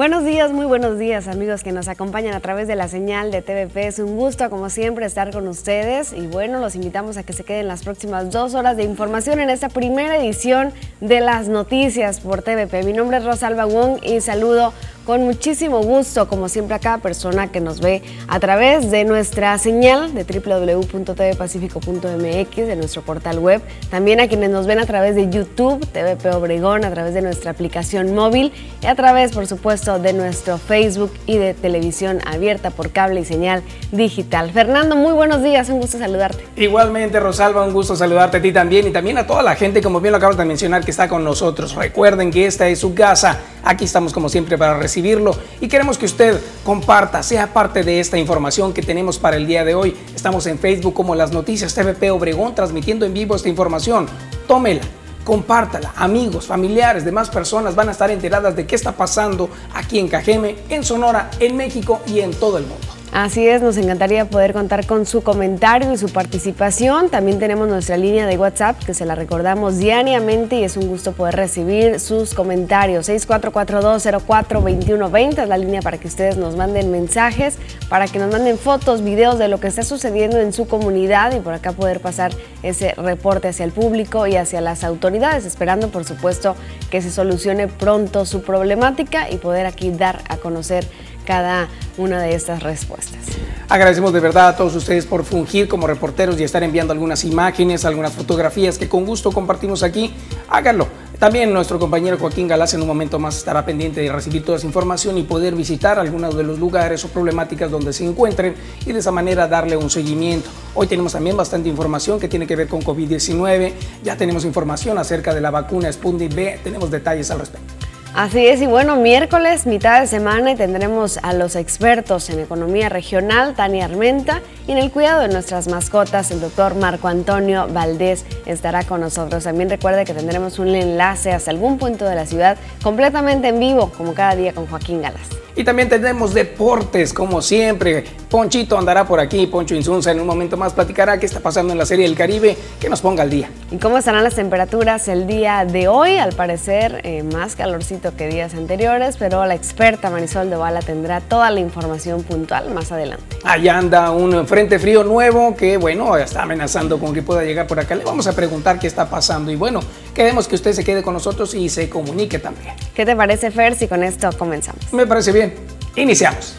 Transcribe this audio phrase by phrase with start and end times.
[0.00, 3.42] Buenos días, muy buenos días amigos que nos acompañan a través de la señal de
[3.42, 3.86] TVP.
[3.86, 7.44] Es un gusto como siempre estar con ustedes y bueno, los invitamos a que se
[7.44, 10.72] queden las próximas dos horas de información en esta primera edición
[11.02, 12.82] de las noticias por TVP.
[12.82, 14.72] Mi nombre es Rosalba Wong y saludo
[15.04, 19.56] con muchísimo gusto, como siempre, a cada persona que nos ve a través de nuestra
[19.58, 23.62] señal de www.tvpacifico.mx, de nuestro portal web.
[23.90, 27.50] También a quienes nos ven a través de YouTube, TVP Obregón, a través de nuestra
[27.50, 32.90] aplicación móvil y a través, por supuesto, de nuestro Facebook y de televisión abierta por
[32.90, 34.50] cable y señal digital.
[34.52, 36.44] Fernando, muy buenos días, un gusto saludarte.
[36.56, 40.00] Igualmente, Rosalba, un gusto saludarte a ti también y también a toda la gente, como
[40.00, 41.74] bien lo acabas de mencionar, que está con nosotros.
[41.74, 43.38] Recuerden que esta es su casa.
[43.64, 48.18] Aquí estamos como siempre para recibir y queremos que usted comparta, sea parte de esta
[48.18, 49.96] información que tenemos para el día de hoy.
[50.14, 54.06] Estamos en Facebook como Las Noticias TVP Obregón transmitiendo en vivo esta información.
[54.48, 54.82] Tómela,
[55.24, 55.92] compártala.
[55.96, 60.56] Amigos, familiares, demás personas van a estar enteradas de qué está pasando aquí en Cajeme,
[60.68, 62.99] en Sonora, en México y en todo el mundo.
[63.12, 67.08] Así es, nos encantaría poder contar con su comentario y su participación.
[67.08, 71.10] También tenemos nuestra línea de WhatsApp que se la recordamos diariamente y es un gusto
[71.10, 73.08] poder recibir sus comentarios.
[73.08, 79.02] 6442042120 es la línea para que ustedes nos manden mensajes, para que nos manden fotos,
[79.02, 82.30] videos de lo que está sucediendo en su comunidad y por acá poder pasar
[82.62, 86.54] ese reporte hacia el público y hacia las autoridades, esperando por supuesto
[86.90, 90.86] que se solucione pronto su problemática y poder aquí dar a conocer
[91.30, 93.20] cada una de estas respuestas.
[93.68, 97.84] Agradecemos de verdad a todos ustedes por fungir como reporteros y estar enviando algunas imágenes,
[97.84, 100.12] algunas fotografías que con gusto compartimos aquí.
[100.48, 100.88] Háganlo.
[101.20, 104.66] También nuestro compañero Joaquín Galás en un momento más estará pendiente de recibir toda esa
[104.66, 108.98] información y poder visitar algunos de los lugares o problemáticas donde se encuentren y de
[108.98, 110.50] esa manera darle un seguimiento.
[110.74, 113.72] Hoy tenemos también bastante información que tiene que ver con COVID-19.
[114.02, 116.58] Ya tenemos información acerca de la vacuna Sputnik B.
[116.64, 117.89] Tenemos detalles al respecto.
[118.12, 122.88] Así es, y bueno, miércoles, mitad de semana, y tendremos a los expertos en economía
[122.88, 128.24] regional, Tania Armenta, y en el cuidado de nuestras mascotas, el doctor Marco Antonio Valdés
[128.46, 129.44] estará con nosotros.
[129.44, 133.92] También recuerde que tendremos un enlace hasta algún punto de la ciudad completamente en vivo,
[133.96, 135.28] como cada día con Joaquín Galas.
[135.56, 138.04] Y también tendremos deportes, como siempre.
[138.28, 141.78] Ponchito andará por aquí, Poncho Insunza en un momento más platicará qué está pasando en
[141.78, 143.50] la Serie del Caribe, que nos ponga al día.
[143.70, 146.18] ¿Y cómo estarán las temperaturas el día de hoy?
[146.18, 151.20] Al parecer, eh, más calorcito que días anteriores, pero la experta Marisol de Bala tendrá
[151.20, 153.24] toda la información puntual más adelante.
[153.42, 157.80] Allá anda un frente frío nuevo que, bueno, está amenazando con que pueda llegar por
[157.80, 157.94] acá.
[157.96, 159.80] Le vamos a preguntar qué está pasando y, bueno,
[160.20, 162.74] queremos que usted se quede con nosotros y se comunique también.
[162.94, 164.92] ¿Qué te parece, Fer, si con esto comenzamos?
[164.92, 165.54] Me parece bien.
[165.96, 166.56] Iniciamos.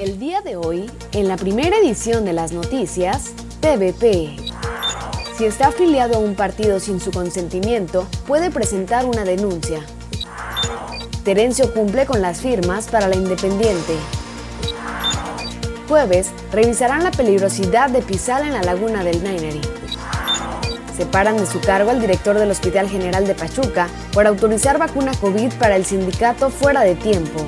[0.00, 4.34] El día de hoy, en la primera edición de las noticias, TVP.
[5.38, 9.80] Si está afiliado a un partido sin su consentimiento, puede presentar una denuncia.
[11.22, 13.94] Terencio cumple con las firmas para la Independiente.
[15.88, 19.60] Jueves, revisarán la peligrosidad de pisar en la laguna del Naineri.
[20.96, 25.54] Separan de su cargo al director del Hospital General de Pachuca por autorizar vacuna COVID
[25.54, 27.46] para el sindicato fuera de tiempo.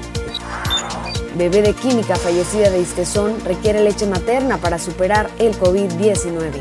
[1.36, 6.60] Bebé de química fallecida de Istezón requiere leche materna para superar el COVID-19.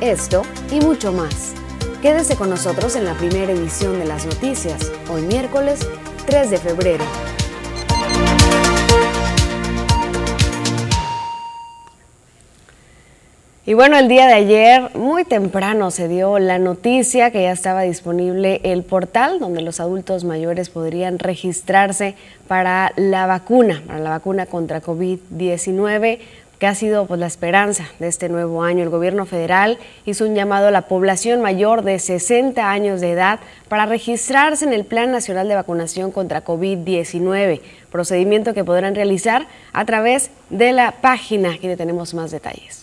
[0.00, 1.54] Esto y mucho más.
[2.02, 5.86] Quédese con nosotros en la primera edición de las noticias, hoy miércoles
[6.26, 7.04] 3 de febrero.
[13.64, 17.82] Y bueno, el día de ayer, muy temprano, se dio la noticia que ya estaba
[17.82, 22.16] disponible el portal donde los adultos mayores podrían registrarse
[22.48, 26.18] para la vacuna, para la vacuna contra COVID-19
[26.58, 28.82] que ha sido pues, la esperanza de este nuevo año.
[28.82, 33.38] El gobierno federal hizo un llamado a la población mayor de 60 años de edad
[33.68, 37.60] para registrarse en el Plan Nacional de Vacunación contra COVID-19,
[37.92, 41.52] procedimiento que podrán realizar a través de la página.
[41.52, 42.81] Aquí le tenemos más detalles.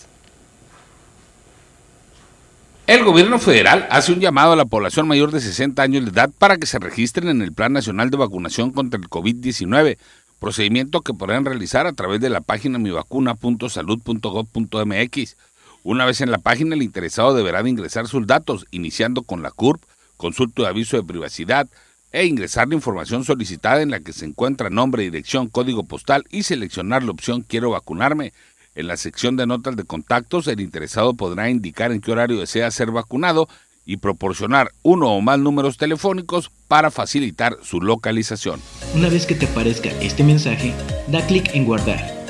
[2.90, 6.28] El gobierno federal hace un llamado a la población mayor de 60 años de edad
[6.36, 9.96] para que se registren en el Plan Nacional de Vacunación contra el COVID-19,
[10.40, 15.36] procedimiento que podrán realizar a través de la página mivacuna.salud.gov.mx.
[15.84, 19.52] Una vez en la página, el interesado deberá de ingresar sus datos, iniciando con la
[19.52, 19.80] CURP,
[20.16, 21.68] consulto de aviso de privacidad,
[22.10, 26.42] e ingresar la información solicitada en la que se encuentra nombre, dirección, código postal y
[26.42, 28.32] seleccionar la opción Quiero vacunarme
[28.74, 32.70] en la sección de notas de contactos, el interesado podrá indicar en qué horario desea
[32.70, 33.48] ser vacunado
[33.84, 38.60] y proporcionar uno o más números telefónicos para facilitar su localización.
[38.94, 40.72] Una vez que te aparezca este mensaje,
[41.08, 42.24] da clic en guardar.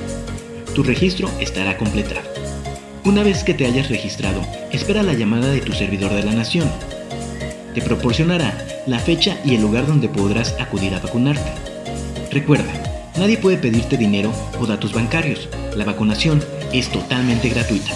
[0.75, 2.27] Tu registro estará completado.
[3.05, 4.41] Una vez que te hayas registrado,
[4.73, 6.71] espera la llamada de tu servidor de la nación.
[7.75, 11.53] te proporcionará la fecha y el lugar donde podrás acudir a vacunarte.
[12.33, 15.49] Recuerda, nadie puede pedirte dinero o datos bancarios.
[15.77, 17.93] La vacunación es totalmente gratuita.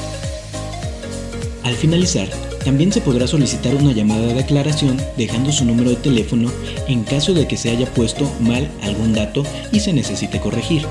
[1.63, 2.29] Al finalizar,
[2.63, 6.53] también se podrá solicitar una llamada de aclaración dejando su número de teléfono
[6.89, 10.87] en caso de que se haya puesto mal algún dato y se necesite corregir.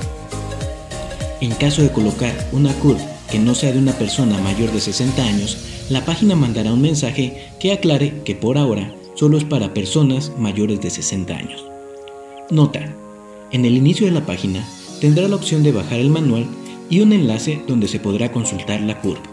[1.40, 5.24] En caso de colocar una CURP que no sea de una persona mayor de 60
[5.24, 5.58] años,
[5.90, 10.82] la página mandará un mensaje que aclare que por ahora solo es para personas mayores
[10.82, 11.64] de 60 años.
[12.50, 13.03] Nota.
[13.54, 14.66] En el inicio de la página
[15.00, 16.48] tendrá la opción de bajar el manual
[16.90, 19.24] y un enlace donde se podrá consultar la CURP.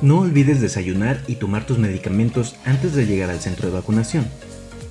[0.00, 4.26] No olvides desayunar y tomar tus medicamentos antes de llegar al centro de vacunación.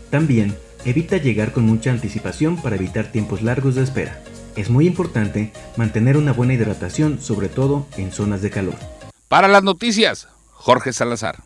[0.10, 4.24] También, evita llegar con mucha anticipación para evitar tiempos largos de espera.
[4.56, 8.76] Es muy importante mantener una buena hidratación, sobre todo en zonas de calor.
[9.28, 11.44] Para las noticias, Jorge Salazar.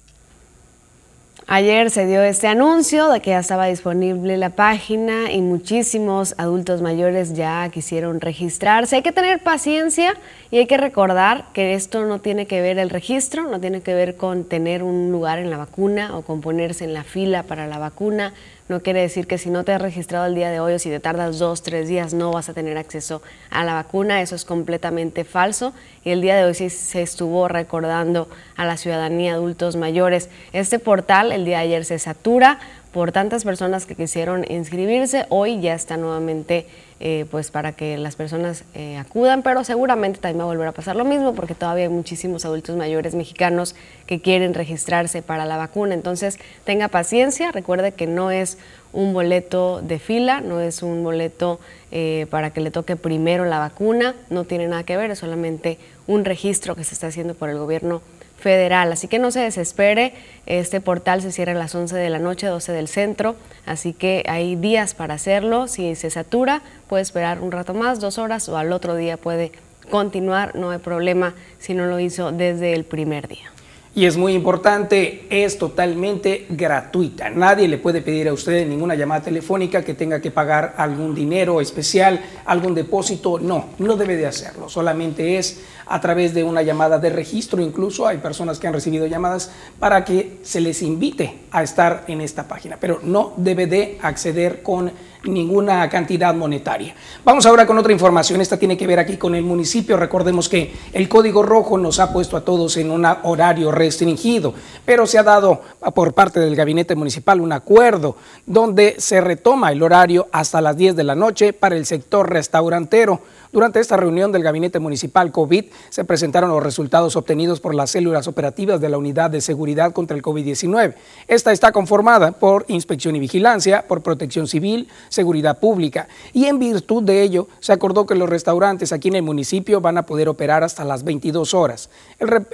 [1.47, 6.81] Ayer se dio este anuncio de que ya estaba disponible la página y muchísimos adultos
[6.81, 8.95] mayores ya quisieron registrarse.
[8.95, 10.15] Hay que tener paciencia
[10.49, 13.93] y hay que recordar que esto no tiene que ver el registro, no tiene que
[13.93, 17.67] ver con tener un lugar en la vacuna o con ponerse en la fila para
[17.67, 18.33] la vacuna.
[18.67, 20.89] No quiere decir que si no te has registrado el día de hoy o si
[20.89, 23.21] te tardas dos, tres días no vas a tener acceso
[23.51, 24.23] a la vacuna.
[24.23, 25.71] Eso es completamente falso.
[26.03, 30.29] Y el día de hoy sí se estuvo recordando a la ciudadanía adultos mayores.
[30.51, 32.59] Este portal el día de ayer se satura
[32.95, 35.25] por tantas personas que quisieron inscribirse.
[35.27, 36.65] Hoy ya está nuevamente
[37.01, 40.71] eh, pues para que las personas eh, acudan, pero seguramente también va a volver a
[40.71, 43.75] pasar lo mismo porque todavía hay muchísimos adultos mayores mexicanos
[44.07, 45.93] que quieren registrarse para la vacuna.
[45.93, 48.57] Entonces tenga paciencia, recuerde que no es
[48.93, 51.59] un boleto de fila, no es un boleto
[51.91, 55.79] eh, para que le toque primero la vacuna, no tiene nada que ver, es solamente
[56.07, 58.01] un registro que se está haciendo por el gobierno
[58.45, 58.91] federal.
[58.91, 60.13] Así que no se desespere,
[60.45, 64.23] este portal se cierra a las 11 de la noche, 12 del centro, así que
[64.27, 65.67] hay días para hacerlo.
[65.67, 69.51] Si se satura, puede esperar un rato más, dos horas, o al otro día puede
[69.89, 73.54] continuar, no hay problema si no lo hizo desde el primer día.
[73.97, 77.29] Y es muy importante, es totalmente gratuita.
[77.29, 81.61] Nadie le puede pedir a usted ninguna llamada telefónica que tenga que pagar algún dinero
[81.61, 83.39] especial, algún depósito.
[83.39, 84.67] No, no debe de hacerlo.
[84.67, 87.61] Solamente es a través de una llamada de registro.
[87.61, 92.19] Incluso hay personas que han recibido llamadas para que se les invite a estar en
[92.19, 92.75] esta página.
[92.77, 94.91] Pero no debe de acceder con
[95.27, 96.95] ninguna cantidad monetaria.
[97.23, 98.41] Vamos ahora con otra información.
[98.41, 99.97] Esta tiene que ver aquí con el municipio.
[99.97, 104.53] Recordemos que el código rojo nos ha puesto a todos en un horario restringido,
[104.85, 105.61] pero se ha dado
[105.93, 110.95] por parte del gabinete municipal un acuerdo donde se retoma el horario hasta las 10
[110.95, 113.21] de la noche para el sector restaurantero.
[113.55, 118.27] Durante esta reunión del Gabinete Municipal COVID se presentaron los resultados obtenidos por las células
[118.27, 120.93] operativas de la Unidad de Seguridad contra el COVID-19.
[121.29, 127.03] Esta está conformada por Inspección y Vigilancia, por Protección Civil, Seguridad Pública y en virtud
[127.03, 130.61] de ello se acordó que los restaurantes aquí en el municipio van a poder operar
[130.65, 131.89] hasta las 22 horas.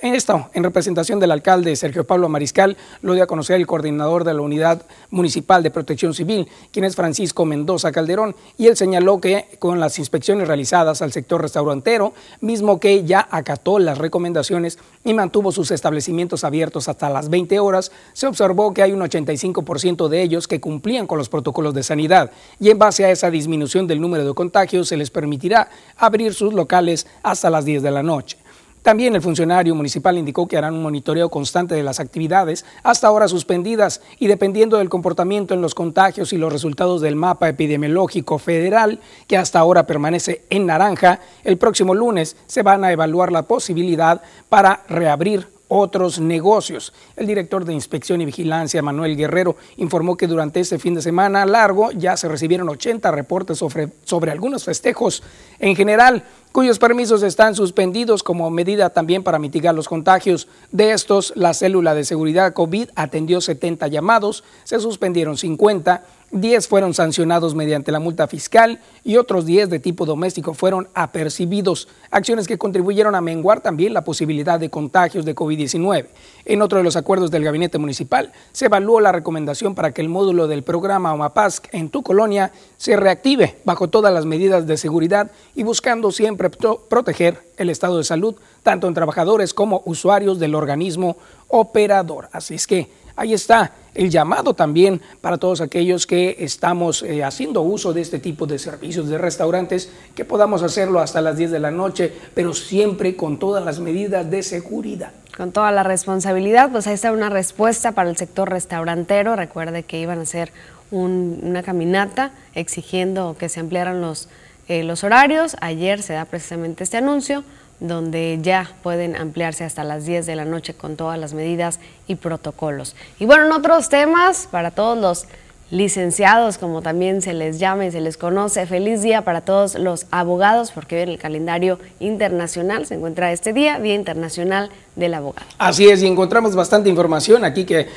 [0.03, 4.35] esto, en representación del alcalde Sergio Pablo Mariscal, lo dio a conocer el coordinador de
[4.35, 9.47] la Unidad Municipal de Protección Civil, quien es Francisco Mendoza Calderón, y él señaló que
[9.57, 15.51] con las inspecciones realizadas al sector restaurantero, mismo que ya acató las recomendaciones y mantuvo
[15.51, 20.47] sus establecimientos abiertos hasta las 20 horas, se observó que hay un 85% de ellos
[20.47, 24.25] que cumplían con los protocolos de sanidad y en base a esa disminución del número
[24.25, 28.40] de contagios se les permitirá abrir sus locales hasta las 10 de la noche.
[28.81, 33.27] También el funcionario municipal indicó que harán un monitoreo constante de las actividades hasta ahora
[33.27, 38.99] suspendidas y dependiendo del comportamiento en los contagios y los resultados del mapa epidemiológico federal,
[39.27, 44.23] que hasta ahora permanece en naranja, el próximo lunes se van a evaluar la posibilidad
[44.49, 46.91] para reabrir otros negocios.
[47.15, 51.45] El director de Inspección y Vigilancia, Manuel Guerrero, informó que durante este fin de semana
[51.45, 55.23] largo ya se recibieron 80 reportes sobre, algunos festejos
[55.59, 60.49] en general, cuyos permisos están suspendidos como medida también para mitigar los contagios.
[60.73, 66.93] De estos, la célula de seguridad COVID atendió 70 llamados, se suspendieron 50 10 fueron
[66.93, 72.57] sancionados mediante la multa fiscal y otros 10 de tipo doméstico fueron apercibidos, acciones que
[72.57, 76.07] contribuyeron a menguar también la posibilidad de contagios de COVID-19.
[76.45, 80.09] En otro de los acuerdos del gabinete municipal, se evaluó la recomendación para que el
[80.09, 85.31] módulo del programa OMAPASC en tu colonia se reactive bajo todas las medidas de seguridad
[85.53, 91.17] y buscando siempre proteger el estado de salud tanto en trabajadores como usuarios del organismo
[91.49, 92.29] operador.
[92.31, 97.61] Así es que ahí está el llamado también para todos aquellos que estamos eh, haciendo
[97.61, 101.59] uso de este tipo de servicios de restaurantes, que podamos hacerlo hasta las 10 de
[101.59, 105.11] la noche, pero siempre con todas las medidas de seguridad.
[105.35, 109.35] Con toda la responsabilidad, pues ahí está una respuesta para el sector restaurantero.
[109.35, 110.51] Recuerde que iban a hacer
[110.91, 114.27] una caminata exigiendo que se ampliaran los,
[114.67, 115.55] eh, los horarios.
[115.61, 117.43] Ayer se da precisamente este anuncio
[117.81, 122.15] donde ya pueden ampliarse hasta las 10 de la noche con todas las medidas y
[122.15, 122.95] protocolos.
[123.19, 125.25] Y bueno, en otros temas, para todos los
[125.71, 128.67] licenciados, como también se les llama y se les conoce.
[128.67, 133.79] Feliz día para todos los abogados, porque en el calendario internacional se encuentra este día,
[133.79, 135.47] Día Internacional del Abogado.
[135.57, 137.87] Así es, y encontramos bastante información aquí que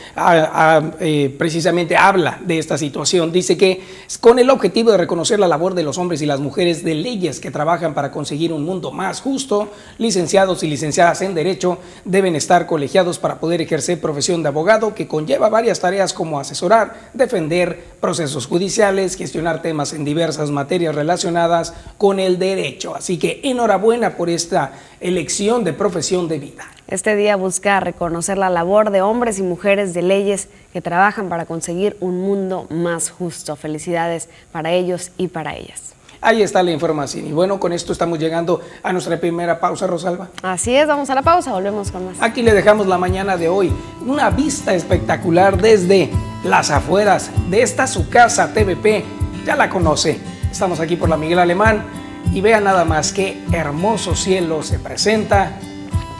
[1.00, 3.32] eh, precisamente habla de esta situación.
[3.32, 3.82] Dice que
[4.20, 7.40] con el objetivo de reconocer la labor de los hombres y las mujeres de leyes
[7.40, 12.66] que trabajan para conseguir un mundo más justo, licenciados y licenciadas en Derecho deben estar
[12.66, 17.63] colegiados para poder ejercer profesión de abogado, que conlleva varias tareas como asesorar, defender,
[18.00, 22.94] procesos judiciales, gestionar temas en diversas materias relacionadas con el derecho.
[22.94, 26.64] Así que enhorabuena por esta elección de profesión de vida.
[26.86, 31.46] Este día busca reconocer la labor de hombres y mujeres de leyes que trabajan para
[31.46, 33.56] conseguir un mundo más justo.
[33.56, 35.94] Felicidades para ellos y para ellas.
[36.20, 37.26] Ahí está la información.
[37.26, 40.30] Y bueno, con esto estamos llegando a nuestra primera pausa, Rosalba.
[40.42, 42.16] Así es, vamos a la pausa, volvemos con más.
[42.20, 43.70] Aquí le dejamos la mañana de hoy.
[44.06, 46.10] Una vista espectacular desde
[46.44, 49.04] las afueras de esta su casa TVP.
[49.44, 50.20] Ya la conoce.
[50.50, 51.84] Estamos aquí por la Miguel Alemán
[52.32, 55.58] y vea nada más qué hermoso cielo se presenta.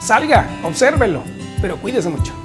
[0.01, 1.23] Salga, obsérvelo,
[1.61, 2.44] pero cuídese mucho.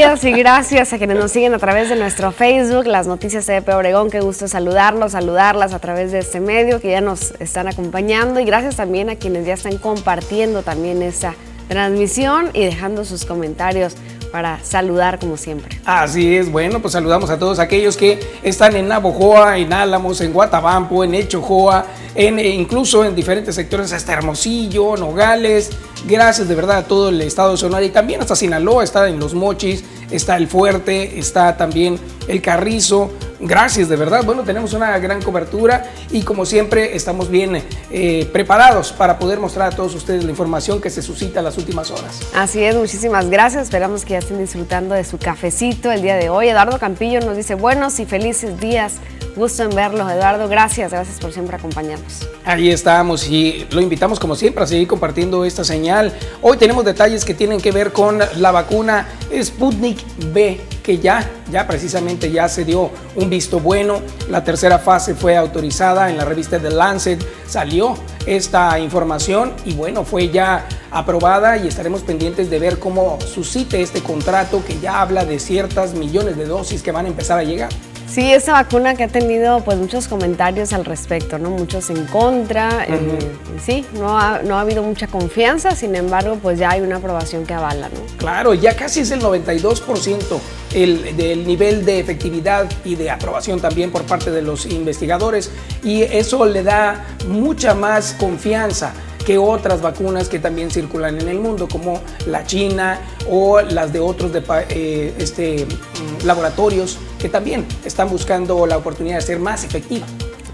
[0.00, 4.08] Y gracias a quienes nos siguen a través de nuestro Facebook, las noticias de Obregón.
[4.08, 8.46] Qué gusto saludarlos, saludarlas a través de este medio que ya nos están acompañando y
[8.46, 11.34] gracias también a quienes ya están compartiendo también esta
[11.68, 13.94] transmisión y dejando sus comentarios
[14.30, 15.80] para saludar como siempre.
[15.84, 20.32] Así es, bueno, pues saludamos a todos aquellos que están en Navojoa, en Álamos, en
[20.32, 25.70] Guatabampo, en Echojoa, en, eh, incluso en diferentes sectores, hasta Hermosillo, Nogales.
[26.06, 29.18] Gracias de verdad a todo el estado de Sonora y también hasta Sinaloa, está en
[29.18, 33.10] Los Mochis, está el Fuerte, está también el Carrizo.
[33.40, 34.24] Gracias, de verdad.
[34.24, 39.72] Bueno, tenemos una gran cobertura y como siempre estamos bien eh, preparados para poder mostrar
[39.72, 42.20] a todos ustedes la información que se suscita en las últimas horas.
[42.34, 43.64] Así es, muchísimas gracias.
[43.64, 46.48] Esperamos que ya estén disfrutando de su cafecito el día de hoy.
[46.48, 48.94] Eduardo Campillo nos dice buenos y felices días
[49.36, 50.48] Gusto en verlos, Eduardo.
[50.48, 52.28] Gracias, gracias por siempre acompañarnos.
[52.44, 56.12] Ahí estamos y lo invitamos como siempre a seguir compartiendo esta señal.
[56.42, 59.08] Hoy tenemos detalles que tienen que ver con la vacuna
[59.40, 59.98] Sputnik
[60.32, 64.00] B, que ya, ya precisamente ya se dio un visto bueno.
[64.28, 67.24] La tercera fase fue autorizada en la revista The Lancet.
[67.46, 67.96] Salió
[68.26, 74.02] esta información y bueno, fue ya aprobada y estaremos pendientes de ver cómo suscite este
[74.02, 77.70] contrato que ya habla de ciertas millones de dosis que van a empezar a llegar.
[78.10, 81.50] Sí, esa vacuna que ha tenido pues muchos comentarios al respecto, ¿no?
[81.50, 82.84] Muchos en contra.
[82.88, 83.18] Eh,
[83.64, 87.46] sí, no ha, no ha habido mucha confianza, sin embargo, pues ya hay una aprobación
[87.46, 88.00] que avala, ¿no?
[88.16, 90.40] Claro, ya casi es el 92%
[90.74, 95.52] el, del nivel de efectividad y de aprobación también por parte de los investigadores
[95.84, 98.92] y eso le da mucha más confianza
[99.30, 104.00] que otras vacunas que también circulan en el mundo, como la China o las de
[104.00, 109.62] otros de, eh, este, mm, laboratorios que también están buscando la oportunidad de ser más
[109.62, 110.04] efectiva.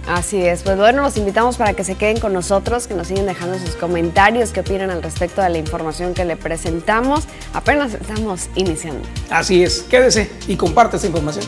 [0.06, 3.24] Así es, pues bueno, los invitamos para que se queden con nosotros, que nos sigan
[3.24, 7.24] dejando sus comentarios, qué opinan al respecto de la información que le presentamos.
[7.54, 9.08] Apenas estamos iniciando.
[9.30, 11.46] Así es, quédese y comparte esa información.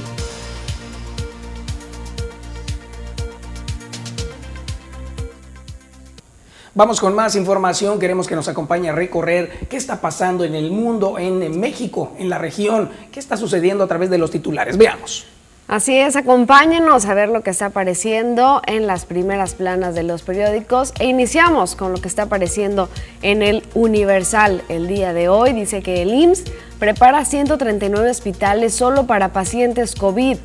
[6.79, 10.71] Vamos con más información, queremos que nos acompañe a recorrer qué está pasando en el
[10.71, 14.79] mundo, en México, en la región, qué está sucediendo a través de los titulares.
[14.79, 15.27] Veamos.
[15.67, 20.23] Así es, acompáñenos a ver lo que está apareciendo en las primeras planas de los
[20.23, 22.89] periódicos e iniciamos con lo que está apareciendo
[23.23, 25.55] en el Universal el día de hoy.
[25.55, 26.45] Dice que el IMSS
[26.79, 30.37] prepara 139 hospitales solo para pacientes COVID.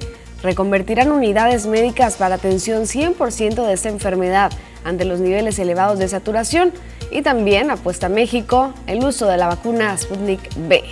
[0.41, 4.51] Reconvertirán unidades médicas para atención 100% de esta enfermedad
[4.83, 6.71] ante los niveles elevados de saturación
[7.11, 10.83] y también apuesta México el uso de la vacuna Sputnik B.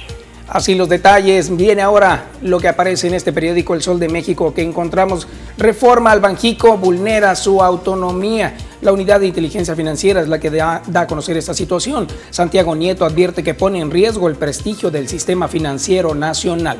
[0.51, 1.55] Así los detalles.
[1.55, 5.25] Viene ahora lo que aparece en este periódico El Sol de México que encontramos.
[5.57, 8.53] Reforma al Banjico vulnera su autonomía.
[8.81, 12.05] La unidad de inteligencia financiera es la que da, da, a conocer esta situación.
[12.31, 16.79] Santiago Nieto advierte que pone en riesgo el prestigio del sistema financiero nacional.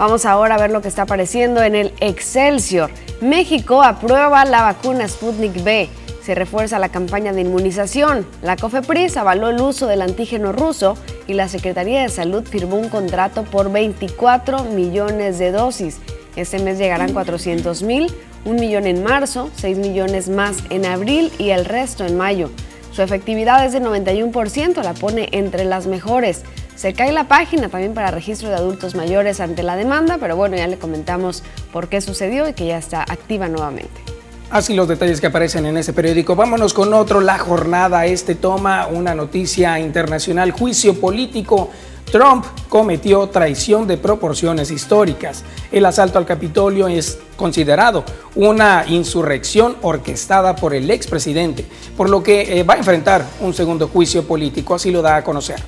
[0.00, 2.90] Vamos ahora a ver lo que está apareciendo en el Excelsior.
[3.20, 5.90] México aprueba la vacuna Sputnik B
[6.22, 8.26] se refuerza la campaña de inmunización.
[8.40, 12.88] La COFEPRIS avaló el uso del antígeno ruso y la Secretaría de Salud firmó un
[12.88, 15.98] contrato por 24 millones de dosis.
[16.34, 18.10] Este mes llegarán 400 mil,
[18.46, 22.48] un millón en marzo, 6 millones más en abril y el resto en mayo.
[22.90, 26.42] Su efectividad es de 91%, la pone entre las mejores.
[26.80, 30.56] Se cae la página también para registro de adultos mayores ante la demanda, pero bueno,
[30.56, 31.42] ya le comentamos
[31.74, 34.00] por qué sucedió y que ya está activa nuevamente.
[34.48, 36.36] Así los detalles que aparecen en ese periódico.
[36.36, 38.06] Vámonos con otro, La Jornada.
[38.06, 41.68] Este toma una noticia internacional, juicio político.
[42.10, 45.44] Trump cometió traición de proporciones históricas.
[45.70, 48.06] El asalto al Capitolio es considerado
[48.36, 53.86] una insurrección orquestada por el expresidente, por lo que eh, va a enfrentar un segundo
[53.86, 55.60] juicio político, así lo da a conocer.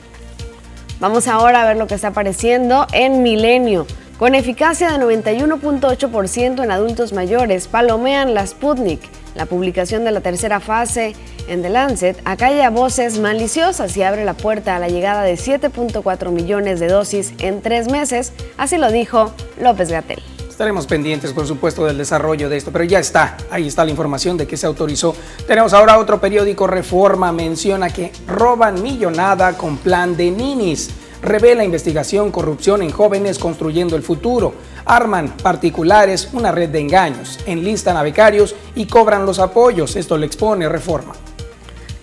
[1.03, 3.89] Vamos ahora a ver lo que está apareciendo en Milenio.
[4.21, 9.01] Con eficacia de 91.8% en adultos mayores, palomean la Sputnik.
[9.35, 11.15] La publicación de la tercera fase
[11.49, 16.31] en The Lancet acalla voces maliciosas y abre la puerta a la llegada de 7.4
[16.31, 20.23] millones de dosis en tres meses, así lo dijo López Gatel.
[20.63, 24.37] Estaremos pendientes, por supuesto, del desarrollo de esto, pero ya está, ahí está la información
[24.37, 25.13] de que se autorizó.
[25.45, 30.91] Tenemos ahora otro periódico, Reforma, menciona que roban millonada con plan de ninis
[31.21, 34.55] revela investigación corrupción en jóvenes construyendo el futuro.
[34.85, 39.97] Arman particulares una red de engaños, enlistan a becarios y cobran los apoyos.
[39.97, 41.15] Esto le expone reforma.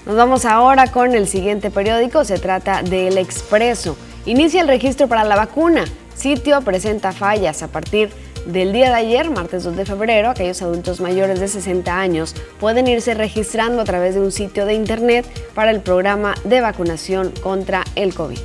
[0.05, 3.95] Nos vamos ahora con el siguiente periódico, se trata de El Expreso.
[4.25, 5.85] Inicia el registro para la vacuna.
[6.13, 8.09] Sitio presenta fallas a partir
[8.45, 12.87] del día de ayer, martes 2 de febrero, aquellos adultos mayores de 60 años pueden
[12.87, 17.83] irse registrando a través de un sitio de internet para el programa de vacunación contra
[17.95, 18.39] el COVID.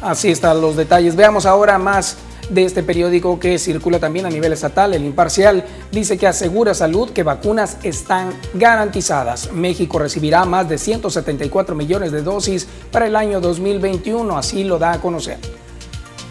[0.00, 1.16] Así están los detalles.
[1.16, 2.16] Veamos ahora más
[2.50, 4.94] de este periódico que circula también a nivel estatal.
[4.94, 9.52] El Imparcial dice que asegura salud que vacunas están garantizadas.
[9.52, 14.92] México recibirá más de 174 millones de dosis para el año 2021, así lo da
[14.92, 15.38] a conocer.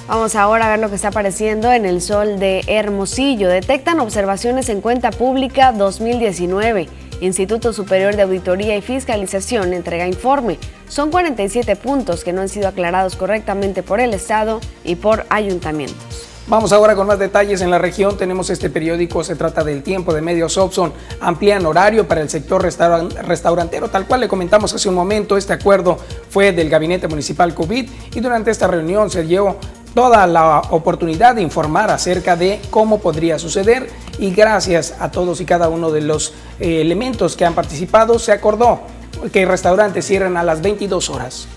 [0.07, 3.49] Vamos ahora a ver lo que está apareciendo en el sol de Hermosillo.
[3.49, 6.87] Detectan observaciones en cuenta pública 2019.
[7.21, 10.59] Instituto Superior de Auditoría y Fiscalización entrega informe.
[10.87, 16.29] Son 47 puntos que no han sido aclarados correctamente por el Estado y por ayuntamientos.
[16.47, 18.15] Vamos ahora con más detalles en la región.
[18.15, 20.93] Tenemos este periódico, se trata del tiempo de medios Opson.
[21.19, 23.89] Amplían horario para el sector restaurantero.
[23.89, 25.97] Tal cual le comentamos hace un momento, este acuerdo
[26.29, 29.57] fue del Gabinete Municipal COVID y durante esta reunión se dio
[29.95, 35.45] toda la oportunidad de informar acerca de cómo podría suceder y gracias a todos y
[35.45, 38.81] cada uno de los eh, elementos que han participado se acordó
[39.31, 41.47] que restaurantes cierran a las 22 horas.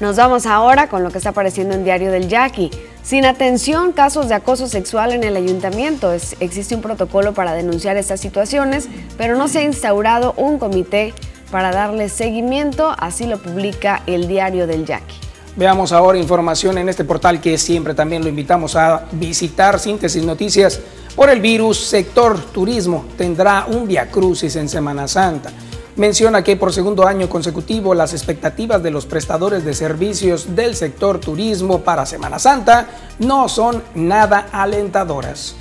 [0.00, 2.70] Nos vamos ahora con lo que está apareciendo en Diario del Yaqui.
[3.04, 6.12] Sin atención, casos de acoso sexual en el ayuntamiento.
[6.12, 11.14] existe un protocolo para denunciar estas situaciones, pero no se ha instaurado un comité
[11.52, 15.23] para darle seguimiento, así lo publica el Diario del Yaqui.
[15.56, 20.80] Veamos ahora información en este portal que siempre también lo invitamos a visitar, Síntesis Noticias.
[21.14, 25.52] Por el virus, sector turismo tendrá un Via Crucis en Semana Santa.
[25.94, 31.20] Menciona que por segundo año consecutivo las expectativas de los prestadores de servicios del sector
[31.20, 32.88] turismo para Semana Santa
[33.20, 35.54] no son nada alentadoras.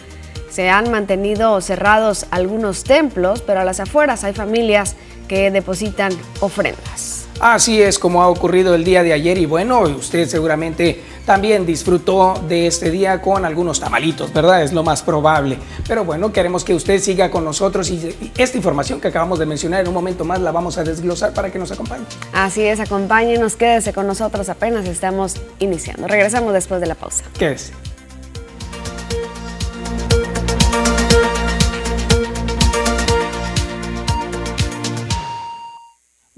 [0.48, 4.94] Se han mantenido cerrados algunos templos, pero a las afueras hay familias
[5.26, 7.27] que depositan ofrendas.
[7.40, 12.34] Así es como ha ocurrido el día de ayer y bueno, usted seguramente también disfrutó
[12.48, 14.62] de este día con algunos tamalitos, ¿verdad?
[14.62, 15.58] Es lo más probable.
[15.86, 19.82] Pero bueno, queremos que usted siga con nosotros y esta información que acabamos de mencionar
[19.82, 22.04] en un momento más la vamos a desglosar para que nos acompañe.
[22.32, 26.08] Así es, acompáñenos, quédese con nosotros, apenas estamos iniciando.
[26.08, 27.22] Regresamos después de la pausa.
[27.38, 27.72] Quédese.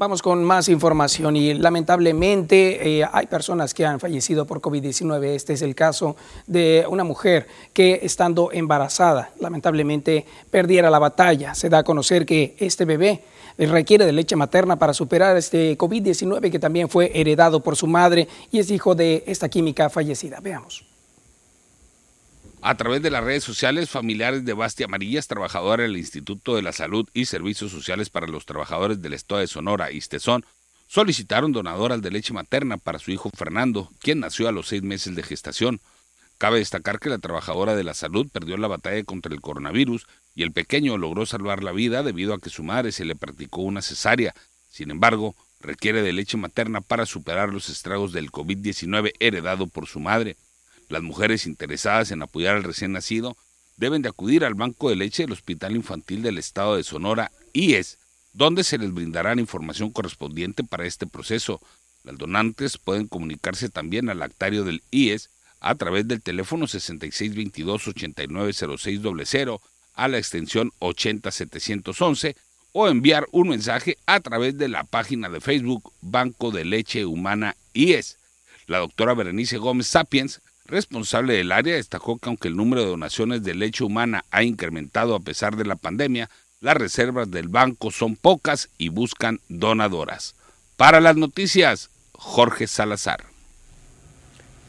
[0.00, 5.24] Vamos con más información y lamentablemente eh, hay personas que han fallecido por COVID-19.
[5.26, 11.54] Este es el caso de una mujer que estando embarazada lamentablemente perdiera la batalla.
[11.54, 13.24] Se da a conocer que este bebé
[13.58, 18.26] requiere de leche materna para superar este COVID-19 que también fue heredado por su madre
[18.50, 20.40] y es hijo de esta química fallecida.
[20.40, 20.89] Veamos.
[22.62, 26.72] A través de las redes sociales, familiares de Bastia Amarillas, trabajadora del Instituto de la
[26.72, 30.44] Salud y Servicios Sociales para los Trabajadores del Estado de Sonora, Istezón,
[30.86, 35.16] solicitaron donadoras de leche materna para su hijo Fernando, quien nació a los seis meses
[35.16, 35.80] de gestación.
[36.36, 40.42] Cabe destacar que la trabajadora de la salud perdió la batalla contra el coronavirus y
[40.42, 43.80] el pequeño logró salvar la vida debido a que su madre se le practicó una
[43.80, 44.34] cesárea.
[44.68, 49.98] Sin embargo, requiere de leche materna para superar los estragos del COVID-19 heredado por su
[49.98, 50.36] madre.
[50.90, 53.36] Las mujeres interesadas en apoyar al recién nacido
[53.76, 57.98] deben de acudir al Banco de Leche del Hospital Infantil del Estado de Sonora, IES,
[58.32, 61.60] donde se les brindará la información correspondiente para este proceso.
[62.02, 69.60] Las donantes pueden comunicarse también al actario del IES a través del teléfono 6622-890600
[69.94, 72.34] a la extensión 80711
[72.72, 77.54] o enviar un mensaje a través de la página de Facebook Banco de Leche Humana
[77.74, 78.18] IES.
[78.66, 83.42] La doctora Berenice Gómez Sapiens, responsable del área, destacó que aunque el número de donaciones
[83.42, 86.30] de leche humana ha incrementado a pesar de la pandemia,
[86.60, 90.34] las reservas del banco son pocas y buscan donadoras.
[90.76, 93.24] Para las noticias, Jorge Salazar.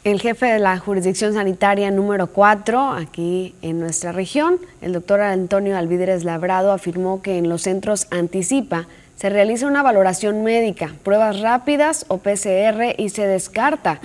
[0.03, 5.77] El jefe de la jurisdicción sanitaria número 4 aquí en nuestra región, el doctor Antonio
[5.77, 8.87] Alvidres Labrado, afirmó que en los centros Anticipa
[9.21, 13.99] se realiza una valoración médica, pruebas rápidas o PCR y se descarta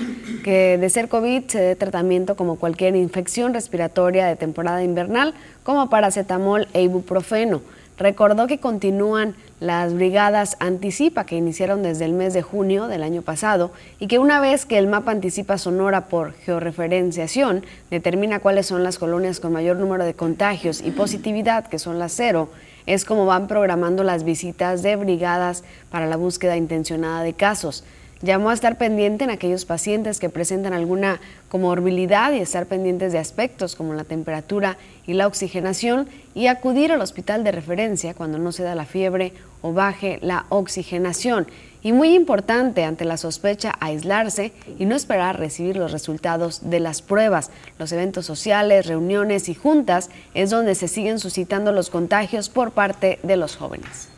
[0.44, 5.88] que de ser COVID se dé tratamiento como cualquier infección respiratoria de temporada invernal como
[5.88, 7.62] paracetamol e ibuprofeno.
[7.96, 13.22] Recordó que continúan las brigadas Anticipa que iniciaron desde el mes de junio del año
[13.22, 18.84] pasado y que una vez que el mapa anticipa Sonora por georreferenciación determina cuáles son
[18.84, 22.50] las colonias con mayor número de contagios y positividad, que son las cero,
[22.86, 27.84] es como van programando las visitas de brigadas para la búsqueda intencionada de casos.
[28.22, 31.20] Llamó a estar pendiente en aquellos pacientes que presentan alguna
[31.50, 37.02] comorbilidad y estar pendientes de aspectos como la temperatura y la oxigenación y acudir al
[37.02, 41.46] hospital de referencia cuando no se da la fiebre o baje la oxigenación.
[41.86, 47.00] Y muy importante ante la sospecha aislarse y no esperar recibir los resultados de las
[47.00, 47.52] pruebas.
[47.78, 53.20] Los eventos sociales, reuniones y juntas es donde se siguen suscitando los contagios por parte
[53.22, 54.08] de los jóvenes.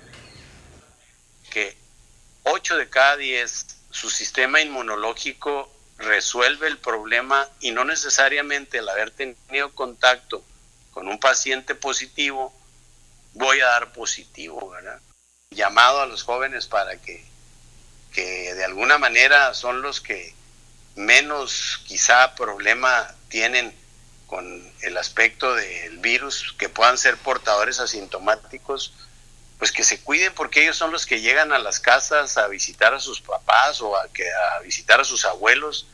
[1.50, 1.76] Que
[2.44, 9.10] 8 de cada 10 su sistema inmunológico resuelve el problema y no necesariamente el haber
[9.10, 10.42] tenido contacto
[10.90, 12.50] con un paciente positivo,
[13.34, 15.02] voy a dar positivo, ¿verdad?
[15.50, 17.27] Llamado a los jóvenes para que,
[18.18, 20.34] que de alguna manera son los que
[20.96, 23.72] menos quizá problema tienen
[24.26, 24.44] con
[24.82, 28.92] el aspecto del virus, que puedan ser portadores asintomáticos,
[29.56, 32.92] pues que se cuiden porque ellos son los que llegan a las casas a visitar
[32.92, 35.86] a sus papás o a, que, a visitar a sus abuelos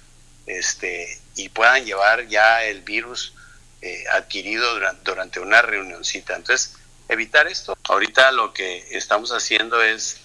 [0.47, 3.35] este, y puedan llevar ya el virus
[3.83, 6.35] eh, adquirido durante, durante una reunioncita.
[6.37, 7.77] Entonces, evitar esto.
[7.85, 10.24] Ahorita lo que estamos haciendo es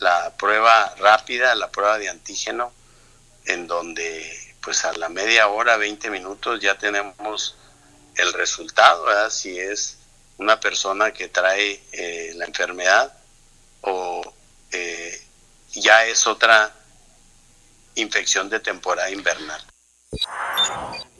[0.00, 2.72] la prueba rápida, la prueba de antígeno,
[3.44, 7.56] en donde pues a la media hora, 20 minutos ya tenemos
[8.16, 9.30] el resultado.
[9.30, 9.98] Si es
[10.38, 13.12] una persona que trae eh, la enfermedad
[13.82, 14.22] o
[14.72, 15.22] eh,
[15.72, 16.74] ya es otra
[17.94, 19.62] infección de temporada invernal.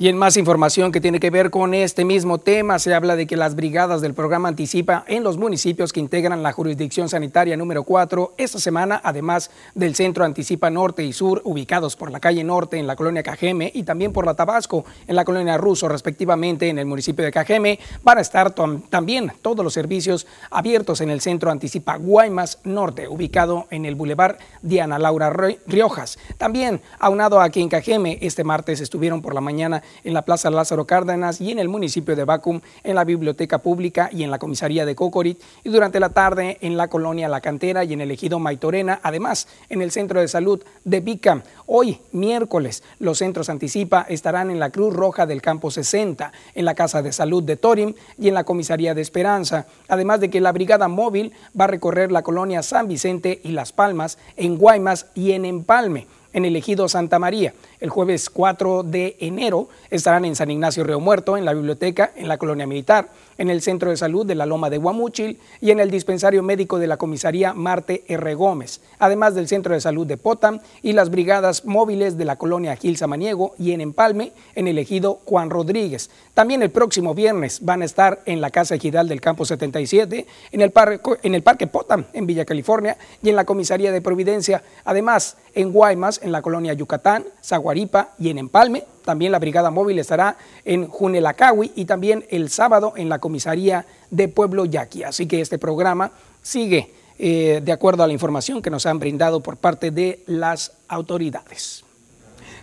[0.00, 3.26] Y en más información que tiene que ver con este mismo tema, se habla de
[3.26, 7.82] que las brigadas del programa Anticipa en los municipios que integran la jurisdicción sanitaria número
[7.82, 12.78] 4 esta semana, además del centro Anticipa Norte y Sur, ubicados por la calle Norte
[12.78, 16.78] en la colonia Cajeme y también por la Tabasco en la colonia Ruso, respectivamente en
[16.78, 21.50] el municipio de Cajeme, van a estar también todos los servicios abiertos en el centro
[21.50, 25.28] Anticipa Guaymas Norte, ubicado en el bulevar Diana Laura
[25.66, 26.18] Riojas.
[26.38, 30.86] También aunado aquí en Cajeme, este martes estuvieron por la mañana en la Plaza Lázaro
[30.86, 34.84] Cárdenas y en el municipio de Bacum, en la Biblioteca Pública y en la Comisaría
[34.84, 38.38] de Cocorit, y durante la tarde en la colonia La Cantera y en el ejido
[38.38, 41.42] Maitorena, además en el Centro de Salud de Bicam.
[41.66, 46.74] Hoy, miércoles, los centros Anticipa estarán en la Cruz Roja del Campo 60, en la
[46.74, 50.52] Casa de Salud de Torim y en la Comisaría de Esperanza, además de que la
[50.52, 55.32] Brigada Móvil va a recorrer la colonia San Vicente y Las Palmas, en Guaymas y
[55.32, 57.54] en Empalme en el ejido Santa María.
[57.80, 62.28] El jueves 4 de enero estarán en San Ignacio Río Muerto, en la biblioteca, en
[62.28, 65.80] la colonia militar, en el centro de salud de la Loma de Guamuchil y en
[65.80, 68.34] el dispensario médico de la comisaría Marte R.
[68.34, 72.76] Gómez, además del centro de salud de Potam y las brigadas móviles de la colonia
[72.76, 76.10] Gil Samaniego y en Empalme, en el ejido Juan Rodríguez.
[76.34, 80.60] También el próximo viernes van a estar en la Casa Ejidal del Campo 77, en
[80.60, 84.62] el, parque, en el Parque Potam, en Villa California, y en la comisaría de Providencia.
[84.84, 88.84] Además, en Guaymas en la colonia Yucatán, Zaguaripa y en Empalme.
[89.04, 94.28] También la brigada móvil estará en Junelacawi y también el sábado en la comisaría de
[94.28, 95.04] Pueblo Yaqui.
[95.04, 99.40] Así que este programa sigue eh, de acuerdo a la información que nos han brindado
[99.40, 101.84] por parte de las autoridades.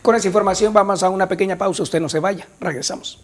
[0.01, 1.83] Con esa información vamos a una pequeña pausa.
[1.83, 2.47] Usted no se vaya.
[2.59, 3.19] Regresamos.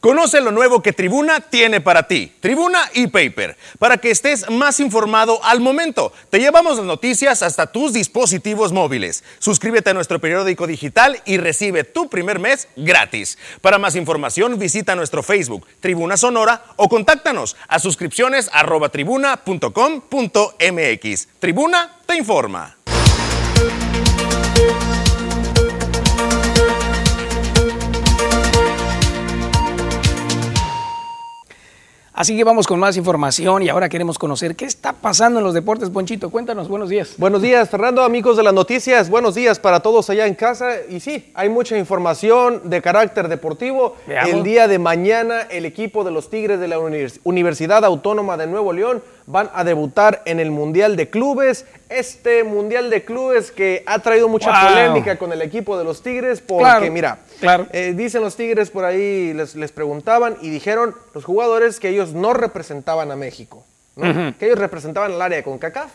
[0.00, 2.32] Conoce lo nuevo que Tribuna tiene para ti.
[2.40, 6.12] Tribuna e-Paper, para que estés más informado al momento.
[6.30, 9.24] Te llevamos las noticias hasta tus dispositivos móviles.
[9.38, 13.38] Suscríbete a nuestro periódico digital y recibe tu primer mes gratis.
[13.60, 18.90] Para más información visita nuestro Facebook, Tribuna Sonora, o contáctanos a suscripciones arroba.
[18.90, 19.42] Tribuna
[22.06, 22.76] te informa.
[32.18, 35.52] Así que vamos con más información y ahora queremos conocer qué está pasando en los
[35.52, 35.90] deportes.
[35.90, 37.10] Ponchito, cuéntanos, buenos días.
[37.18, 39.10] Buenos días, Fernando, amigos de las noticias.
[39.10, 40.76] Buenos días para todos allá en casa.
[40.88, 43.96] Y sí, hay mucha información de carácter deportivo.
[44.06, 44.30] Veamos.
[44.32, 48.46] El día de mañana, el equipo de los Tigres de la Univers- Universidad Autónoma de
[48.46, 51.64] Nuevo León van a debutar en el Mundial de Clubes.
[51.88, 54.70] Este Mundial de Clubes que ha traído mucha Wow.
[54.70, 57.66] polémica con el equipo de los Tigres porque, Claro, mira, claro.
[57.72, 62.12] eh, dicen los Tigres por ahí, les, les preguntaban y dijeron los jugadores que ellos
[62.12, 63.64] no representaban a México,
[63.96, 64.34] ¿no?
[64.38, 65.90] que ellos representaban el área con CACAF,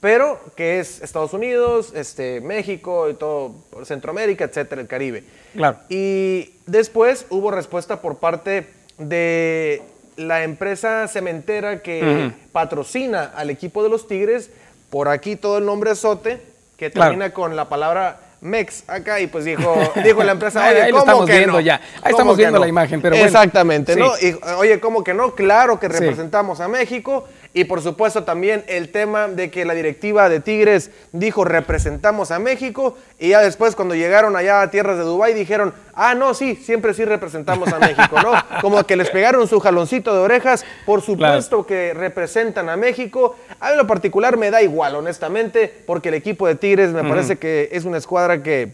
[0.00, 5.24] pero que es Estados Unidos, este, México y todo, Centroamérica, etcétera, el Caribe.
[5.54, 5.78] Claro.
[5.90, 8.66] Y después hubo respuesta por parte
[8.96, 9.82] de
[10.26, 14.50] la empresa cementera que patrocina al equipo de los Tigres,
[14.90, 16.42] por aquí todo el nombre azote,
[16.76, 17.10] que Claro.
[17.12, 21.02] termina con la palabra Mex acá y pues dijo, dijo la empresa, oye, ahí ¿cómo
[21.02, 21.60] estamos que viendo no?
[21.60, 21.74] ya.
[21.76, 22.64] Ahí ¿Cómo estamos viendo no?".
[22.64, 23.26] la imagen, pero bueno.
[23.26, 24.00] Exactamente, Sí.
[24.00, 24.12] ¿no?
[24.20, 25.34] Y, oye, ¿cómo que no?
[25.34, 25.92] Claro que Sí.
[25.92, 30.90] representamos a México y por supuesto también el tema de que la directiva de Tigres
[31.12, 35.74] dijo representamos a México y ya después cuando llegaron allá a tierras de Dubái dijeron,
[35.94, 38.32] ah, no, sí, siempre sí representamos a México, ¿no?
[38.60, 43.36] Como que les pegaron su jaloncito de orejas, por supuesto que representan a México.
[43.58, 47.36] A mí lo particular me da igual, honestamente, porque el equipo de Tigres me parece
[47.36, 48.72] que es una escuadra que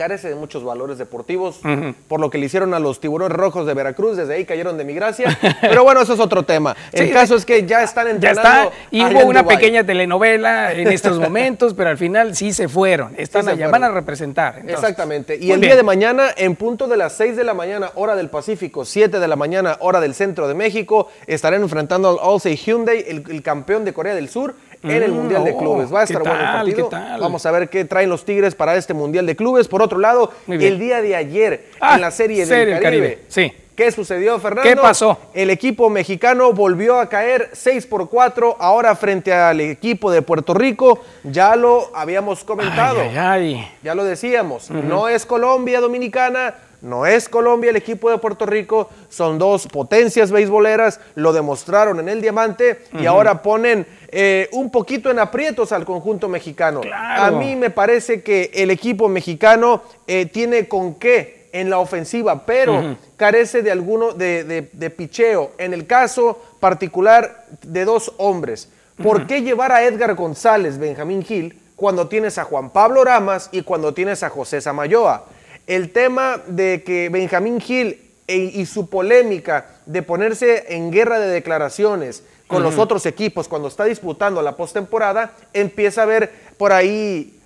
[0.00, 1.60] carece de muchos valores deportivos,
[2.08, 4.84] por lo que le hicieron a los tiburones rojos de Veracruz, desde ahí cayeron de
[4.86, 5.38] mi gracia.
[5.60, 6.74] Pero bueno, eso es otro tema.
[6.90, 8.70] El Sí, caso es que ya están Ya entrenando.
[8.70, 13.12] está, y hubo una pequeña telenovela en estos momentos, pero al final sí se fueron,
[13.18, 13.72] están Sí allá, fueron.
[13.72, 14.54] van a representar.
[14.56, 14.78] entonces.
[14.78, 15.34] Exactamente.
[15.36, 15.68] Y Muy el bien.
[15.72, 19.20] día de mañana, en punto de las 6 de la mañana, hora del Pacífico, 7
[19.20, 23.42] de la mañana, hora del centro de México, estarán enfrentando al Allsay Hyundai, el, el
[23.42, 25.92] campeón de Corea del Sur, en el Mm, Mundial de oh, Clubes.
[25.92, 26.88] Va a ¿qué estar bueno el partido.
[26.88, 27.20] tal?
[27.20, 29.68] Vamos a ver qué traen los Tigres para este Mundial de Clubes.
[29.68, 33.06] Por otro lado, el día de ayer, Ah, en la serie, Serie del del Caribe.
[33.14, 33.52] Caribe, sí.
[33.80, 34.68] ¿Qué sucedió, Fernando?
[34.68, 35.16] ¿Qué pasó?
[35.32, 40.52] El equipo mexicano volvió a caer 6 por 4, ahora frente al equipo de Puerto
[40.52, 41.00] Rico.
[41.24, 43.00] Ya lo habíamos comentado.
[43.00, 43.68] Ay, ay, ay.
[43.82, 48.90] Ya lo decíamos, no es Colombia Dominicana, no es Colombia el equipo de Puerto Rico,
[49.08, 55.10] son dos potencias beisboleras, lo demostraron en el diamante y ahora ponen eh, un poquito
[55.10, 56.82] en aprietos al conjunto mexicano.
[56.82, 57.22] Claro.
[57.22, 62.44] A mí me parece que el equipo mexicano eh, tiene con qué en la ofensiva,
[62.46, 65.52] pero carece de alguno de, de- de picheo.
[65.58, 68.68] En el caso particular de dos hombres,
[69.02, 73.62] ¿por qué llevar a Edgar González, Benjamín Gil, cuando tienes a Juan Pablo Ramas y
[73.62, 75.24] cuando tienes a José Samayoa?
[75.66, 81.28] El tema de que Benjamín Gil e- y su polémica de ponerse en guerra de
[81.28, 87.39] declaraciones con los otros equipos cuando está disputando la postemporada, empieza a ver por ahí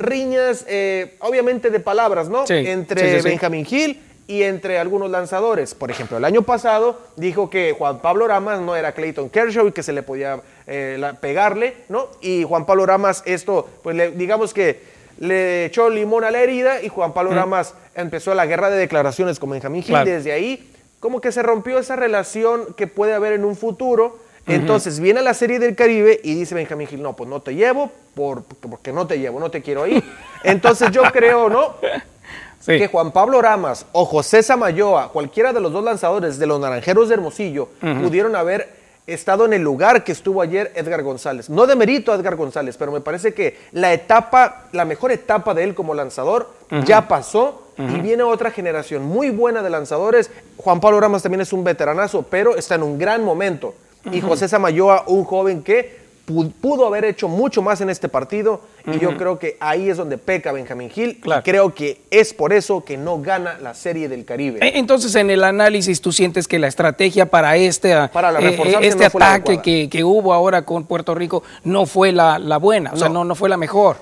[0.00, 2.46] riñas, eh, obviamente de palabras, ¿no?
[2.46, 3.28] Sí, Entre sí, sí.
[3.28, 5.74] Benjamín Gil y entre algunos lanzadores.
[5.74, 9.72] Por ejemplo, el año pasado dijo que Juan Pablo Ramas no era Clayton Kershaw y
[9.72, 12.08] que se le podía eh, la- pegarle, ¿no?
[12.20, 14.80] Y Juan Pablo Ramas esto, pues le- digamos que
[15.18, 19.38] le echó limón a la herida y Juan Pablo Ramas empezó la guerra de declaraciones
[19.38, 19.92] con Benjamín Gil.
[19.92, 20.08] Claro.
[20.08, 24.18] Desde ahí, como que se rompió esa relación que puede haber en un futuro.
[24.50, 27.90] Entonces viene la serie del Caribe y dice Benjamín Gil, no, pues no te llevo
[28.14, 30.02] por, porque no te llevo, no te quiero ahí.
[30.44, 31.76] Entonces yo creo, ¿no?
[32.60, 32.76] Sí.
[32.76, 37.08] que Juan Pablo Ramas o José Samayoa, cualquiera de los dos lanzadores de los Naranjeros
[37.08, 41.48] de Hermosillo, pudieron haber estado en el lugar que estuvo ayer Edgar González.
[41.48, 45.54] No de mérito a Edgar González, pero me parece que la etapa, la mejor etapa
[45.54, 46.50] de él como lanzador
[46.84, 50.30] ya pasó y viene otra generación muy buena de lanzadores.
[50.58, 53.74] Juan Pablo Ramas también es un veteranazo, pero está en un gran momento.
[54.12, 58.60] Y José Samayoa, un joven que pu- pudo haber hecho mucho más en este partido
[58.86, 62.52] y yo creo que ahí es donde peca Benjamín Gil y creo que es por
[62.52, 64.58] eso que no gana la Serie del Caribe.
[64.66, 68.98] Eh, Entonces, en el análisis, ¿tú sientes que la estrategia para este, Para eh, este
[69.00, 72.92] no ataque que, que hubo ahora con Puerto Rico no fue la, la buena?
[72.94, 73.14] O sea, No.
[73.14, 73.96] no, no fue la mejor.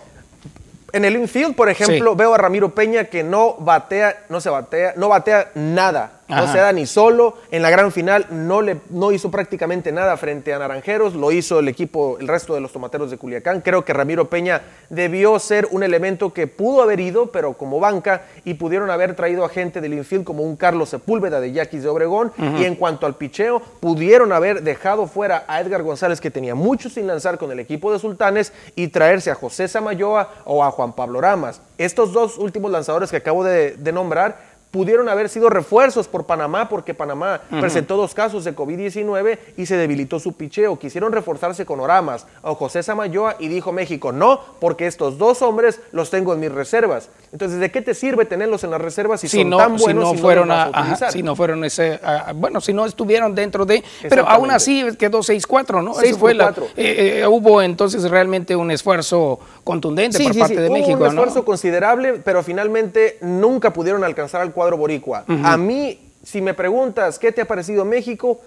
[0.93, 4.95] En el infield, por ejemplo, veo a Ramiro Peña que no batea, no se batea,
[4.97, 6.18] no batea nada.
[6.29, 7.37] No se da ni solo.
[7.51, 11.14] En la gran final no, le, no hizo prácticamente nada frente a Naranjeros.
[11.14, 13.62] Lo hizo el equipo, el resto de los tomateros de Culiacán.
[13.62, 18.23] Creo que Ramiro Peña debió ser un elemento que pudo haber ido, pero como banca,
[18.45, 21.88] y pudieron haber traído a gente del infield como un Carlos Sepúlveda de Yaquis de
[21.88, 22.33] Obregón.
[22.59, 26.91] Y en cuanto al picheo, pudieron haber dejado fuera a Edgar González, que tenía mucho
[26.91, 30.93] sin lanzar con el equipo de Sultanes, y traerse a José Samayoa o a Juan
[30.93, 31.62] Pablo Ramas.
[31.79, 36.69] Estos dos últimos lanzadores que acabo de, de nombrar pudieron haber sido refuerzos por Panamá
[36.69, 40.79] porque Panamá presentó dos casos de COVID-19 y se debilitó su picheo.
[40.79, 45.81] Quisieron reforzarse con Oramas o José Samayoa y dijo México, no, porque estos dos hombres
[45.93, 47.09] los tengo en mis reservas.
[47.33, 49.85] Entonces, ¿de qué te sirve tenerlos en las reservas si, si son no, tan si
[49.85, 52.85] buenos no y fueron a, a ajá, si no fueron ese, ah, bueno, si no
[52.87, 55.95] estuvieron dentro de, pero aún así quedó 6-4, ¿no?
[55.95, 56.65] 6 Eso fue la- cuatro.
[56.77, 60.75] eh, eh, hubo entonces realmente un esfuerzo contundente Sí, por sí, parte sí, de hubo
[60.75, 65.25] México, un esfuerzo considerable, pero finalmente nunca pudieron alcanzar al cuadro boricua.
[65.44, 68.40] A mí, si me preguntas qué te ha parecido México,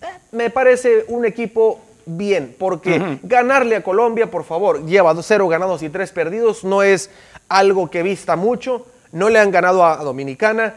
[0.00, 5.48] eh, me parece un equipo bien, porque ganarle a Colombia, por favor, lleva dos- cero
[5.48, 7.10] ganados y tres perdidos, no es
[7.48, 10.74] algo que vista mucho, no le han ganado a, Dominicana,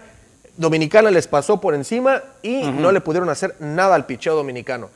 [0.57, 4.89] Dominicana les pasó por encima y no le pudieron hacer nada al picheo dominicano.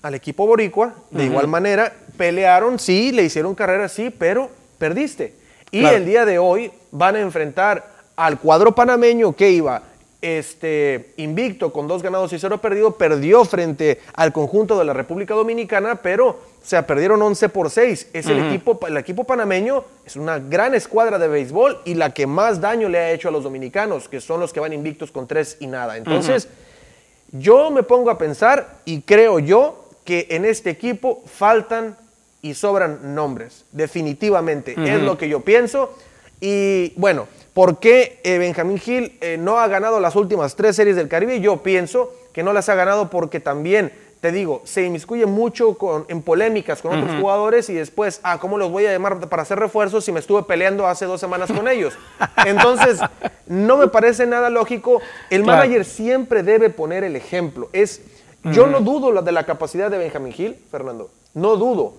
[0.00, 5.34] Al equipo boricua, de igual manera, pelearon, sí, le hicieron carrera, sí, pero perdiste.
[5.70, 5.96] Y Claro.
[5.98, 9.82] el día de hoy van a enfrentar al cuadro panameño que iba
[10.24, 15.34] este, invicto con dos ganados y cero perdido, perdió frente al conjunto de la República
[15.34, 16.28] Dominicana, pero
[16.64, 18.08] o sea, perdieron 11 por 6.
[18.14, 22.26] Es el, equipo, el equipo panameño, es una gran escuadra de béisbol y la que
[22.26, 25.26] más daño le ha hecho a los dominicanos, que son los que van invictos con
[25.26, 25.98] tres y nada.
[25.98, 26.48] Entonces,
[27.32, 31.98] yo me pongo a pensar y creo yo que en este equipo faltan
[32.40, 34.74] y sobran nombres, definitivamente.
[34.78, 35.94] Es lo que yo pienso.
[36.40, 40.96] Y bueno, ¿por qué eh, Benjamín Gil eh, no ha ganado las últimas tres series
[40.96, 41.40] del Caribe?
[41.40, 46.04] Yo pienso que no las ha ganado porque también, te digo, se inmiscuye mucho con,
[46.08, 49.58] en polémicas con otros jugadores y después, ah, ¿cómo los voy a llamar para hacer
[49.58, 51.94] refuerzos si me estuve peleando hace dos semanas con ellos?
[52.44, 52.98] Entonces,
[53.46, 55.00] no me parece nada lógico.
[55.30, 55.58] El Claro.
[55.60, 57.68] manager siempre debe poner el ejemplo.
[57.72, 58.00] Es,
[58.44, 61.10] yo no dudo de la capacidad de Benjamín Gil, Fernando.
[61.34, 61.92] No dudo.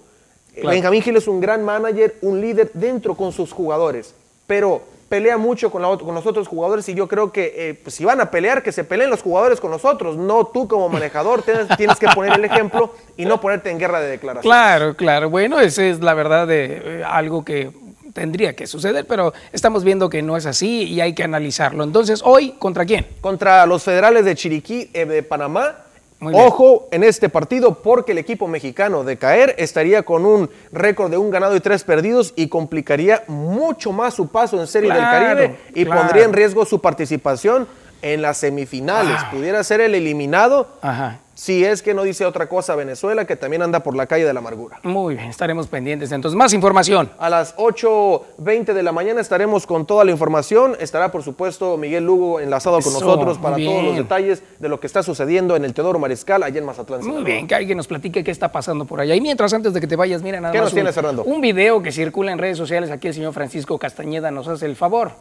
[0.53, 0.69] Claro.
[0.69, 4.13] Benjamín Gil es un gran manager, un líder dentro con sus jugadores,
[4.47, 7.95] pero pelea mucho con, la con los otros jugadores y yo creo que eh, pues,
[7.95, 11.43] si van a pelear, que se peleen los jugadores con nosotros, no tú como manejador
[11.43, 14.49] tienes, tienes que poner el ejemplo y no ponerte en guerra de declaración.
[14.49, 15.29] Claro, claro.
[15.29, 17.71] Bueno, esa es la verdad de eh, algo que
[18.13, 21.83] tendría que suceder, pero estamos viendo que no es así y hay que analizarlo.
[21.83, 23.05] Entonces, hoy, ¿contra quién?
[23.21, 25.84] contra los federales de Chiriquí eh, de Panamá.
[26.21, 31.17] Ojo en este partido porque el equipo mexicano de caer estaría con un récord de
[31.17, 35.38] un ganado y tres perdidos y complicaría mucho más su paso en Serie Claro, del
[35.38, 36.01] Caribe y claro.
[36.01, 37.67] pondría en riesgo su participación
[38.01, 39.17] en las semifinales.
[39.19, 39.30] Ah.
[39.32, 41.19] Pudiera ser el eliminado Ajá.
[41.35, 44.33] Si es que no dice otra cosa Venezuela que también anda por la calle de
[44.33, 44.79] la amargura.
[44.83, 46.11] Muy bien, estaremos pendientes.
[46.13, 47.11] Entonces, más información.
[47.19, 50.77] A las 8.20 de la mañana estaremos con toda la información.
[50.79, 54.87] Estará, por supuesto, Miguel Lugo enlazado con nosotros para todos los detalles de lo que
[54.87, 56.99] está sucediendo en el Teodoro Mariscal, allá en Mazatlán.
[57.01, 57.25] Muy Sinaloa.
[57.25, 59.13] bien, que alguien nos platique qué está pasando por allá.
[59.13, 61.23] Y mientras, antes de que te vayas, mira nada ¿Qué más nos un, tienes, Fernando?
[61.25, 62.89] un video que circula en redes sociales.
[62.91, 65.11] Aquí el señor Francisco Castañeda nos hace el favor.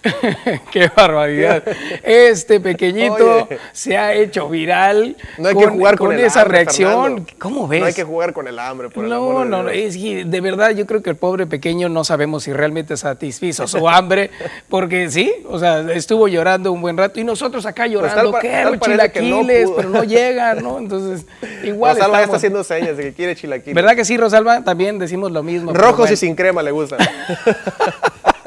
[0.72, 1.62] Qué barbaridad.
[2.02, 3.58] Este pequeñito Oye.
[3.72, 7.02] se ha hecho viral No hay que jugar con, el esa hambre, reacción.
[7.02, 7.32] Fernando.
[7.38, 7.80] ¿Cómo ves?
[7.80, 8.88] No hay que jugar con el hambre.
[8.88, 9.94] Por el No, de no, no, Dios.
[9.96, 13.66] es que de verdad yo creo que el pobre pequeño no sabemos si realmente satisfizo
[13.66, 14.30] su hambre,
[14.68, 18.32] porque sí, o sea, estuvo llorando un buen rato y nosotros acá llorando, Pues tal
[18.32, 20.78] pa- quiero no chilaquiles, pero no llegan, ¿no?
[20.78, 21.26] Entonces,
[21.64, 22.36] igual Rosalba ya está estamos.
[22.36, 23.74] haciendo señas de que quiere chilaquiles.
[23.74, 24.62] ¿Verdad que sí, Rosalba?
[24.62, 25.72] También decimos lo mismo.
[25.72, 26.98] Rojos y sin crema le gustan.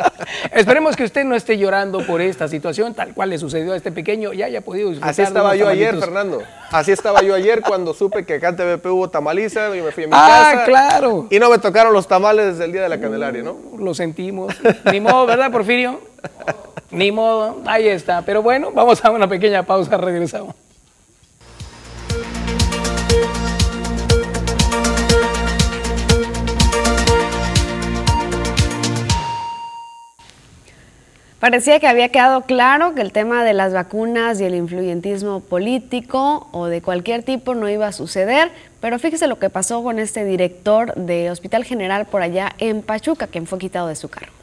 [0.53, 3.91] Esperemos que usted no esté llorando por esta situación, tal cual le sucedió a este
[3.91, 5.97] pequeño y haya podido disfrutar Así estaba yo ayer.
[5.99, 6.41] Fernando.
[6.71, 10.03] Así estaba yo ayer cuando supe que acá en TVP hubo tamaliza y me fui
[10.05, 10.65] a mi Ah, casa.
[10.65, 11.27] claro.
[11.29, 13.57] Y no me tocaron los tamales desde el día de la Candelaria, ¿no?
[13.77, 14.53] Lo sentimos.
[14.91, 15.99] Ni modo, ¿verdad, Porfirio?
[16.91, 18.21] Ni modo, ahí está.
[18.23, 20.55] Pero bueno, vamos a una pequeña pausa, regresamos.
[31.39, 36.49] Parecía que había quedado claro que el tema de las vacunas y el influyentismo político
[36.51, 40.25] o de cualquier tipo no iba a suceder, pero fíjese lo que pasó con este
[40.25, 44.33] director de Hospital General por allá en Pachuca, quien fue quitado de su cargo.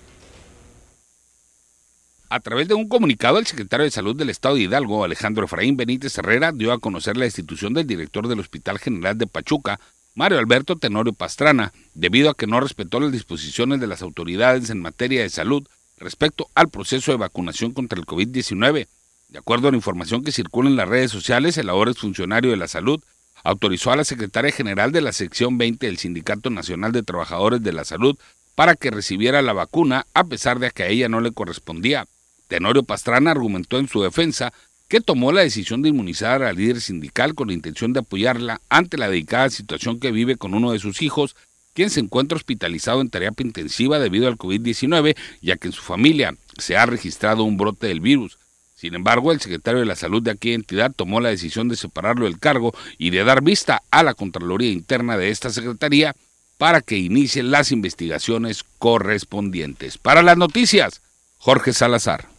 [2.30, 5.76] A través de un comunicado, el secretario de Salud del Estado de Hidalgo, Alejandro Efraín
[5.76, 9.78] Benítez Herrera, dio a conocer la institución del director del Hospital General de Pachuca,
[10.14, 14.80] Mario Alberto Tenorio Pastrana, debido a que no respetó las disposiciones de las autoridades en
[14.80, 18.86] materia de salud respecto al proceso de vacunación contra el COVID-19.
[19.28, 22.56] De acuerdo a la información que circula en las redes sociales, el ahora funcionario de
[22.56, 23.02] la salud
[23.42, 27.72] autorizó a la secretaria general de la sección 20 del Sindicato Nacional de Trabajadores de
[27.72, 28.18] la Salud
[28.54, 32.06] para que recibiera la vacuna a pesar de que a ella no le correspondía.
[32.48, 34.52] Tenorio Pastrana argumentó en su defensa
[34.88, 38.96] que tomó la decisión de inmunizar al líder sindical con la intención de apoyarla ante
[38.96, 41.36] la delicada situación que vive con uno de sus hijos
[41.76, 46.34] quien se encuentra hospitalizado en terapia intensiva debido al COVID-19, ya que en su familia
[46.56, 48.38] se ha registrado un brote del virus.
[48.74, 52.24] Sin embargo, el secretario de la Salud de aquella entidad tomó la decisión de separarlo
[52.24, 56.16] del cargo y de dar vista a la Contraloría Interna de esta Secretaría
[56.56, 59.98] para que inicie las investigaciones correspondientes.
[59.98, 61.02] Para las noticias,
[61.36, 62.35] Jorge Salazar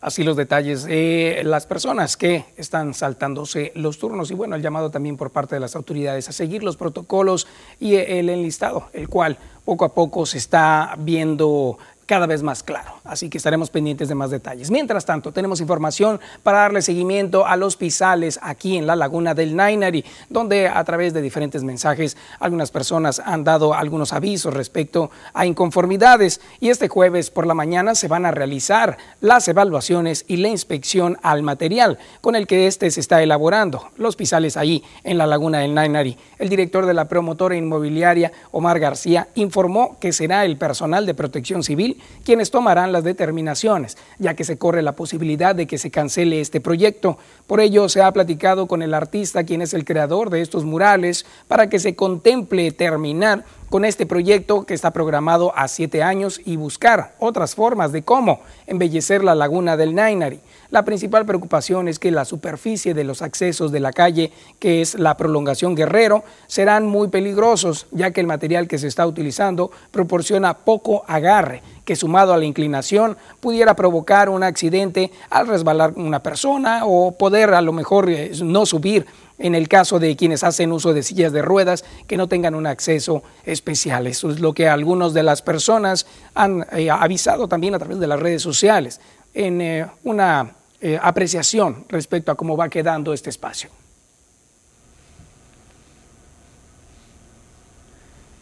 [0.00, 4.30] así los detalles de las personas que están saltándose los turnos.
[4.30, 7.46] Y bueno, el llamado también por parte de las autoridades a seguir los protocolos
[7.80, 11.78] y el enlistado, el cual poco a poco se está viendo
[12.08, 12.94] cada vez más claro.
[13.04, 14.70] Así que estaremos pendientes de más detalles.
[14.70, 19.54] Mientras tanto, tenemos información para darle seguimiento a los pisales aquí en la laguna del
[19.54, 25.44] Nainari, donde a través de diferentes mensajes algunas personas han dado algunos avisos respecto a
[25.44, 30.48] inconformidades y este jueves por la mañana se van a realizar las evaluaciones y la
[30.48, 33.90] inspección al material con el que este se está elaborando.
[33.98, 36.16] Los pisales ahí en la laguna del Nainari.
[36.38, 41.62] El director de la promotora inmobiliaria, Omar García, informó que será el personal de protección
[41.62, 46.40] civil quienes tomarán las determinaciones, ya que se corre la posibilidad de que se cancele
[46.40, 47.18] este proyecto.
[47.46, 51.26] Por ello, se ha platicado con el artista, quien es el creador de estos murales,
[51.46, 56.56] para que se contemple terminar con este proyecto que está programado a siete años y
[56.56, 60.40] buscar otras formas de cómo embellecer la laguna del Nainari.
[60.70, 64.96] La principal preocupación es que la superficie de los accesos de la calle, que es
[64.96, 70.58] la prolongación Guerrero, serán muy peligrosos, ya que el material que se está utilizando proporciona
[70.58, 76.82] poco agarre que sumado a la inclinación pudiera provocar un accidente al resbalar una persona
[76.84, 79.06] o poder a lo mejor eh, no subir
[79.38, 82.66] en el caso de quienes hacen uso de sillas de ruedas que no tengan un
[82.66, 84.06] acceso especial.
[84.06, 88.06] Eso es lo que algunas de las personas han eh, avisado también a través de
[88.06, 89.00] las redes sociales
[89.32, 90.57] en eh, una
[91.00, 93.70] apreciación respecto a cómo va quedando este espacio.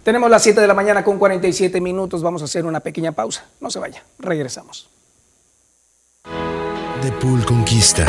[0.06, 2.22] Tenemos las 7 de la mañana con 47 minutos.
[2.22, 3.44] Vamos a hacer una pequeña pausa.
[3.60, 4.04] No se vaya.
[4.20, 4.88] Regresamos.
[7.02, 8.06] The Pool Conquista.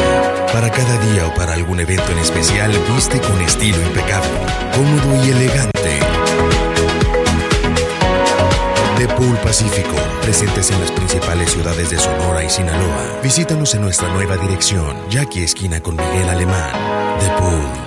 [0.54, 4.30] Para cada día o para algún evento en especial, viste con estilo impecable,
[4.76, 6.17] cómodo y elegante.
[8.98, 13.20] The Pool Pacífico, presentes en las principales ciudades de Sonora y Sinaloa.
[13.22, 16.72] Visítanos en nuestra nueva dirección, Jackie Esquina con Miguel Alemán.
[17.20, 17.87] The Pool.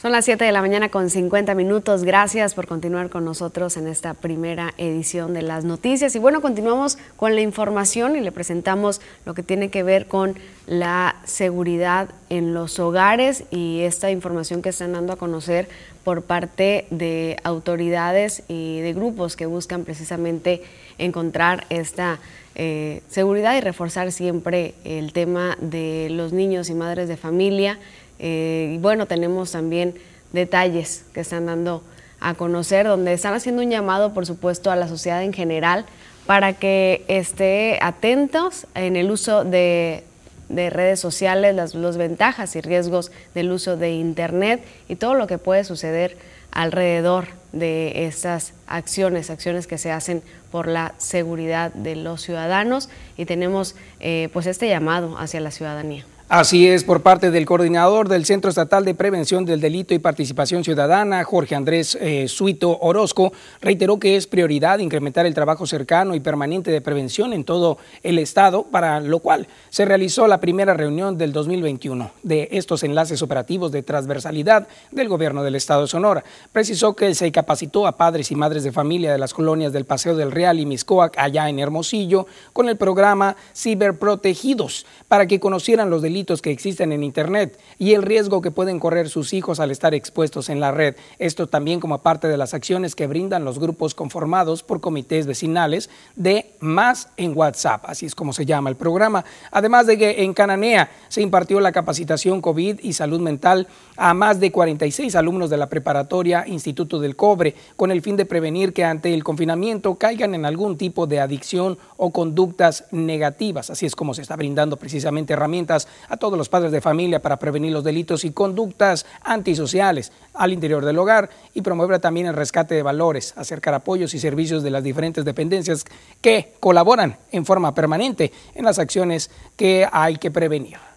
[0.00, 2.04] Son las 7 de la mañana con 50 minutos.
[2.04, 6.14] Gracias por continuar con nosotros en esta primera edición de las noticias.
[6.14, 10.36] Y bueno, continuamos con la información y le presentamos lo que tiene que ver con
[10.68, 15.68] la seguridad en los hogares y esta información que están dando a conocer
[16.04, 20.62] por parte de autoridades y de grupos que buscan precisamente
[20.98, 22.20] encontrar esta
[22.54, 27.80] eh, seguridad y reforzar siempre el tema de los niños y madres de familia
[28.18, 29.94] eh, y bueno, tenemos también
[30.32, 31.82] detalles que están dando
[32.20, 35.86] a conocer, donde están haciendo un llamado, por supuesto, a la sociedad en general
[36.26, 40.04] para que esté atentos en el uso de,
[40.50, 45.64] redes sociales, las ventajas y riesgos del uso de Internet y todo lo que puede
[45.64, 46.18] suceder
[46.50, 53.24] alrededor de estas acciones, acciones que se hacen por la seguridad de los ciudadanos y
[53.24, 56.04] tenemos eh, pues este llamado hacia la ciudadanía.
[56.30, 60.62] Así es, por parte del coordinador del Centro Estatal de Prevención del Delito y Participación
[60.62, 66.20] Ciudadana, Jorge Andrés eh, Suito Orozco, reiteró que es prioridad incrementar el trabajo cercano y
[66.20, 71.16] permanente de prevención en todo el Estado, para lo cual se realizó la primera reunión
[71.16, 76.24] del 2021 de estos enlaces operativos de transversalidad del Gobierno del Estado de Sonora.
[76.52, 80.14] Precisó que se capacitó a padres y madres de familia de las colonias del Paseo
[80.14, 86.02] del Real y Miscoac, allá en Hermosillo, con el programa Ciberprotegidos, para que conocieran los
[86.02, 89.94] delitos que existen en Internet y el riesgo que pueden correr sus hijos al estar
[89.94, 90.96] expuestos en la red.
[91.20, 95.90] Esto también como parte de las acciones que brindan los grupos conformados por comités vecinales
[96.16, 99.24] de Más en WhatsApp, así es como se llama el programa.
[99.52, 104.40] Además de que en Cananea se impartió la capacitación COVID y salud mental a más
[104.40, 108.84] de 46 alumnos de la preparatoria Instituto del Cobre, con el fin de prevenir que
[108.84, 113.70] ante el confinamiento caigan en algún tipo de adicción o conductas negativas.
[113.70, 117.38] Así es como se está brindando precisamente herramientas a todos los padres de familia para
[117.38, 122.74] prevenir los delitos y conductas antisociales al interior del hogar y promover también el rescate
[122.74, 125.84] de valores, acercar apoyos y servicios de las diferentes dependencias
[126.20, 130.87] que colaboran en forma permanente en las acciones que hay que prevenir.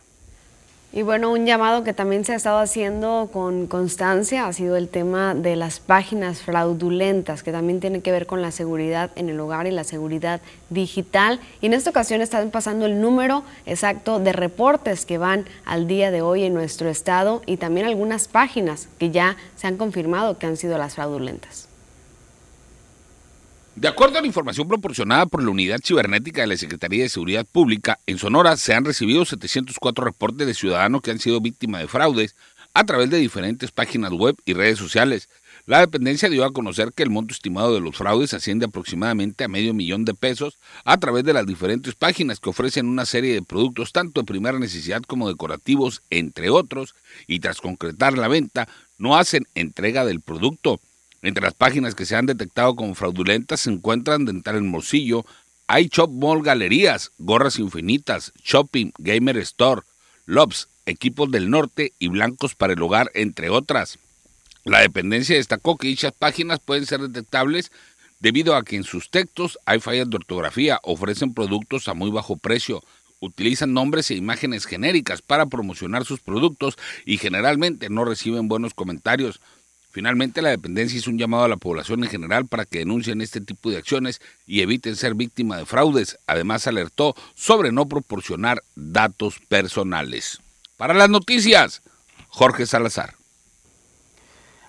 [0.94, 4.90] Y bueno, un llamado que también se ha estado haciendo con constancia ha sido el
[4.90, 9.40] tema de las páginas fraudulentas, que también tiene que ver con la seguridad en el
[9.40, 11.40] hogar y la seguridad digital.
[11.62, 16.12] Y en esta ocasión están pasando el número exacto de reportes que van al día
[16.12, 20.48] de hoy en nuestro estado y también algunas páginas que ya se han confirmado que
[20.48, 21.71] han sido las fraudulentas.
[23.76, 27.46] De acuerdo a la información proporcionada por la Unidad Cibernética de la Secretaría de Seguridad
[27.50, 31.88] Pública, en Sonora se han recibido 704 reportes de ciudadanos que han sido víctimas de
[31.88, 32.36] fraudes
[32.74, 35.30] a través de diferentes páginas web y redes sociales.
[35.66, 39.48] La dependencia dio a conocer que el monto estimado de los fraudes asciende aproximadamente a
[39.48, 43.42] medio millón de pesos a través de las diferentes páginas que ofrecen una serie de
[43.42, 46.94] productos tanto de primera necesidad como decorativos, entre otros,
[47.26, 48.68] y tras concretar la venta,
[48.98, 50.80] no hacen entrega del producto.
[51.22, 55.26] Entre las páginas que se han detectado como fraudulentas se encuentran Dental en Morcillo,
[55.70, 59.82] iShop Mall Galerías, Gorras Infinitas, Shopping, Gamer Store,
[60.26, 64.00] Lobs, Equipos del Norte y Blancos para el Hogar, entre otras.
[64.64, 67.72] La dependencia destacó que dichas páginas pueden ser detectables
[68.20, 72.38] debido a que en sus textos hay fallas de ortografía, ofrecen productos a muy bajo
[72.38, 72.84] precio,
[73.20, 79.40] utilizan nombres e imágenes genéricas para promocionar sus productos y generalmente no reciben buenos comentarios.
[79.92, 83.42] Finalmente, la dependencia hizo un llamado a la población en general para que denuncien este
[83.42, 86.18] tipo de acciones y eviten ser víctima de fraudes.
[86.28, 90.40] Además, alertó sobre no proporcionar datos personales.
[90.78, 91.82] Para las noticias,
[92.30, 93.21] Jorge Salazar.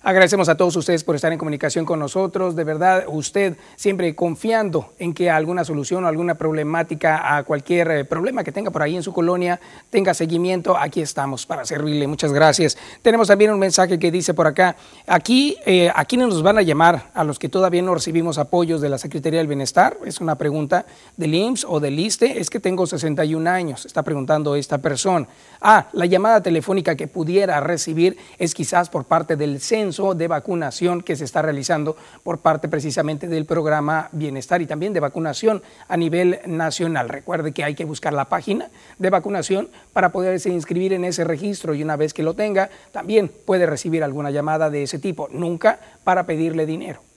[0.04, 2.56] Agradecemos a todos ustedes por estar en comunicación con nosotros.
[2.56, 8.04] De verdad, usted siempre confiando en que alguna solución o alguna problemática a cualquier eh,
[8.04, 10.76] problema que tenga por ahí en su colonia tenga seguimiento.
[10.76, 12.08] Aquí estamos para servirle.
[12.08, 12.76] Muchas gracias.
[13.00, 14.74] Tenemos también un mensaje que dice por acá,
[15.06, 17.12] aquí, eh, ¿a quiénes nos van a llamar?
[17.14, 19.98] A los que todavía no recibimos apoyos de la Secretaría del Bienestar.
[20.04, 20.84] Es una pregunta
[21.16, 22.40] del IMSS o del ISTE.
[22.40, 25.28] Es que tengo 61 años, está preguntando esta persona.
[25.60, 31.02] Ah, la llamada telefónica que pudiera recibir es quizás por parte del censo de vacunación
[31.02, 35.98] que se está realizando por parte precisamente del programa Bienestar y también de vacunación a
[35.98, 37.10] nivel nacional.
[37.10, 41.74] Recuerde que hay que buscar la página de vacunación para poderse inscribir en ese registro
[41.74, 45.78] y una vez que lo tenga, también puede recibir alguna llamada de ese tipo, nunca
[46.04, 47.11] para pedirle dinero.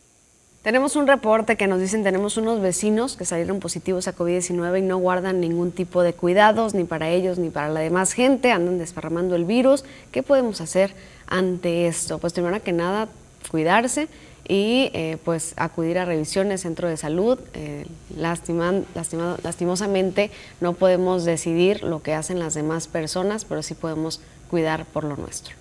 [0.66, 4.82] Tenemos un reporte que nos dicen tenemos unos vecinos que salieron positivos a COVID-19 y
[4.82, 8.80] no guardan ningún tipo de cuidados ni para ellos ni para la demás gente, andan
[8.80, 9.86] desparramando el virus.
[10.11, 10.95] ¿Qué podemos hacer
[11.28, 12.18] ante esto?
[12.18, 13.09] Pues primero que nada,
[13.51, 14.07] cuidarse
[14.47, 17.38] y eh, pues acudir a revisiones, centro de salud.
[17.53, 17.86] Eh,
[18.18, 25.03] lastimosamente no podemos decidir lo que hacen las demás personas, pero sí podemos cuidar por
[25.03, 25.53] lo nuestro.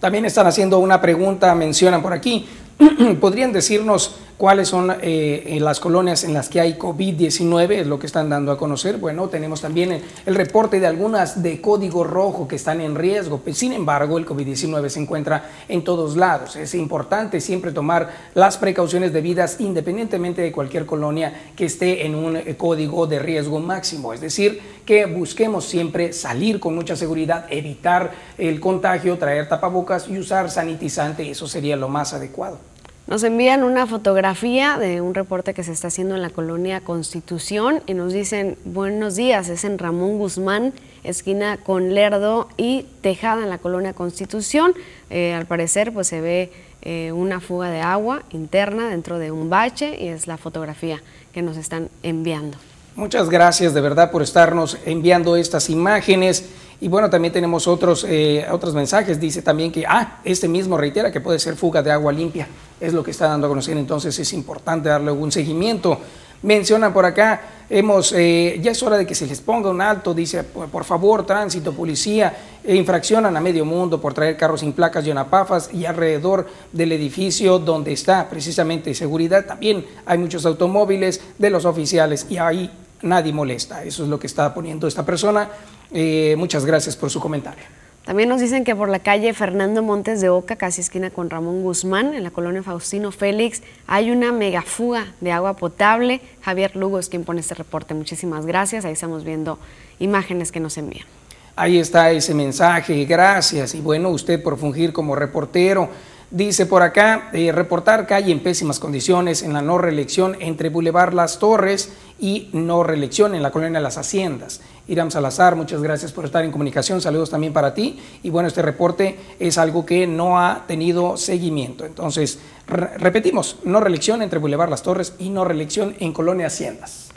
[0.00, 2.48] También están haciendo una pregunta, mencionan por aquí,
[3.20, 8.06] ¿podrían decirnos cuáles son eh, las colonias en las que hay COVID-19, es lo que
[8.06, 8.96] están dando a conocer.
[8.96, 13.38] Bueno, tenemos también el, el, reporte de algunas de código rojo que están en riesgo.
[13.38, 16.56] Pues, sin embargo, el COVID-19 se encuentra en todos lados.
[16.56, 22.36] Es importante siempre tomar las precauciones debidas independientemente de cualquier colonia que esté en un
[22.36, 24.12] eh, código de riesgo máximo.
[24.12, 30.18] Es decir, que busquemos siempre salir con mucha seguridad, evitar el contagio, traer tapabocas y
[30.18, 31.30] usar sanitizante.
[31.30, 32.71] Eso sería lo más adecuado.
[33.08, 37.82] Nos envían una fotografía de un reporte que se está haciendo en la colonia Constitución
[37.86, 40.72] y nos dicen, buenos días, es en Ramón Guzmán,
[41.02, 44.72] esquina con Lerdo y Tejada en la colonia Constitución.
[45.10, 49.50] Eh, al parecer pues se ve eh, una fuga de agua interna dentro de un
[49.50, 51.02] bache y es la fotografía
[51.34, 52.56] que nos están enviando.
[52.94, 56.44] Muchas gracias de verdad por estarnos enviando estas imágenes.
[56.82, 59.20] Y bueno, también tenemos otros, eh, otros mensajes.
[59.20, 62.48] Dice también que, ah, este mismo reitera que puede ser fuga de agua limpia.
[62.80, 63.76] Es lo que está dando a conocer.
[63.76, 65.96] Entonces es importante darle algún seguimiento.
[66.42, 70.12] Mencionan por acá, hemos, eh, ya es hora de que se les ponga un alto,
[70.12, 75.06] dice, por favor, tránsito, policía, e infraccionan a medio mundo por traer carros sin placas
[75.06, 81.50] y onapafas y alrededor del edificio donde está precisamente seguridad también hay muchos automóviles de
[81.50, 82.70] los oficiales y ahí
[83.02, 83.84] nadie molesta.
[83.84, 85.48] Eso es lo que está poniendo esta persona.
[85.92, 87.64] Eh, muchas gracias por su comentario.
[88.04, 91.62] También nos dicen que por la calle Fernando Montes de Oca, casi esquina con Ramón
[91.62, 96.20] Guzmán, en la colonia Faustino Félix, hay una megafuga de agua potable.
[96.40, 97.94] Javier Lugo es quien pone este reporte.
[97.94, 98.84] Muchísimas gracias.
[98.84, 99.58] Ahí estamos viendo
[100.00, 101.06] imágenes que nos envían.
[101.54, 103.74] Ahí está ese mensaje, gracias.
[103.76, 105.88] Y bueno, usted por fungir como reportero.
[106.32, 111.12] Dice por acá, eh, reportar calle en pésimas condiciones en la no reelección entre Boulevard
[111.12, 114.62] Las Torres y no reelección en la colonia Las Haciendas.
[114.88, 118.00] Iram Salazar, muchas gracias por estar en comunicación, saludos también para ti.
[118.22, 121.84] Y bueno, este reporte es algo que no ha tenido seguimiento.
[121.84, 127.11] Entonces, repetimos, no reelección entre Boulevard Las Torres y no reelección en colonia Haciendas.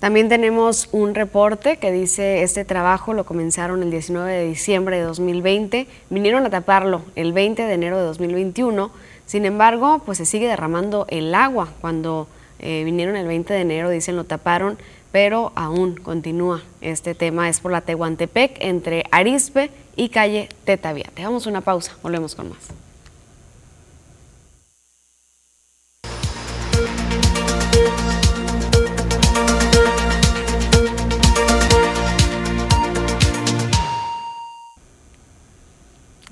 [0.00, 5.04] También tenemos un reporte que dice este trabajo lo comenzaron el 19 de diciembre de
[5.04, 8.90] 2020, vinieron a taparlo el 20 de enero de 2021,
[9.24, 11.68] sin embargo, pues se sigue derramando el agua.
[11.80, 12.28] Cuando
[12.58, 14.78] eh, vinieron el 20 de enero, dicen lo taparon,
[15.12, 21.10] pero aún continúa este tema, es por la Tehuantepec entre Arispe y calle Tetavia.
[21.16, 22.85] Dejamos una pausa, volvemos con más.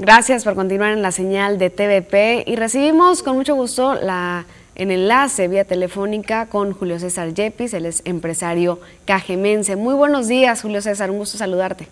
[0.04, 4.44] Gracias por continuar en la señal de TVP y recibimos con mucho gusto la,
[4.74, 9.76] enlace vía telefónica con Julio César Yepis, él es empresario cajemense.
[9.76, 11.88] Muy buenos días, Julio César, un gusto saludarte.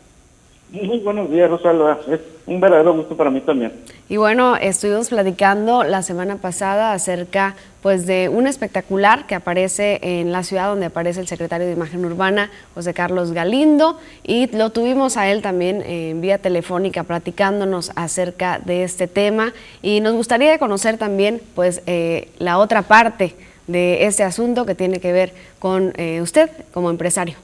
[0.73, 2.01] Muy buenos días, Rosalba.
[2.07, 3.73] Es un verdadero gusto para mí también.
[4.11, 10.31] Y bueno, estuvimos platicando la semana pasada acerca pues de un espectacular que aparece en
[10.31, 15.17] la ciudad donde aparece el secretario de Imagen Urbana, José Carlos Galindo, y lo tuvimos
[15.17, 19.53] a él también en vía telefónica platicándonos acerca de este tema
[19.83, 23.35] y nos gustaría conocer también pues eh, la otra parte
[23.67, 27.37] de este asunto que tiene que ver con eh, usted como empresario.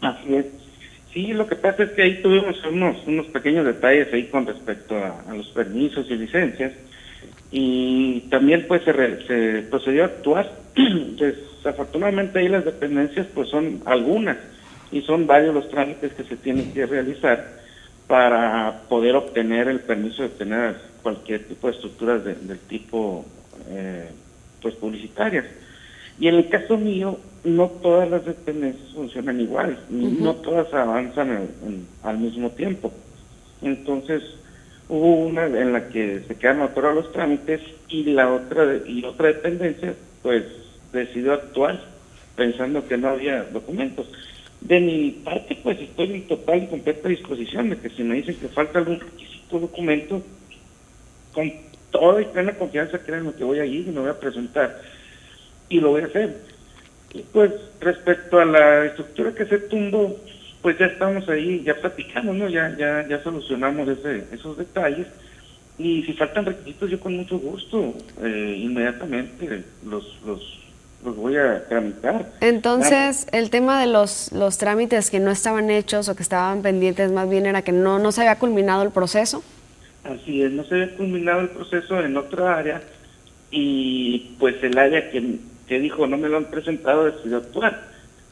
[0.00, 0.46] Así es.
[1.12, 4.94] Sí, lo que pasa es que ahí tuvimos unos, unos pequeños detalles ahí con respecto
[4.94, 6.72] a, los permisos y licencias
[7.50, 8.92] y también pues se,
[9.26, 10.52] se procedió a actuar.
[10.76, 14.36] Desafortunadamente ahí las dependencias pues son algunas
[14.90, 17.58] y son varios los trámites que se tienen que realizar
[18.06, 23.24] para poder obtener el permiso de tener cualquier tipo de estructuras del tipo
[23.68, 24.08] eh,
[24.62, 25.44] pues publicitarias.
[26.18, 31.48] Y en el caso mío, no todas las dependencias funcionan igual, no todas avanzan
[32.02, 32.92] al mismo tiempo.
[33.62, 34.22] Entonces,
[34.88, 39.28] hubo una en la que se quedaron atorados los trámites y la otra y otra
[39.28, 40.44] dependencia pues
[40.92, 41.80] decidió actuar
[42.36, 44.06] pensando que no había documentos.
[44.60, 48.36] De mi parte, pues estoy en total y completa disposición de que si me dicen
[48.36, 50.22] que falta algún requisito documento,
[51.32, 51.52] con
[51.90, 54.80] toda y plena confianza, créanme que voy a ir y me voy a presentar
[55.68, 56.36] y lo voy a hacer.
[57.12, 60.16] Y pues respecto a la estructura que se tumbó,
[60.62, 62.48] pues ya estamos ahí, ya platicamos, ¿no?
[62.48, 65.06] Ya, ya, ya solucionamos ese, esos detalles.
[65.78, 70.58] Y si faltan requisitos, yo con mucho gusto, eh, inmediatamente los, los,
[71.04, 72.32] los voy a tramitar.
[72.40, 77.12] Entonces, el tema de los, los trámites que no estaban hechos o que estaban pendientes,
[77.12, 79.44] más bien era que no, no se había culminado el proceso.
[80.02, 82.82] Así es, no se había culminado el proceso en otra área
[83.50, 85.36] y pues el área que,
[85.66, 87.82] que dijo no me lo han presentado decidió actuar.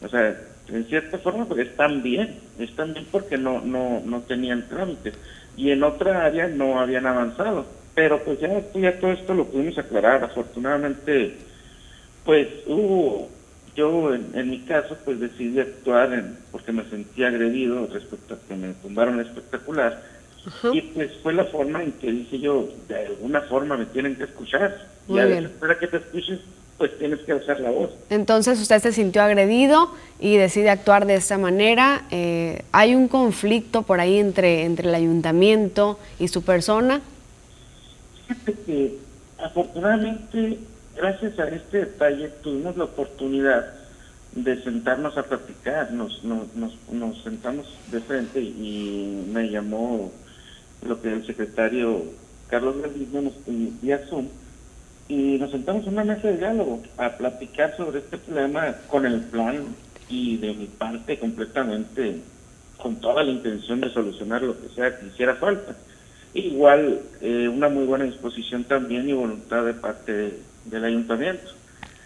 [0.02, 0.36] O sea,
[0.68, 5.12] en cierta forma pues están bien, están bien porque no, no, no tenían trámite
[5.56, 7.66] y en otra área no habían avanzado.
[7.94, 10.22] Pero pues ya, ya todo esto lo pudimos aclarar.
[10.22, 11.34] Afortunadamente,
[12.24, 13.30] pues hubo,
[13.74, 18.54] yo en, mi caso pues decidí actuar en, porque me sentí agredido respecto a que
[18.54, 20.02] me tumbaron espectacular.
[20.72, 24.24] Y pues fue la forma en que dije yo, de alguna forma me tienen que
[24.24, 24.76] escuchar
[25.08, 26.40] y para que te escuches,
[26.78, 27.90] pues tienes que alzar la voz.
[28.10, 32.02] Entonces usted se sintió agredido y decide actuar de esta manera.
[32.10, 37.00] Eh, ¿Hay un conflicto por ahí entre, entre el ayuntamiento y su persona?
[38.26, 38.98] Fíjate que
[39.38, 40.58] afortunadamente,
[40.96, 43.72] gracias a este detalle, tuvimos la oportunidad
[44.32, 45.92] de sentarnos a platicar.
[45.92, 50.12] Nos, nos, nos, sentamos de frente y me llamó
[50.86, 52.02] lo que el secretario
[52.48, 53.34] Carlos Galindo nos
[53.80, 54.28] vía Zoom
[55.09, 59.20] y nos sentamos en una mesa de diálogo a platicar sobre este problema con el
[59.22, 59.64] plan
[60.09, 62.20] y de mi parte completamente
[62.76, 65.76] con toda la intención de solucionar lo que sea que hiciera falta.
[66.34, 71.50] Igual eh, una muy buena disposición también y voluntad de parte del ayuntamiento.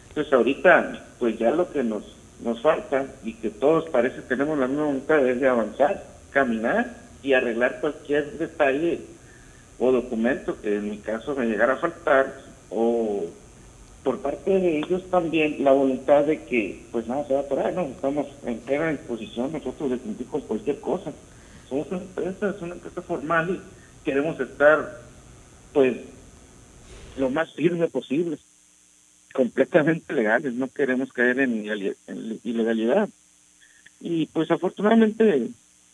[0.09, 2.05] Entonces ahorita pues ya lo que nos,
[2.45, 7.33] nos falta y que todos parece tenemos la misma voluntad es de avanzar, caminar y
[7.33, 9.01] arreglar cualquier detalle
[9.79, 13.27] o documento que en mi caso me llegara a faltar o
[14.03, 17.75] por parte de ellos también la voluntad de que, pues nada, se va a atorar,
[17.75, 21.13] no, estamos en plena disposición nosotros de cumplir con cualquier cosa.
[21.69, 25.01] Somos una empresa, es una empresa formal y queremos estar,
[25.73, 25.97] pues,
[27.19, 28.39] lo más firme posible,
[29.35, 31.69] completamente legales, no queremos caer en
[32.07, 33.09] en ilegalidad.
[34.01, 35.49] Y pues afortunadamente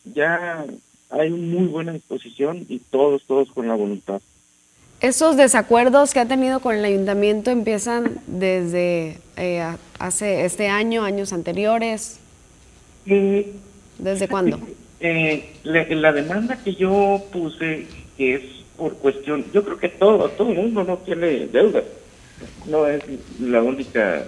[0.05, 0.65] ya
[1.11, 4.23] hay muy buena disposición y todos, todos con la voluntad.
[5.01, 9.63] Esos desacuerdos que ha tenido con el ayuntamiento empiezan desde eh,
[9.99, 12.19] hace este año, años anteriores.
[13.07, 13.53] Eh,
[13.99, 14.59] ¿Desde cuándo?
[15.01, 17.87] Eh, la, la demanda que yo puse,
[18.17, 18.43] que es
[18.77, 21.83] por cuestión, yo creo que todo, todo el mundo no tiene deuda.
[22.67, 23.03] No es
[23.41, 24.25] la única,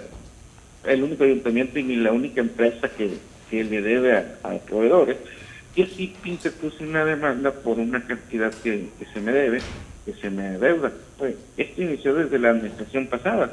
[0.85, 3.17] el único ayuntamiento y ni la única empresa que,
[3.49, 5.17] que le debe a, a proveedores.
[5.75, 9.59] Yo sí puse puse una demanda por una cantidad que, que se me debe,
[10.05, 10.91] que se me deuda.
[11.17, 13.51] Pues esto inició desde la administración pasada.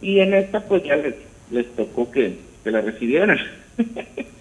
[0.00, 1.14] Y en esta pues ya les,
[1.50, 3.38] les tocó que, que la recibieran.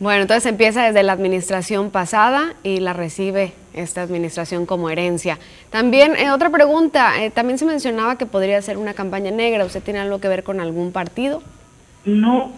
[0.00, 5.40] Bueno, entonces empieza desde la administración pasada y la recibe esta administración como herencia.
[5.70, 9.64] También, eh, otra pregunta, eh, también se mencionaba que podría ser una campaña negra.
[9.64, 11.42] ¿Usted tiene algo que ver con algún partido?
[12.04, 12.52] No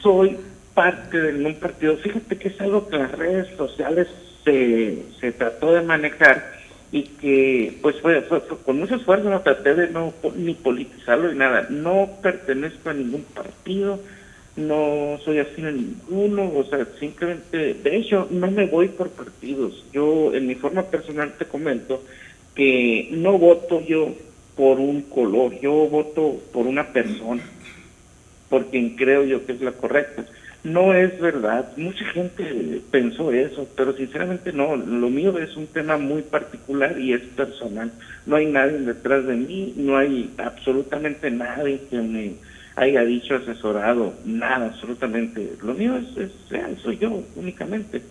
[0.00, 0.38] soy
[0.74, 1.96] parte de ningún partido.
[1.96, 4.06] Fíjate que es algo que las redes sociales
[4.44, 6.55] se, se trató de manejar
[6.92, 11.38] y que pues fue, fue- con mucho esfuerzo no traté de no ni politizarlo ni
[11.38, 11.66] nada.
[11.70, 14.00] No pertenezco a ningún partido,
[14.56, 19.84] no soy afín a ninguno, o sea, simplemente, de hecho, no me voy por partidos.
[19.92, 22.04] Yo en mi forma personal te comento
[22.54, 24.14] que no voto yo
[24.54, 27.42] por un color, yo voto por una persona
[28.48, 30.24] por quien creo yo que es la correcta.
[30.66, 35.96] No es verdad, mucha gente pensó eso, pero sinceramente no, lo mío es un tema
[35.96, 37.92] muy particular y es personal.
[38.26, 42.34] No hay nadie detrás de mí, no hay absolutamente nadie que me
[42.74, 45.52] haya dicho asesorado, nada, absolutamente.
[45.62, 46.32] Lo mío es, es
[46.82, 48.02] soy yo únicamente.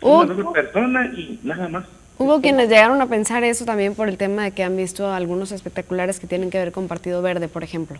[0.00, 1.84] Soy una persona y nada más.
[2.16, 5.52] Hubo quienes llegaron a pensar eso también por el tema de que han visto algunos
[5.52, 7.98] espectaculares que tienen que ver con Partido Verde, por ejemplo.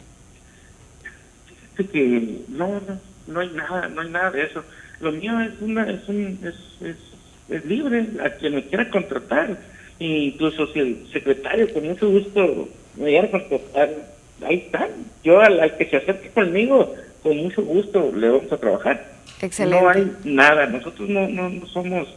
[1.75, 4.65] Fíjate que no, no, no hay nada, no hay nada de eso.
[5.01, 6.97] Lo mío es una, es un, es, es,
[7.49, 9.57] es libre a quien me quiera contratar.
[10.01, 13.91] E incluso si el secretario con mucho gusto me quiera contratar,
[14.47, 14.89] ahí está.
[15.23, 19.19] Yo al, al que se acerque conmigo, con mucho gusto le vamos a trabajar.
[19.41, 19.81] Excelente.
[19.81, 22.09] No hay nada, nosotros no, no, no somos,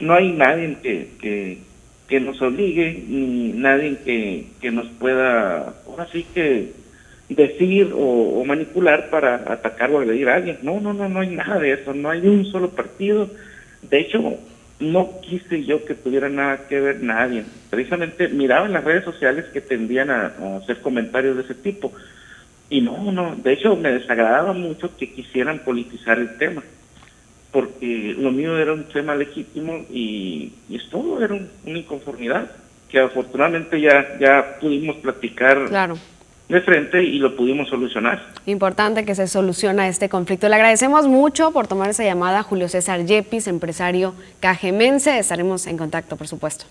[0.00, 1.58] no hay nadie que, que,
[2.08, 6.72] que nos obligue, ni nadie que, que nos pueda, ahora sí que
[7.28, 10.58] decir o, manipular para atacar o agredir a alguien.
[10.62, 13.28] No, no, no, no hay nada de eso, no hay un solo partido.
[13.82, 14.34] De hecho,
[14.80, 17.44] no quise yo que tuviera nada que ver nadie.
[17.70, 21.92] Precisamente miraba en las redes sociales que tendían a, a hacer comentarios de ese tipo.
[22.70, 26.62] Y no, no, de hecho me desagradaba mucho que quisieran politizar el tema,
[27.50, 32.50] porque lo mío era un tema legítimo y, y es todo, era un- una inconformidad
[32.90, 35.96] que afortunadamente ya, ya pudimos platicar Claro.
[36.48, 38.22] De frente y lo pudimos solucionar.
[38.46, 40.48] Importante que se soluciona este conflicto.
[40.48, 45.18] Le agradecemos mucho por tomar esa llamada, Julio César Yepis, empresario cajemense.
[45.18, 46.64] Estaremos en contacto, por supuesto.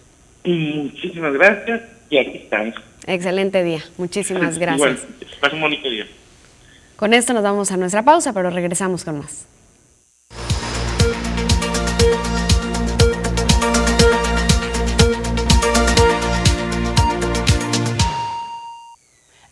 [0.43, 2.75] Muchísimas gracias y aquí estamos.
[3.05, 3.81] Excelente día.
[3.97, 4.77] Muchísimas gracias.
[4.79, 4.99] Igual,
[5.39, 6.07] pasa un bonito día.
[6.95, 9.47] Con esto nos vamos a nuestra pausa, pero regresamos con más.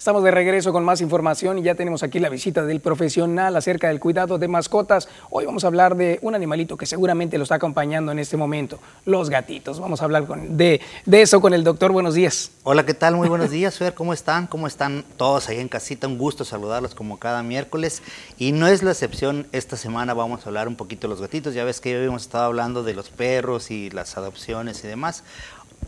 [0.06, 3.88] Estamos de regreso con más información y ya tenemos aquí la visita del profesional acerca
[3.88, 5.10] del cuidado de mascotas.
[5.32, 8.78] Hoy vamos a hablar de un animalito que seguramente lo está acompañando en este momento,
[9.06, 9.80] los gatitos.
[9.80, 11.92] Vamos a hablar con- de, de eso con el doctor.
[11.92, 12.52] Buenos días.
[12.62, 13.16] Hola, ¿qué tal?
[13.16, 13.96] Muy buenos días, Fer.
[13.96, 14.46] ¿Cómo están?
[14.46, 16.06] ¿Cómo están todos ahí en casita?
[16.06, 18.04] Un gusto saludarlos como cada miércoles.
[18.38, 21.56] Y no es la excepción, esta semana vamos a hablar un poquito de los gatitos.
[21.56, 25.24] Ya ves que hoy hemos estado hablando de los perros y las adopciones y demás.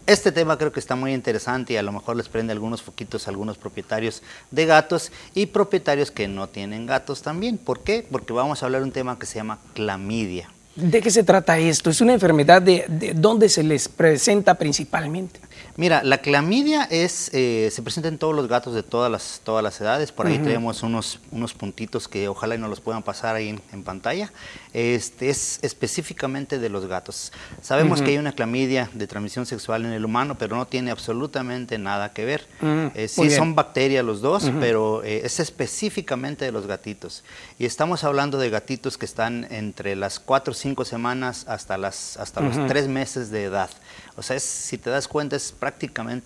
[0.06, 3.28] Este tema creo que está muy interesante y a lo mejor les prende algunos foquitos
[3.28, 4.22] a algunos propietarios
[4.52, 7.58] de gatos y propietarios que no tienen gatos también.
[7.58, 8.06] ¿Por qué?
[8.10, 10.50] Porque vamos a hablar de un tema que se llama clamidia.
[10.76, 11.90] ¿De qué se trata esto?
[11.90, 15.40] ¿Es una enfermedad de, de dónde se les presenta principalmente?
[15.78, 19.64] Mira, la clamidia es, eh, se presenta en todos los gatos de todas las, todas
[19.64, 20.12] las edades.
[20.12, 20.46] Por ahí Ujú.
[20.46, 24.32] tenemos unos, unos puntitos que ojalá y nos los puedan pasar ahí en, en pantalla.
[24.74, 27.32] Este es específicamente de los gatos.
[27.62, 31.78] Sabemos que hay una clamidia de transmisión sexual en el humano, pero no tiene absolutamente
[31.78, 32.48] nada que ver.
[32.96, 37.24] Eh, sí son bacterias los dos, pero eh, es específicamente de los gatitos.
[37.60, 42.18] Y estamos hablando de gatitos que están entre las 4 o 5 semanas hasta, las,
[42.18, 42.58] hasta Ujú.
[42.62, 43.70] los 3 meses de edad.
[44.16, 45.67] O sea, es, si te das cuenta, es prácticamente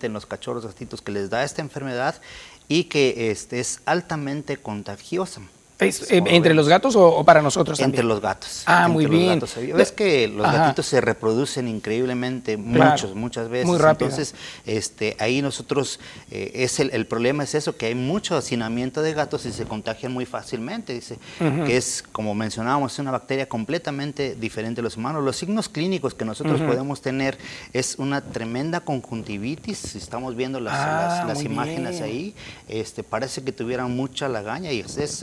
[0.06, 2.20] en los cachorros gatitos que les da esta enfermedad
[2.68, 5.42] y que este, es altamente contagiosa.
[5.88, 7.94] Es, eh, ¿Entre los gatos o, o para nosotros también?
[8.00, 8.62] Entre los gatos.
[8.66, 9.40] Ah, muy bien.
[9.74, 10.58] Ves que los Ajá.
[10.58, 12.90] gatitos se reproducen increíblemente Claro.
[12.92, 13.66] muchos, muchas veces.
[13.66, 14.10] Muy rápido.
[14.10, 14.34] Entonces,
[14.66, 19.14] este, ahí nosotros, eh, es el, el problema es eso, que hay mucho hacinamiento de
[19.14, 20.92] gatos y se contagian muy fácilmente.
[20.94, 25.22] Dice, que es, como mencionábamos, es una bacteria completamente diferente a los humanos.
[25.24, 27.38] Los signos clínicos que nosotros podemos tener
[27.72, 29.78] es una tremenda conjuntivitis.
[29.78, 32.04] Si estamos viendo las, Ah, las- imágenes bien.
[32.04, 32.34] ahí,
[32.68, 35.22] este, parece que tuvieran mucha lagaña y es, es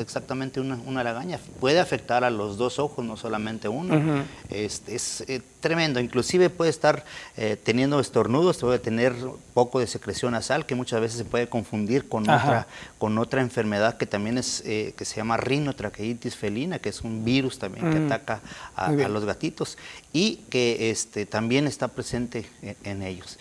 [0.57, 1.39] una, una lagaña.
[1.59, 4.23] Puede afectar a los dos ojos, no solamente uno.
[4.49, 5.99] Este, es eh, tremendo.
[5.99, 7.03] Inclusive puede estar
[7.35, 9.13] eh, teniendo estornudos, puede tener
[9.53, 12.45] poco de secreción nasal, que muchas veces se puede confundir con, Ajá.
[12.45, 17.01] otra, con otra enfermedad que también es, eh, que se llama rinotraqueitis felina, que es
[17.01, 18.05] un virus también que Mm.
[18.05, 18.41] ataca
[18.75, 19.77] a los gatitos
[20.13, 23.37] y que este, también está presente en, en ellos.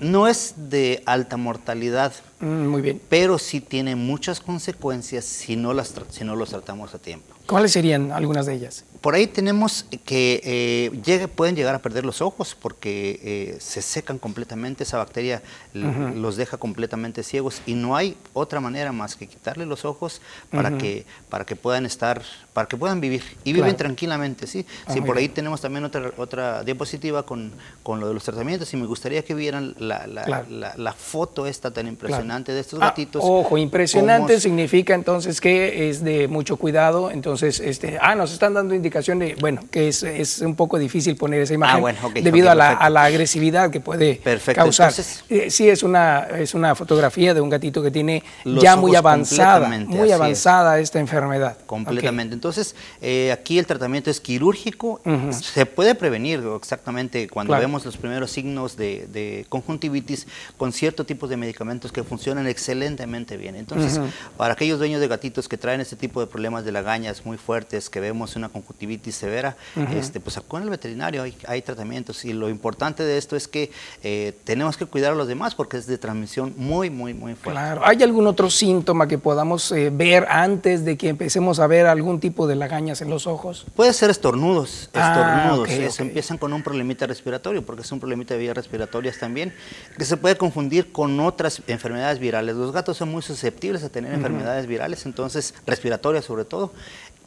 [0.00, 3.00] No es de alta mortalidad, Mm, muy bien.
[3.08, 7.34] pero sí tiene muchas consecuencias si no, las, si no los tratamos a tiempo.
[7.46, 8.84] ¿Cuáles serían algunas de ellas?
[9.00, 13.80] Por ahí tenemos que eh, llegue- pueden llegar a perder los ojos porque eh, se
[13.80, 15.40] secan completamente, esa bacteria
[15.72, 20.20] los deja completamente ciegos y no hay otra manera más que quitarle los ojos
[20.50, 22.22] para, que, para que puedan estar,
[22.52, 23.76] para que puedan vivir y viven Claro.
[23.78, 24.46] tranquilamente.
[24.48, 24.66] ¿sí?
[24.86, 25.34] Ah, sí, por ahí bien.
[25.34, 27.52] tenemos también otra, otra diapositiva con,
[27.84, 30.46] con lo de los tratamientos y me gustaría que vieran la, la- Claro.
[30.50, 33.22] la- la foto esta tan impresionante de estos Ah, gatitos.
[33.24, 37.10] ojo, impresionante significa entonces que es de mucho cuidado.
[37.12, 41.16] Entonces, este, ah, nos están dando indicación de, bueno, que es, es un poco difícil
[41.16, 44.62] poner esa imagen Ah, bueno, ok, debido a, la, a la agresividad que puede Perfecto,
[44.62, 44.90] causar.
[44.90, 48.96] entonces- Eh, sí, es una, es una fotografía de un gatito que tiene ya muy
[48.96, 50.14] avanzada, muy es.
[50.14, 51.58] avanzada esta enfermedad.
[51.66, 52.34] Completamente.
[52.34, 55.00] Entonces, eh, aquí el tratamiento es quirúrgico.
[55.32, 57.62] Se puede prevenir exactamente cuando Claro.
[57.62, 60.26] vemos los primeros signos de, de conjuntivitis
[60.56, 63.54] con ciertos tipos de medicamentos que funcionan excelentemente bien.
[63.56, 64.00] Entonces,
[64.36, 67.90] para aquellos dueños de gatitos que traen este tipo de problemas de lagañas muy fuertes,
[67.90, 68.77] que vemos una conjuntivitis
[69.12, 69.92] severa, Ujú.
[69.96, 72.24] este, pues acuden al veterinario, hay, hay tratamientos.
[72.24, 73.70] Y lo importante de esto es que
[74.02, 77.60] eh, tenemos que cuidar a los demás porque es de transmisión muy, muy, muy fuerte.
[77.60, 77.82] Claro.
[77.84, 82.20] ¿Hay algún otro síntoma que podamos eh, ver antes de que empecemos a ver algún
[82.20, 83.66] tipo de lagañas en los ojos?
[83.74, 86.08] Puede ser estornudos, Ah, estornudos, ok, eso, ok.
[86.08, 89.52] empiezan con un problemita respiratorio, porque es un problemita de vías respiratorias también,
[89.96, 92.56] que se puede confundir con otras enfermedades virales.
[92.56, 96.72] Los gatos son muy susceptibles a tener enfermedades virales, entonces respiratorias sobre todo,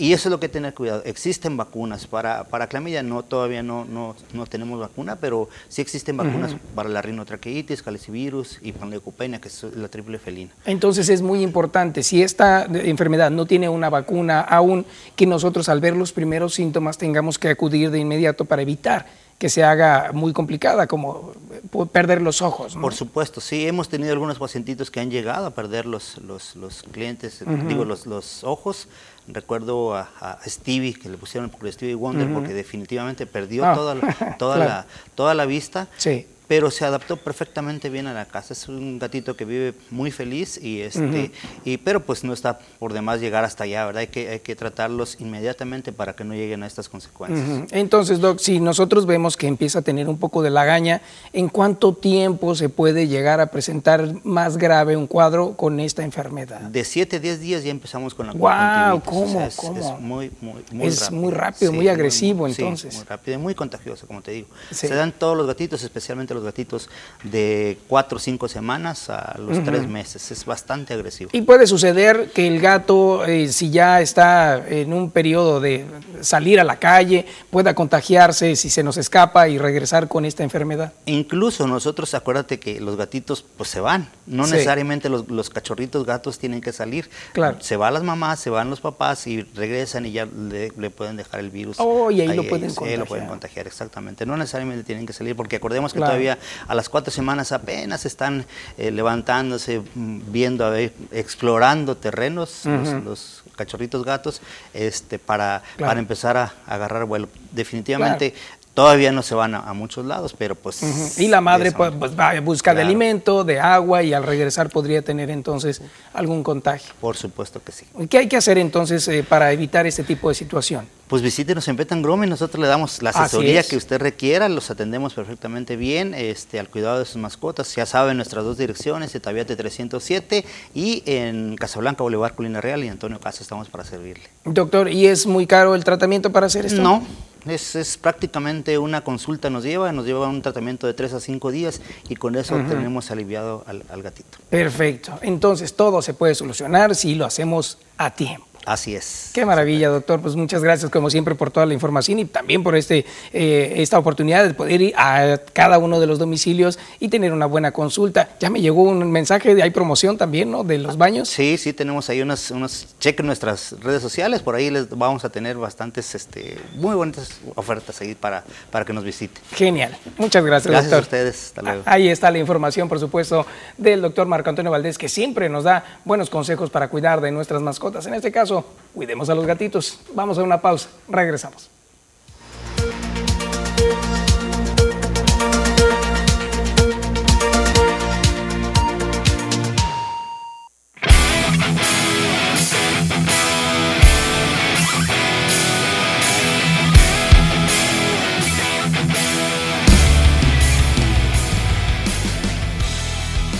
[0.01, 1.03] y eso es lo que tener cuidado.
[1.05, 6.17] Existen vacunas para, para clamidia, no todavía no, no, no tenemos vacuna, pero sí existen
[6.17, 6.59] vacunas Ujú.
[6.73, 10.49] para la rinotraqueitis, calicivirus y panleucopenia, que es la triple felina.
[10.65, 15.81] Entonces es muy importante, si esta enfermedad no tiene una vacuna aún, que nosotros al
[15.81, 19.05] ver los primeros síntomas tengamos que acudir de inmediato para evitar
[19.41, 22.75] que se haga muy complicada, como eh, perder los ojos.
[22.75, 22.81] ¿no?
[22.83, 26.83] Por supuesto, sí, hemos tenido algunos pacientitos que han llegado a perder los, los, los
[26.83, 27.67] clientes, Ujú.
[27.67, 28.87] digo, los, los ojos.
[29.33, 33.95] Recuerdo a, a Stevie, que le pusieron por Stevie Wonder, porque definitivamente perdió Ah, toda,
[33.95, 34.69] la, toda, claro.
[34.69, 35.87] la, toda la vista.
[35.97, 36.27] Sí.
[36.51, 38.51] Pero se adaptó perfectamente bien a la casa.
[38.51, 41.31] Es un gatito que vive muy feliz y este, Ujú.
[41.63, 44.01] y pero pues no está por demás llegar hasta allá, ¿verdad?
[44.01, 47.47] Hay que, hay que tratarlos inmediatamente para que no lleguen a estas consecuencias.
[47.47, 47.67] Ujú.
[47.71, 51.93] Entonces, Doc, si nosotros vemos que empieza a tener un poco de lagaña, ¿en cuánto
[51.93, 56.59] tiempo se puede llegar a presentar más grave un cuadro con esta enfermedad?
[56.59, 59.79] De 7 a 10 días ya empezamos con la Guau, conjuntivitis, o sea, ¿cómo, es,
[59.85, 59.95] cómo?
[59.95, 61.21] es muy, muy, muy Es rápido.
[61.21, 62.93] muy rápido, muy agresivo, sí, entonces.
[62.93, 64.49] muy rápido y muy contagioso, como te digo.
[64.69, 64.89] Sí.
[64.89, 66.89] Se dan todos los gatitos, especialmente los gatitos
[67.23, 69.65] de 4 o 5 semanas a los Ujú.
[69.65, 70.31] 3 meses.
[70.31, 71.29] Es bastante agresivo.
[71.33, 75.85] Y puede suceder que el gato, eh, si ya está en un periodo de
[76.21, 80.93] salir a la calle, pueda contagiarse si se nos escapa y regresar con esta enfermedad.
[81.05, 84.51] Incluso nosotros, acuérdate que los gatitos pues se van, no Sí.
[84.53, 87.09] necesariamente los, los cachorritos gatos tienen que salir.
[87.33, 87.57] Claro.
[87.61, 91.17] Se van las mamás, se van los papás y regresan y ya le, le pueden
[91.17, 91.77] dejar el virus.
[91.79, 93.29] Oh, y ahí lo pueden ellos, ahí lo pueden contagiar.
[93.29, 94.25] contagiar, exactamente.
[94.25, 96.11] No necesariamente tienen que salir porque acordemos que Claro.
[96.11, 96.30] todavía
[96.67, 98.45] a las cuatro semanas apenas están
[98.77, 102.65] eh, levantándose, mm, viendo, a ver, explorando terrenos,
[103.03, 104.41] los- cachorritos gatos,
[104.73, 105.89] este, para, Claro.
[105.91, 107.27] para empezar a, agarrar vuelo.
[107.51, 108.33] Definitivamente
[108.73, 111.19] todavía no se van a, a muchos lados, pero pues...
[111.19, 114.69] Y la madre pues, pues, va a buscar de alimento, de agua y al regresar
[114.69, 115.81] podría tener entonces
[116.13, 116.93] algún contagio.
[116.99, 117.85] Por supuesto que sí.
[118.09, 120.87] ¿Qué hay que hacer entonces eh, para evitar este tipo de situación?
[121.07, 123.67] Pues visítenos en Betan Grooming, nosotros le damos la asesoría es.
[123.67, 127.75] que usted requiera, los atendemos perfectamente bien, este, al cuidado de sus mascotas.
[127.75, 133.19] Ya saben nuestras dos direcciones, Etaviate 307 y en Casablanca, Boulevard Colina Real y Antonio
[133.19, 134.23] Casa estamos para servirle.
[134.45, 136.81] Doctor, ¿y es muy caro el tratamiento para hacer esto?
[136.81, 137.05] No,
[137.45, 141.51] Es, es prácticamente una consulta nos lleva, nos lleva un tratamiento de 3 a 5
[141.51, 144.37] días y con eso tenemos aliviado al, al gatito.
[144.49, 145.17] Perfecto.
[145.21, 148.50] Entonces todo se puede solucionar si lo hacemos a tiempo.
[148.65, 149.31] Así es.
[149.33, 150.21] Qué maravilla, doctor.
[150.21, 153.97] Pues muchas gracias, como siempre, por toda la información y también por este, eh, esta
[153.97, 158.29] oportunidad de poder ir a cada uno de los domicilios y tener una buena consulta.
[158.39, 160.63] Ya me llegó un mensaje de hay promoción también, ¿no?
[160.63, 161.29] De los baños.
[161.29, 165.29] Sí, sí, tenemos ahí unos, unos chequen nuestras redes sociales, por ahí les vamos a
[165.29, 169.41] tener bastantes, este, muy bonitas ofertas ahí para, para que nos visiten.
[169.53, 169.97] Genial.
[170.17, 171.17] Muchas gracias, Gracias a doctor.
[171.19, 171.83] ustedes, hasta luego.
[171.85, 173.45] Ahí está la información, por supuesto,
[173.77, 177.61] del doctor Marco Antonio Valdés, que siempre nos da buenos consejos para cuidar de nuestras
[177.61, 178.05] mascotas.
[178.05, 178.50] En este caso,
[178.93, 179.99] cuidemos a los gatitos.
[180.13, 180.89] Vamos a una pausa.
[181.07, 181.69] Regresamos.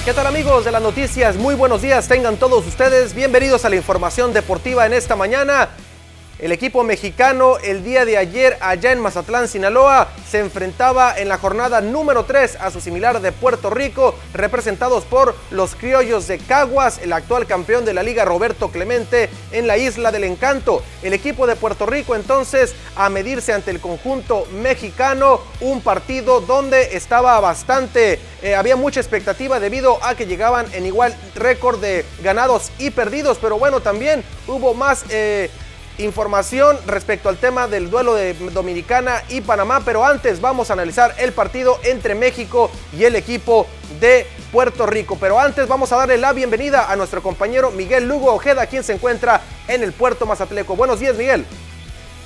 [0.04, 1.36] ¿Qué tal amigos de las noticias?
[1.36, 5.70] Muy buenos días, tengan todos ustedes bienvenidos a la información deportiva en esta mañana.
[6.42, 11.38] El equipo mexicano el día de ayer allá en Mazatlán, Sinaloa, se enfrentaba en la
[11.38, 16.98] jornada número 3 a su similar de Puerto Rico, representados por los criollos de Caguas,
[17.04, 20.82] el actual campeón de la liga Roberto Clemente en la Isla del Encanto.
[21.04, 26.96] El equipo de Puerto Rico entonces a medirse ante el conjunto mexicano, un partido donde
[26.98, 32.72] estaba bastante, eh, había mucha expectativa debido a que llegaban en igual récord de ganados
[32.80, 35.06] y perdidos, pero bueno, también hubo más...
[35.12, 35.52] eh,
[36.04, 41.16] información respecto al tema del duelo de Dominicana y Panamá, pero antes vamos a analizar
[41.18, 43.68] el partido entre México y el equipo
[44.00, 45.18] de Puerto Rico.
[45.20, 48.94] Pero antes vamos a darle la bienvenida a nuestro compañero Miguel Lugo Ojeda, quien se
[48.94, 50.76] encuentra en el puerto Mazatleco.
[50.76, 51.46] Buenos días, Miguel.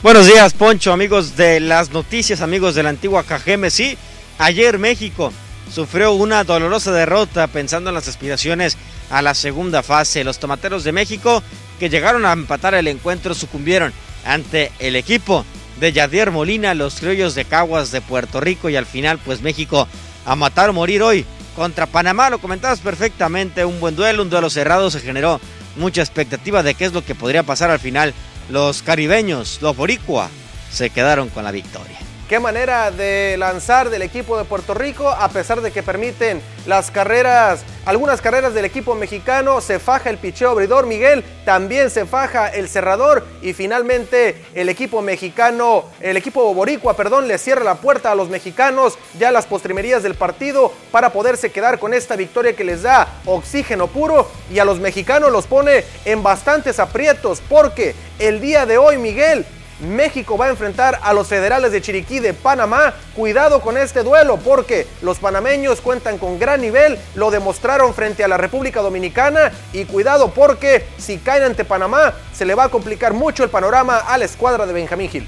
[0.01, 3.69] Buenos días, Poncho, amigos de las noticias, amigos de la antigua KGM.
[3.69, 3.97] Sí,
[4.37, 5.31] ayer México
[5.73, 8.77] sufrió una dolorosa derrota pensando en las aspiraciones
[9.09, 10.23] a la segunda fase.
[10.23, 11.41] Los tomateros de México,
[11.79, 13.93] que llegaron a empatar el encuentro, sucumbieron
[14.25, 15.45] ante el equipo
[15.79, 19.87] de Yadier Molina, los criollos de Caguas de Puerto Rico, y al final, pues México
[20.25, 22.29] a matar o morir hoy contra Panamá.
[22.29, 25.39] Lo comentabas perfectamente, un buen duelo, un duelo cerrado, se generó
[25.75, 28.13] mucha expectativa de qué es lo que podría pasar al final.
[28.49, 30.29] Los caribeños, los boricua,
[30.71, 32.04] se quedaron con la victoria.
[32.27, 36.89] Qué manera de lanzar del equipo de Puerto Rico, a pesar de que permiten las
[36.89, 42.47] carreras, algunas carreras del equipo mexicano, se faja el picheo abridor Miguel, también se faja
[42.47, 48.11] el cerrador y finalmente el equipo mexicano, el equipo boricua, perdón, le cierra la puerta
[48.11, 52.63] a los mexicanos ya las postrimerías del partido para poderse quedar con esta victoria que
[52.63, 58.41] les da oxígeno puro y a los mexicanos los pone en bastantes aprietos porque el
[58.41, 59.45] día de hoy Miguel
[59.79, 62.93] México va a enfrentar a los federales de Chiriquí de Panamá.
[63.15, 68.27] Cuidado con este duelo porque los panameños cuentan con gran nivel, lo demostraron frente a
[68.27, 73.13] la República Dominicana y cuidado porque si caen ante Panamá se le va a complicar
[73.13, 75.27] mucho el panorama a la escuadra de Benjamín Gil.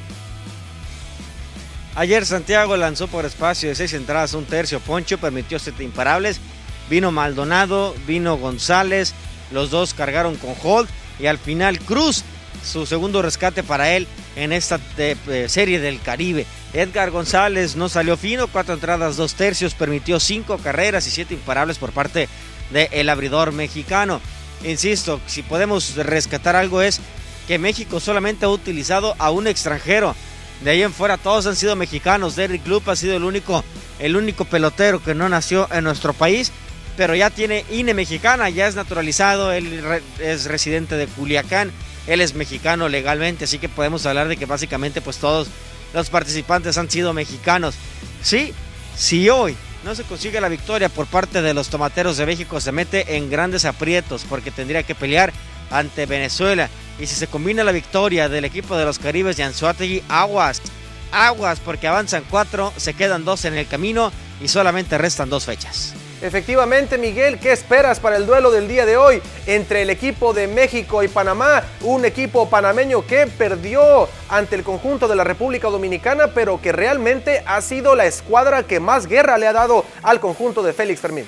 [1.95, 4.79] Ayer Santiago lanzó por espacio de seis entradas un tercio.
[4.79, 6.39] Poncho permitió siete imparables.
[6.91, 9.15] Vino Maldonado, vino González.
[9.51, 10.89] Los dos cargaron con Holt.
[11.17, 12.23] Y al final Cruz,
[12.63, 16.45] su segundo rescate para él en esta eh, serie del Caribe.
[16.73, 21.77] Edgar González no salió fino, cuatro entradas, dos tercios, permitió cinco carreras y siete imparables
[21.77, 22.27] por parte
[22.71, 24.21] del abridor mexicano.
[24.63, 26.99] Insisto, si podemos rescatar algo es
[27.47, 30.15] que México solamente ha utilizado a un extranjero.
[30.63, 32.35] De ahí en fuera todos han sido mexicanos.
[32.35, 33.63] Derrick Lup ha sido el único,
[33.99, 36.51] el único pelotero que no nació en nuestro país,
[36.97, 41.71] pero ya tiene INE mexicana, ya es naturalizado, él es residente de Culiacán,
[42.07, 45.47] él es mexicano legalmente, así que podemos hablar de que básicamente pues todos
[45.93, 47.75] los participantes han sido mexicanos.
[48.23, 48.53] Sí,
[48.95, 52.71] si hoy no se consigue la victoria por parte de los tomateros de México, se
[52.71, 55.31] mete en grandes aprietos porque tendría que pelear
[55.69, 56.69] ante Venezuela.
[56.99, 60.61] Y si se combina la victoria del equipo de los Caribes y Anzuategui, aguas,
[61.11, 65.93] aguas, porque avanzan cuatro, se quedan dos en el camino y solamente restan dos fechas.
[66.19, 70.47] Efectivamente, Miguel, ¿qué esperas para el duelo del día de hoy entre el equipo de
[70.47, 71.61] México y Panamá?
[71.81, 77.43] Un equipo panameño que perdió ante el conjunto de la República Dominicana, pero que realmente
[77.45, 81.25] ha sido la escuadra que más guerra le ha dado al conjunto de Félix Fermín.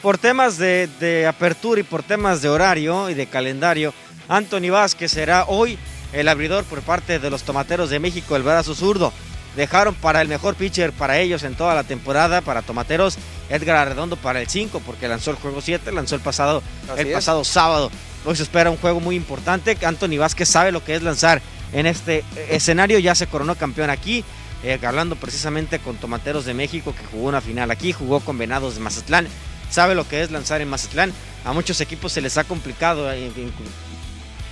[0.00, 3.92] Por temas de, de apertura y por temas de horario y de calendario,
[4.28, 5.78] Anthony Vázquez será hoy
[6.12, 9.12] el abridor por parte de los Tomateros de México, el brazo zurdo.
[9.56, 13.16] Dejaron para el mejor pitcher para ellos en toda la temporada, para Tomateros,
[13.48, 17.06] Edgar Arredondo para el 5, porque lanzó el juego 7, lanzó el pasado, Así el
[17.08, 17.14] es.
[17.14, 17.90] pasado sábado.
[18.24, 19.76] Hoy se espera un juego muy importante.
[19.84, 21.40] Anthony Vázquez sabe lo que es lanzar
[21.72, 22.98] en este escenario.
[22.98, 24.24] Ya se coronó campeón aquí,
[24.62, 28.74] eh, hablando precisamente con Tomateros de México, que jugó una final aquí, jugó con Venados
[28.74, 29.28] de Mazatlán.
[29.70, 31.12] Sabe lo que es lanzar en Mazatlán.
[31.44, 33.08] A muchos equipos se les ha complicado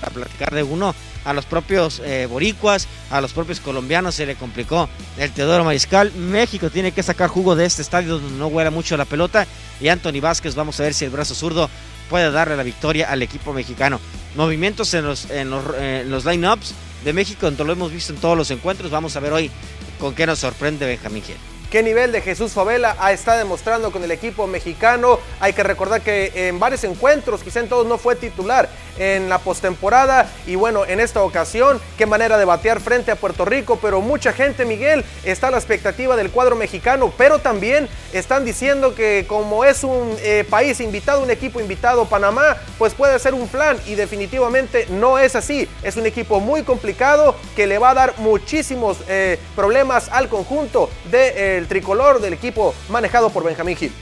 [0.02, 0.94] eh, a platicar de uno.
[1.24, 4.88] A los propios eh, boricuas, a los propios colombianos se le complicó
[5.18, 6.12] el Teodoro Mariscal.
[6.12, 9.46] México tiene que sacar jugo de este estadio donde no huela mucho la pelota.
[9.80, 11.70] Y Anthony Vázquez, vamos a ver si el brazo zurdo
[12.10, 14.00] puede darle la victoria al equipo mexicano.
[14.34, 16.74] Movimientos en los, en los, en los line-ups
[17.04, 18.90] de México, lo hemos visto en todos los encuentros.
[18.90, 19.50] Vamos a ver hoy
[19.98, 21.36] con qué nos sorprende Benjamín Gil
[21.72, 25.18] qué nivel de Jesús Favela está demostrando con el equipo mexicano.
[25.40, 28.68] Hay que recordar que en varios encuentros, quizá en todos no fue titular
[28.98, 33.46] en la postemporada y bueno, en esta ocasión, qué manera de batear frente a Puerto
[33.46, 38.44] Rico, pero mucha gente, Miguel, está a la expectativa del cuadro mexicano, pero también están
[38.44, 43.32] diciendo que como es un eh, país invitado, un equipo invitado, Panamá, pues puede ser
[43.32, 45.66] un plan y definitivamente no es así.
[45.82, 50.90] Es un equipo muy complicado que le va a dar muchísimos eh, problemas al conjunto
[51.62, 53.92] del de, tricolor del equipo manejado por Benjamín Gil.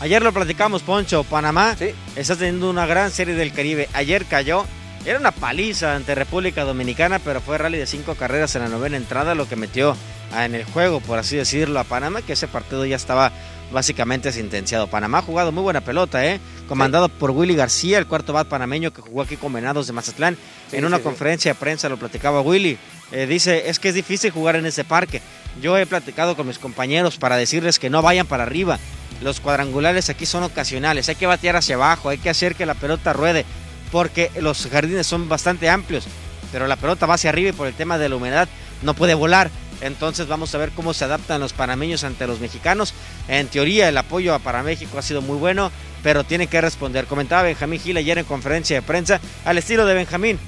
[0.00, 1.22] Ayer lo platicamos, Poncho.
[1.24, 1.76] Panamá
[2.16, 3.88] está teniendo una gran serie del Caribe.
[3.92, 4.64] Ayer cayó.
[5.04, 8.96] Era una paliza ante República Dominicana, pero fue rally de cinco carreras en la novena
[8.96, 9.96] entrada, lo que metió
[10.36, 13.32] en el juego, por así decirlo, a Panamá, que ese partido ya estaba
[13.72, 14.86] básicamente sentenciado.
[14.86, 16.40] Panamá ha jugado muy buena pelota, ¿eh?
[16.68, 20.36] comandado por Willy García, el cuarto bat panameño que jugó aquí con Venados de Mazatlán.
[20.70, 22.78] en una conferencia de prensa lo platicaba Willy.
[23.10, 25.20] Eh, dice, es que es difícil jugar en ese parque.
[25.60, 28.78] Yo he platicado con mis compañeros para decirles que no vayan para arriba.
[29.22, 32.74] Los cuadrangulares aquí son ocasionales, hay que batear hacia abajo, hay que hacer que la
[32.74, 33.44] pelota ruede,
[33.92, 36.06] porque los jardines son bastante amplios,
[36.50, 38.48] pero la pelota va hacia arriba y por el tema de la humedad
[38.82, 39.50] no puede volar.
[39.82, 42.94] Entonces vamos a ver cómo se adaptan los panameños ante los mexicanos.
[43.28, 45.70] En teoría el apoyo para México ha sido muy bueno,
[46.02, 47.06] pero tiene que responder.
[47.06, 50.38] Comentaba Benjamín Gil ayer en conferencia de prensa al estilo de Benjamín.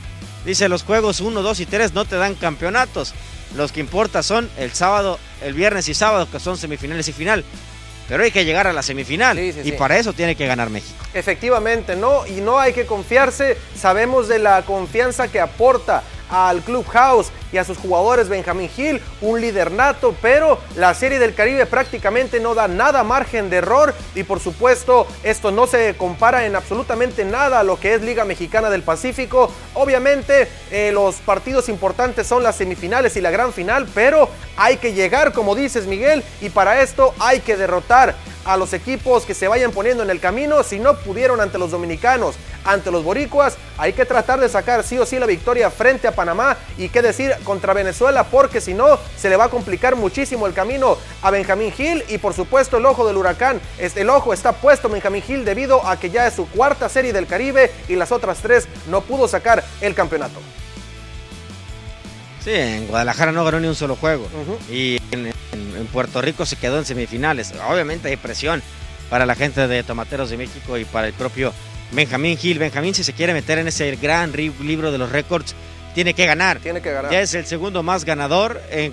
[0.45, 3.14] Dice, los juegos 1, 2 y 3 no te dan campeonatos.
[3.57, 7.45] Los que importa son el sábado, el viernes y sábado, que son semifinales y final.
[8.09, 11.03] Pero hay que llegar a la semifinal y para eso tiene que ganar México.
[11.14, 13.57] Efectivamente, no, y no hay que confiarse.
[13.74, 19.41] Sabemos de la confianza que aporta al Clubhouse y a sus jugadores Benjamín Gil, un
[19.41, 24.25] líder nato, pero la Serie del Caribe prácticamente no da nada margen de error y
[24.25, 28.70] por supuesto esto no se compara en absolutamente nada a lo que es Liga Mexicana
[28.70, 29.51] del Pacífico.
[29.75, 34.93] Obviamente eh, los partidos importantes son las semifinales y la gran final, pero hay que
[34.93, 38.14] llegar, como dices Miguel, y para esto hay que derrotar
[38.45, 40.62] a los equipos que se vayan poniendo en el camino.
[40.62, 44.99] Si no pudieron ante los dominicanos, ante los boricuas, hay que tratar de sacar sí
[44.99, 48.99] o sí la victoria frente a Panamá y qué decir contra Venezuela, porque si no,
[49.16, 52.86] se le va a complicar muchísimo el camino a Benjamín Gil y por supuesto el
[52.86, 53.61] ojo del huracán.
[53.78, 57.26] El ojo está puesto Benjamín Gil debido a que ya es su cuarta serie del
[57.26, 60.40] Caribe y las otras tres no pudo sacar el campeonato.
[62.45, 64.28] Sí, en Guadalajara no ganó ni un solo juego.
[64.70, 65.32] Y en,
[65.92, 67.55] Puerto Rico se quedó en semifinales.
[67.68, 68.62] Obviamente hay presión
[69.09, 71.53] para la gente de Tomateros de México y para el propio
[71.92, 72.59] Benjamín Gil.
[72.59, 75.55] Benjamín, si se quiere meter en ese gran libro de los récords,
[75.95, 76.59] tiene que ganar.
[76.59, 77.11] Tiene que ganar.
[77.11, 78.92] Ya es el segundo más ganador en,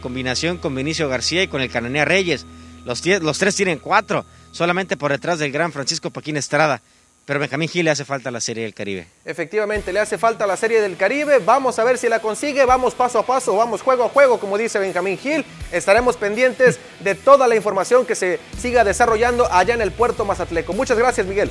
[0.00, 2.44] combinación con Vinicio García y con el Cananea Reyes.
[2.84, 6.82] Los, los tres tienen cuatro, solamente por detrás del gran Francisco Paquín Estrada.
[7.26, 9.06] Pero Benjamín Gil le hace falta la Serie del Caribe.
[9.24, 11.38] Efectivamente, le hace falta la Serie del Caribe.
[11.38, 12.66] Vamos a ver si la consigue.
[12.66, 15.44] Vamos paso a paso, vamos juego a juego, como dice Benjamín Gil.
[15.72, 20.74] Estaremos pendientes de toda la información que se siga desarrollando allá en el puerto Mazatleco.
[20.74, 21.50] Muchas gracias, Miguel.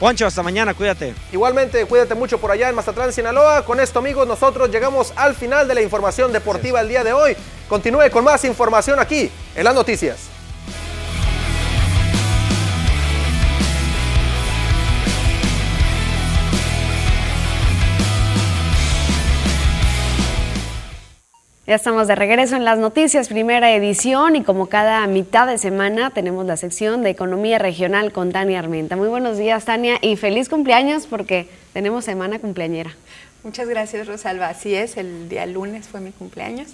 [0.00, 1.14] Poncho, hasta mañana, cuídate.
[1.30, 3.64] Igualmente, cuídate mucho por allá en Mazatlán, Sinaloa.
[3.64, 7.36] Con esto, amigos, nosotros llegamos al final de la información deportiva el día de hoy.
[7.68, 10.41] Continúe con más información aquí en las noticias.
[21.72, 26.10] Ya estamos de regreso en las noticias, primera edición y como cada mitad de semana
[26.10, 28.94] tenemos la sección de Economía Regional con Tania Armenta.
[28.94, 32.94] Muy buenos días Tania y feliz cumpleaños porque tenemos semana cumpleañera.
[33.42, 36.68] Muchas gracias Rosalba, así es, el día lunes fue mi cumpleaños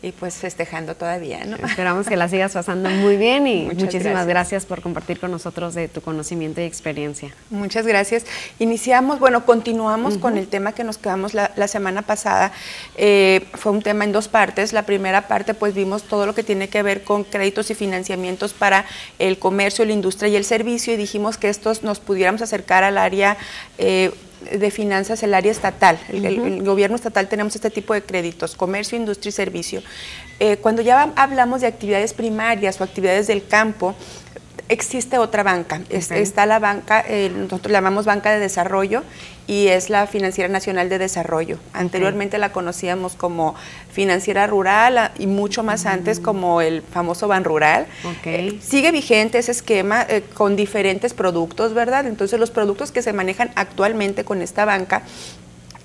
[0.00, 1.56] y pues festejando todavía, ¿no?
[1.56, 4.64] Esperamos que la sigas pasando muy bien y muchísimas gracias.
[4.64, 7.34] por compartir con nosotros de tu conocimiento y experiencia.
[7.50, 8.24] Muchas gracias.
[8.58, 12.52] Iniciamos, bueno, continuamos con el tema que nos quedamos la, semana pasada.
[12.96, 14.72] Eh, fue un tema en dos partes.
[14.72, 18.52] La primera parte, pues vimos todo lo que tiene que ver con créditos y financiamientos
[18.52, 18.84] para
[19.18, 22.98] el comercio, la industria y el servicio y dijimos que estos nos pudiéramos acercar al
[22.98, 23.36] área
[23.78, 25.98] eh, de finanzas el área estatal.
[26.08, 29.82] El, gobierno estatal tenemos este tipo de créditos, comercio, industria y servicio.
[30.40, 33.94] Eh, cuando ya hablamos de actividades primarias o actividades del campo,
[34.68, 35.80] Existe otra banca.
[35.88, 39.02] Es- está la banca, eh, nosotros la llamamos Banca de Desarrollo
[39.46, 41.58] y es la Financiera Nacional de Desarrollo.
[41.72, 43.54] Anteriormente la conocíamos como
[43.90, 47.86] Financiera Rural a- y mucho más antes como el famoso Ban Rural.
[48.56, 52.06] Eh, sigue vigente ese esquema eh, con diferentes productos, ¿verdad?
[52.06, 55.02] Entonces los productos que se manejan actualmente con esta banca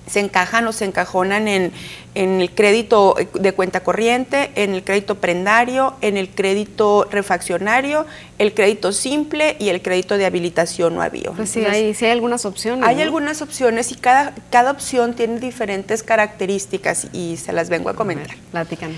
[0.07, 1.71] se encajan o se encajonan en,
[2.15, 8.05] en el crédito de cuenta corriente, en el crédito prendario, en el crédito refaccionario,
[8.37, 11.33] el crédito simple y el crédito de habilitación o avío.
[11.33, 12.87] Pues sí, Entonces, hay, sí hay algunas opciones.
[12.87, 13.01] hay ¿no?
[13.03, 18.35] algunas opciones y cada, cada opción tiene diferentes características y se las vengo a comentar.
[18.51, 18.97] Platícanos.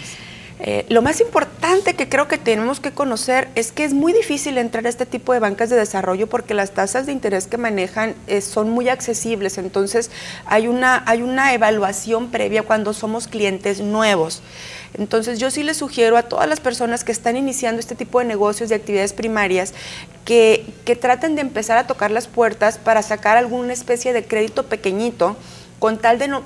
[0.59, 4.57] Eh, lo más importante que creo que tenemos que conocer es que es muy difícil
[4.57, 8.15] entrar a este tipo de bancas de desarrollo porque las tasas de interés que manejan
[8.27, 9.57] eh, son muy accesibles.
[9.57, 10.11] Entonces
[10.45, 14.41] hay una, hay una evaluación previa cuando somos clientes nuevos.
[14.93, 18.25] Entonces yo sí les sugiero a todas las personas que están iniciando este tipo de
[18.25, 19.73] negocios de actividades primarias
[20.23, 24.63] que, que traten de empezar a tocar las puertas para sacar alguna especie de crédito
[24.63, 25.35] pequeñito
[25.79, 26.43] con tal de no...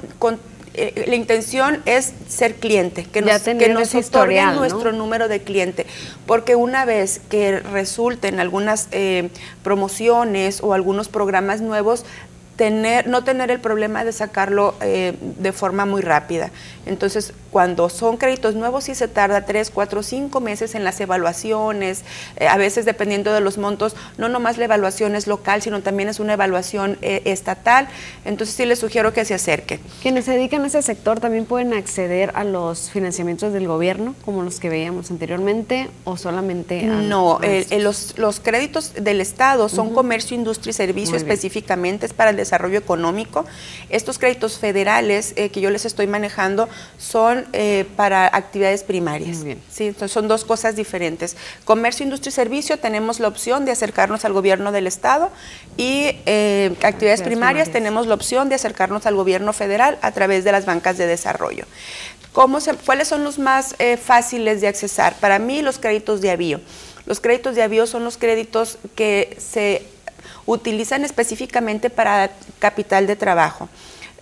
[0.82, 5.86] eh, la intención es ser cliente, que nos, que nos otorguen nuestro número de cliente,
[6.26, 9.30] porque una vez que resulten algunas eh,
[9.62, 12.06] promociones o algunos programas nuevos,
[12.60, 16.52] tener, no tener el problema de sacarlo eh, de forma muy rápida.
[16.86, 22.04] Entonces, cuando son créditos nuevos, sí se tarda tres, cuatro, cinco meses en las evaluaciones,
[22.36, 26.10] eh, a veces dependiendo de los montos, no nomás la evaluación es local, sino también
[26.10, 27.88] es una evaluación eh, estatal.
[28.26, 29.80] Entonces, sí les sugiero que se acerquen.
[30.02, 34.44] Quienes se dedican a ese sector también pueden acceder a los financiamientos del gobierno, como
[34.44, 39.94] los que veíamos anteriormente, o solamente a No, eh, los, los créditos del Estado son
[39.94, 43.46] comercio, industria y servicio específicamente, es para el desarrollo económico.
[43.90, 46.68] Estos créditos federales eh, que yo les estoy manejando
[46.98, 49.38] son eh, para actividades primarias.
[49.72, 51.38] Sí, entonces son dos cosas diferentes.
[51.66, 55.30] Comercio, industria y servicio tenemos la opción de acercarnos al gobierno del Estado
[55.78, 57.70] y eh, actividades primarias primarias.
[57.72, 61.66] tenemos la opción de acercarnos al gobierno federal a través de las bancas de desarrollo.
[62.34, 65.16] ¿Cómo se- ¿Cuáles son los más eh, fáciles de accesar?
[65.20, 66.60] Para mí, los créditos de avío.
[67.06, 69.84] Los créditos de avío son los créditos que se
[70.54, 73.70] utilizan específicamente para capital de trabajo.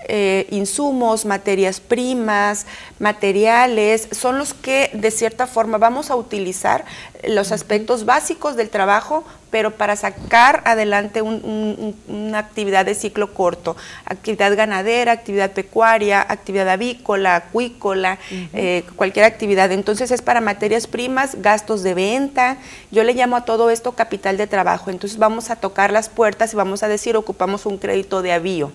[0.10, 2.66] Eh, insumos, materias primas,
[3.00, 6.86] materiales, son los que de cierta forma vamos a utilizar
[7.28, 12.96] los aspectos básicos del trabajo, pero para sacar adelante un- un- un- una actividad de
[12.96, 13.76] ciclo corto,
[14.06, 18.18] actividad ganadera, actividad pecuaria, actividad avícola, acuícola,
[18.54, 19.72] eh, cualquier actividad.
[19.72, 22.58] Entonces es para materias primas, gastos de venta.
[22.92, 24.90] Yo le llamo a todo esto capital de trabajo.
[24.90, 28.72] Entonces vamos a tocar las puertas y vamos a decir ocupamos un crédito de avío.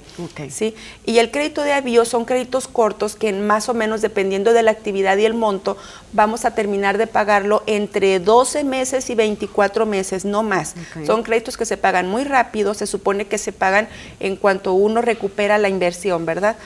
[0.51, 0.74] ¿sí?
[1.05, 4.70] Y el crédito de avío son créditos cortos que más o menos dependiendo de la
[4.70, 5.77] actividad y el monto,
[6.12, 10.61] vamos a terminar de pagarlo entre 12 meses y 24 meses, no más.
[11.06, 13.89] Son créditos que se pagan muy rápido, se supone que se pagan
[14.20, 16.56] en cuanto uno recupera la inversión, ¿verdad?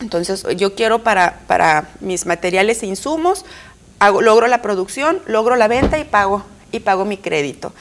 [0.00, 3.44] Entonces, yo quiero para, para mis materiales e insumos,
[4.00, 7.72] hago- logro la producción, logro la venta y pago, y pago mi crédito.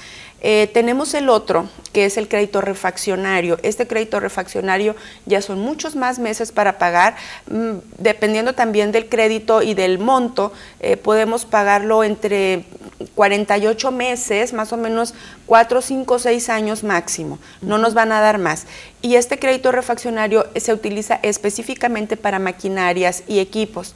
[0.43, 3.59] Eh, tenemos el otro, que es el crédito refaccionario.
[3.61, 4.95] Este crédito refaccionario
[5.27, 7.15] ya son muchos más meses para pagar.
[7.49, 12.65] Mm, dependiendo también del crédito y del monto, eh, podemos pagarlo entre
[13.15, 15.13] 48 meses, más o menos
[15.45, 17.37] 4, 5, 6 años máximo.
[17.61, 18.65] No nos van a dar más.
[19.01, 23.93] Y este crédito refaccionario se utiliza específicamente para maquinarias y equipos.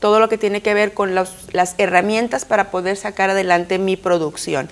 [0.00, 3.96] Todo lo que tiene que ver con los- las herramientas para poder sacar adelante mi
[3.96, 4.68] producción.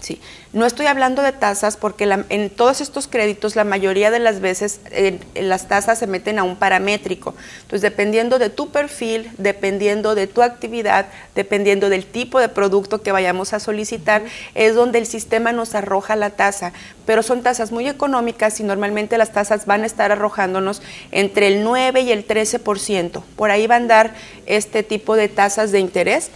[0.00, 0.20] Sí.
[0.52, 4.40] No estoy hablando de tasas porque la- en todos estos créditos la mayoría de las
[4.40, 7.34] veces eh, las tasas se meten a un paramétrico.
[7.62, 13.12] Entonces, dependiendo de tu perfil, dependiendo de tu actividad, dependiendo del tipo de producto que
[13.12, 14.22] vayamos a solicitar,
[14.54, 16.72] es donde el sistema nos arroja la tasa.
[17.06, 21.62] Pero son tasas muy económicas y normalmente las tasas van a estar arrojándonos entre el
[21.62, 23.22] 9 y el 13%.
[23.36, 24.14] Por ahí va a andar
[24.46, 26.30] este tipo de tasas de interés.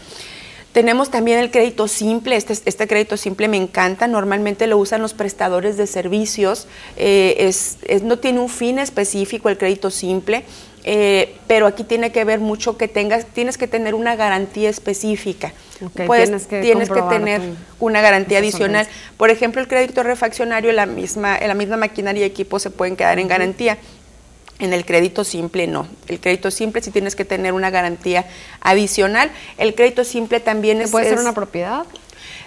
[0.74, 5.14] Tenemos también el crédito simple, este, este crédito simple me encanta, normalmente lo usan los
[5.14, 10.42] prestadores de servicios, eh, es- es- no tiene un fin específico el crédito simple,
[10.82, 15.52] eh, pero aquí tiene que ver mucho que tengas, tienes que tener una garantía específica.
[16.09, 17.40] Puedes- tienes que tienes que tener
[17.78, 18.88] una garantía adicional.
[19.16, 23.20] Por ejemplo, el crédito refaccionario, la misma, la misma maquinaria y equipo se pueden quedar
[23.20, 23.78] en garantía.
[24.59, 25.89] En el crédito simple no.
[26.06, 28.26] El crédito simple sí tienes que tener una garantía
[28.60, 29.31] adicional.
[29.59, 30.90] El crédito simple también es...
[30.90, 31.85] ¿Puede ser una propiedad?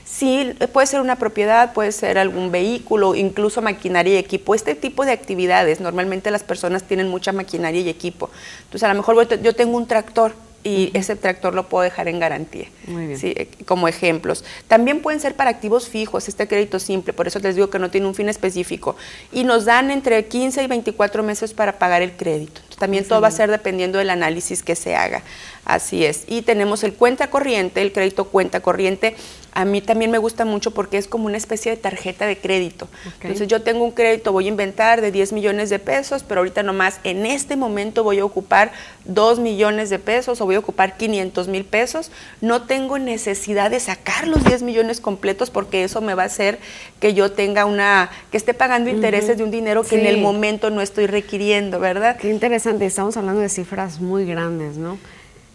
[0.05, 4.55] Sí, puede ser una propiedad, puede ser algún vehículo, incluso maquinaria y equipo.
[4.55, 8.29] Este tipo de actividades, normalmente las personas tienen mucha maquinaria y equipo.
[8.63, 12.19] Entonces, a lo mejor yo tengo un tractor y ese tractor lo puedo dejar en
[12.19, 12.67] garantía.
[12.87, 13.19] Muy bien.
[13.19, 14.43] Sí, eh, como ejemplos.
[14.67, 17.89] También pueden ser para activos fijos, este crédito simple, por eso les digo que no
[17.89, 18.95] tiene un fin específico.
[19.31, 22.61] Y nos dan entre 15 y 24 meses para pagar el crédito.
[22.77, 25.23] También todo va a ser dependiendo del análisis que se haga.
[25.65, 26.23] Así es.
[26.27, 29.15] Y tenemos el cuenta corriente, el crédito cuenta corriente.
[29.51, 32.87] A mí también me gusta mucho porque es como una especie de tarjeta de crédito.
[33.21, 36.61] Entonces yo tengo un crédito, voy a inventar de 10 millones de pesos, pero ahorita
[36.61, 38.71] nomás en este momento voy a ocupar
[39.05, 42.11] 2 millones de pesos o voy a ocupar 500 mil pesos.
[42.39, 46.59] No tengo necesidad de sacar los 10 millones completos porque eso me va a hacer
[46.99, 50.69] que yo tenga una, que esté pagando intereses de un dinero que en el momento
[50.69, 52.17] no estoy requiriendo, ¿verdad?
[52.17, 54.97] Qué interesante, estamos hablando de cifras muy grandes, ¿no?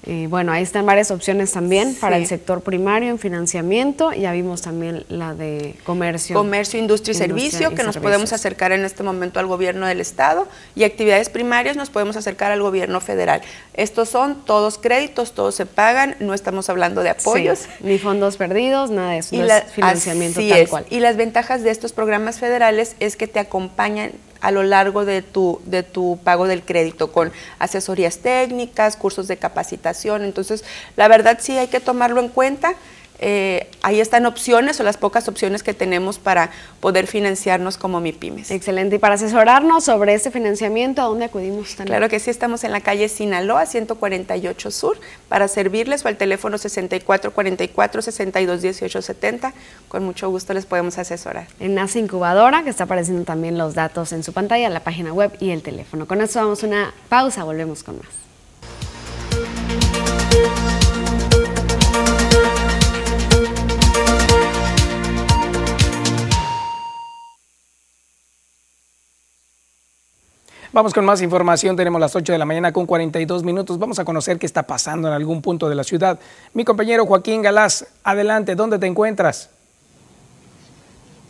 [0.04, 4.12] Eh, bueno, ahí están varias opciones también para el sector primario en financiamiento.
[4.12, 6.34] Ya vimos también la de comercio.
[6.34, 10.48] Comercio, industria y servicio, que nos podemos acercar en este momento al gobierno del Estado
[10.74, 13.42] y actividades primarias nos podemos acercar al gobierno federal.
[13.74, 17.60] Estos son todos créditos, todos se pagan, no estamos hablando de apoyos.
[17.60, 19.36] Sí, ni fondos perdidos, nada de eso.
[19.36, 20.68] no la- es financiamiento así tal es.
[20.68, 20.84] cual.
[20.90, 24.10] Y las ventajas de estos programas federales es que te acompañan
[24.40, 27.30] a lo largo de tu, de tu pago del crédito con
[27.60, 29.91] asesorías técnicas, cursos de capacitación.
[30.24, 30.64] Entonces,
[30.96, 32.74] la verdad sí hay que tomarlo en cuenta.
[33.24, 36.50] Eh, ahí están opciones o las pocas opciones que tenemos para
[36.80, 38.50] poder financiarnos como MIPIMES.
[38.50, 38.96] Excelente.
[38.96, 41.86] Y para asesorarnos sobre este financiamiento, ¿a dónde acudimos también?
[41.86, 44.98] Claro que sí, estamos en la calle Sinaloa, 148 Sur,
[45.28, 49.52] para servirles o al teléfono 6444-621870.
[49.86, 51.46] Con mucho gusto les podemos asesorar.
[51.60, 55.30] En NASA Incubadora, que está apareciendo también los datos en su pantalla, la página web
[55.38, 56.08] y el teléfono.
[56.08, 58.21] Con esto vamos a una pausa, volvemos con más.
[70.74, 71.76] Vamos con más información.
[71.76, 73.78] Tenemos las 8 de la mañana con 42 minutos.
[73.78, 76.18] Vamos a conocer qué está pasando en algún punto de la ciudad.
[76.54, 79.50] Mi compañero Joaquín Galás, adelante, ¿dónde te encuentras?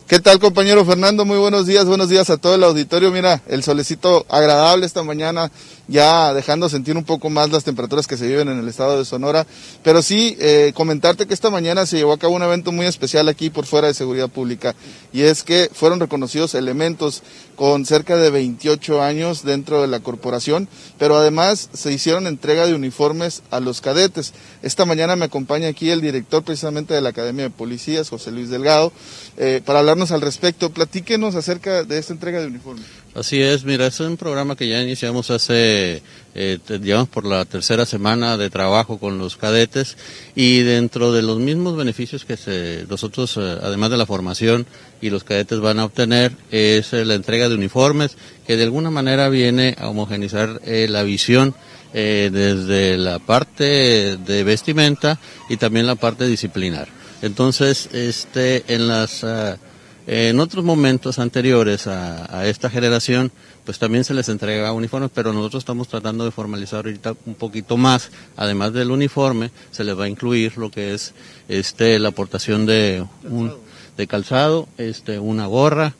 [0.05, 1.23] ¿Qué tal compañero Fernando?
[1.23, 3.09] Muy buenos días, buenos días a todo el auditorio.
[3.09, 5.49] Mira, el solecito agradable esta mañana,
[5.87, 9.05] ya dejando sentir un poco más las temperaturas que se viven en el estado de
[9.05, 9.47] Sonora.
[9.81, 13.29] Pero sí, eh, comentarte que esta mañana se llevó a cabo un evento muy especial
[13.29, 14.75] aquí por fuera de seguridad pública.
[15.13, 17.23] Y es que fueron reconocidos elementos
[17.55, 20.67] con cerca de 28 años dentro de la corporación,
[20.97, 24.33] pero además se hicieron entrega de uniformes a los cadetes.
[24.63, 28.49] Esta mañana me acompaña aquí el director precisamente de la Academia de Policías, José Luis
[28.49, 28.91] Delgado,
[29.37, 30.71] eh, para hablarnos al respecto.
[30.71, 32.85] Platíquenos acerca de esta entrega de uniformes.
[33.13, 36.01] Así es, mira, es un programa que ya iniciamos hace,
[36.33, 39.97] eh, llevamos por la tercera semana de trabajo con los cadetes
[40.35, 44.65] y dentro de los mismos beneficios que se, nosotros, eh, además de la formación
[44.99, 48.17] y los cadetes van a obtener, es eh, la entrega de uniformes
[48.47, 51.53] que de alguna manera viene a homogenizar la visión
[51.93, 56.87] desde la parte de vestimenta y también la parte disciplinar.
[57.21, 59.23] Entonces, este, en las...
[59.23, 59.57] ah,
[60.05, 63.31] en otros momentos anteriores a, esta generación,
[63.65, 67.77] pues también se les entrega uniformes, pero nosotros estamos tratando de formalizar ahorita un poquito
[67.77, 68.09] más.
[68.35, 71.13] Además del uniforme, se les va a incluir lo que es
[71.47, 73.53] este la aportación de un
[73.95, 75.93] de calzado, este una gorra,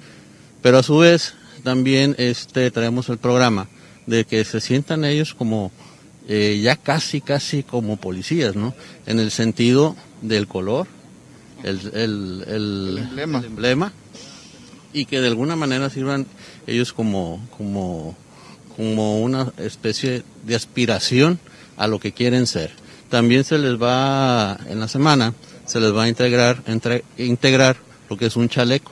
[0.62, 3.68] pero a su vez también este traemos el programa
[4.06, 5.72] de que se sientan ellos como
[6.28, 8.74] eh, ya casi casi como policías, ¿no?
[9.06, 10.88] En el sentido del color,
[11.64, 13.40] el, el, el- emblema.
[13.40, 13.94] el emblema,
[14.94, 16.28] y que de alguna manera sirvan
[16.68, 18.16] ellos como, como,
[18.76, 21.40] como una especie de aspiración
[21.78, 22.72] a lo que quieren ser.
[23.10, 25.34] También se les va, en la semana,
[25.66, 27.78] se les va a integrar, entre- integrar
[28.10, 28.92] lo que es un chaleco,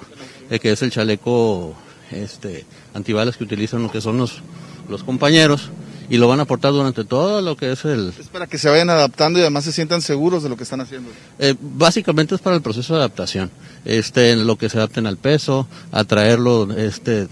[0.50, 1.76] eh, que es el chaleco
[2.12, 4.42] este, antibalas que utilizan lo que son los,
[4.90, 5.70] los compañeros,
[6.14, 8.70] y lo van a aportar durante todo lo que es el, Es para que se
[8.70, 11.10] vayan adaptando y además se sientan seguros de lo que están haciendo.
[11.40, 13.50] eh, básicamente es para el proceso de adaptación,
[13.86, 17.28] este, en lo que se adapten al peso, a traerlo, este,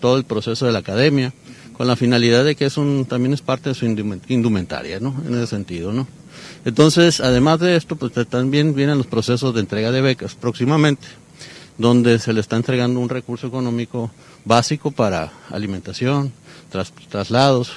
[0.00, 1.32] todo el proceso de la academia,
[1.74, 5.14] con la finalidad de que es un, también es parte de su indumen- indumentaria, ¿no?
[5.26, 6.06] En ese sentido, ¿no?
[6.64, 11.06] Entonces, además de esto, pues también vienen los procesos de entrega de becas próximamente,
[11.78, 14.10] donde se le está entregando un recurso económico
[14.44, 16.32] básico para alimentación,
[16.70, 17.72] tras- traslados,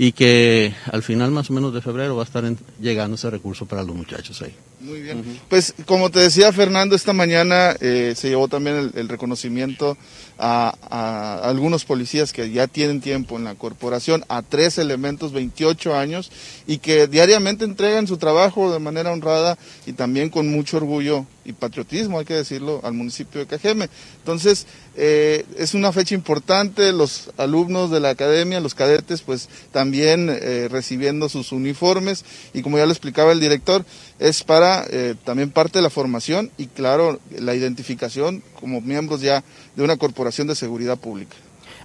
[0.00, 2.44] y que al final más o menos de febrero va a estar
[2.80, 4.54] llegando ese recurso para los muchachos ahí.
[4.80, 5.40] Muy bien.
[5.48, 9.96] Pues como te decía Fernando, esta mañana eh, se llevó también el, el reconocimiento
[10.38, 15.96] a, a algunos policías que ya tienen tiempo en la corporación, a tres elementos, 28
[15.96, 16.30] años,
[16.66, 21.54] y que diariamente entregan su trabajo de manera honrada y también con mucho orgullo y
[21.54, 23.88] patriotismo, hay que decirlo, al municipio de Cajeme.
[24.18, 30.28] Entonces, eh, es una fecha importante, los alumnos de la academia, los cadetes, pues también
[30.30, 33.86] eh, recibiendo sus uniformes y como ya lo explicaba el director,
[34.18, 39.44] es para eh, también parte de la formación y claro, la identificación como miembros ya
[39.76, 41.36] de una corporación de seguridad pública.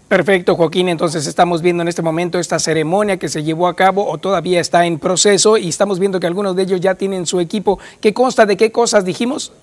[0.07, 0.89] Perfecto, Joaquín.
[0.89, 4.59] Entonces estamos viendo en este momento esta ceremonia que se llevó a cabo o todavía
[4.59, 7.79] está en proceso y estamos viendo que algunos de ellos ya tienen su equipo.
[8.01, 9.53] ¿Qué consta de qué cosas dijimos?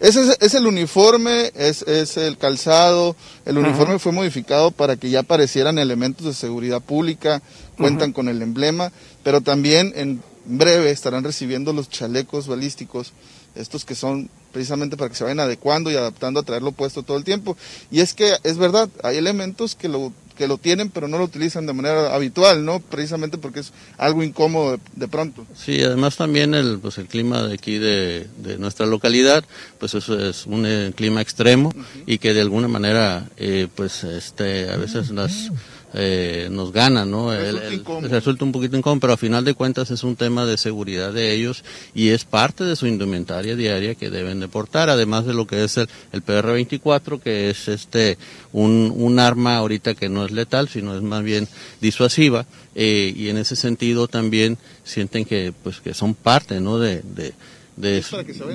[0.00, 3.14] Ese es, es el uniforme, es, es el calzado.
[3.44, 7.42] El uniforme fue modificado para que ya aparecieran elementos de seguridad pública,
[7.76, 8.92] cuentan con el emblema,
[9.22, 13.12] pero también en breve estarán recibiendo los chalecos balísticos,
[13.54, 17.16] estos que son precisamente para que se vayan adecuando y adaptando a traerlo puesto todo
[17.16, 17.56] el tiempo.
[17.90, 21.24] Y es que es verdad, hay elementos que lo que lo tienen pero no lo
[21.24, 22.80] utilizan de manera habitual, ¿no?
[22.80, 25.46] Precisamente porque es algo incómodo de, de pronto.
[25.54, 29.44] Sí, además también el, pues el clima de aquí de, de nuestra localidad,
[29.78, 31.74] pues eso es un eh, clima extremo
[32.06, 35.50] y que de alguna manera, eh, pues este, a veces las
[35.92, 37.32] eh, nos gana, ¿no?
[37.32, 40.56] El- el- resulta un poquito incómodo, pero a final de cuentas es un tema de
[40.56, 41.64] seguridad de ellos
[41.94, 45.64] y es parte de su indumentaria diaria que deben de portar, además de lo que
[45.64, 48.18] es el, el PR-24, que es este
[48.52, 51.48] un, un arma ahorita que no es letal, sino es más bien
[51.80, 56.78] disuasiva, eh, y en ese sentido también sienten que pues que son parte, ¿no?
[56.78, 57.32] De, de,
[57.80, 58.02] de,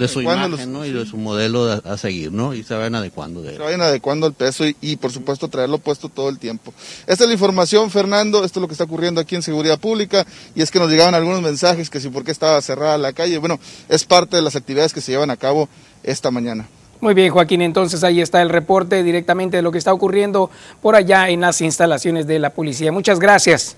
[0.08, 0.86] su imagen, los- ¿no?
[0.86, 2.54] Y de su modelo a, a seguir, ¿no?
[2.54, 3.58] Y se vayan adecuando de él.
[3.58, 6.74] Se vayan adecuando al peso y, y, por supuesto traerlo puesto todo el tiempo.
[7.08, 10.26] Esta es la información, Fernando, esto es lo que está ocurriendo aquí en Seguridad Pública
[10.56, 13.38] y es que nos llegaban algunos mensajes que si por qué estaba cerrada la calle,
[13.38, 15.68] bueno, es parte de las actividades que se llevan a cabo
[16.04, 16.68] esta mañana.
[17.02, 20.50] Muy bien, Joaquín, entonces ahí está el reporte directamente de lo que está ocurriendo
[20.82, 22.92] por allá en las instalaciones de la policía.
[22.92, 23.76] Muchas gracias.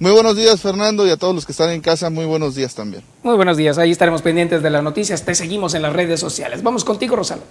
[0.00, 2.72] Muy buenos días, Fernando, y a todos los que están en casa, muy buenos días
[2.72, 3.02] también.
[3.24, 5.24] Muy buenos días, ahí estaremos pendientes de las noticias.
[5.24, 6.62] Te seguimos en las redes sociales.
[6.62, 7.42] Vamos contigo, Rosalo.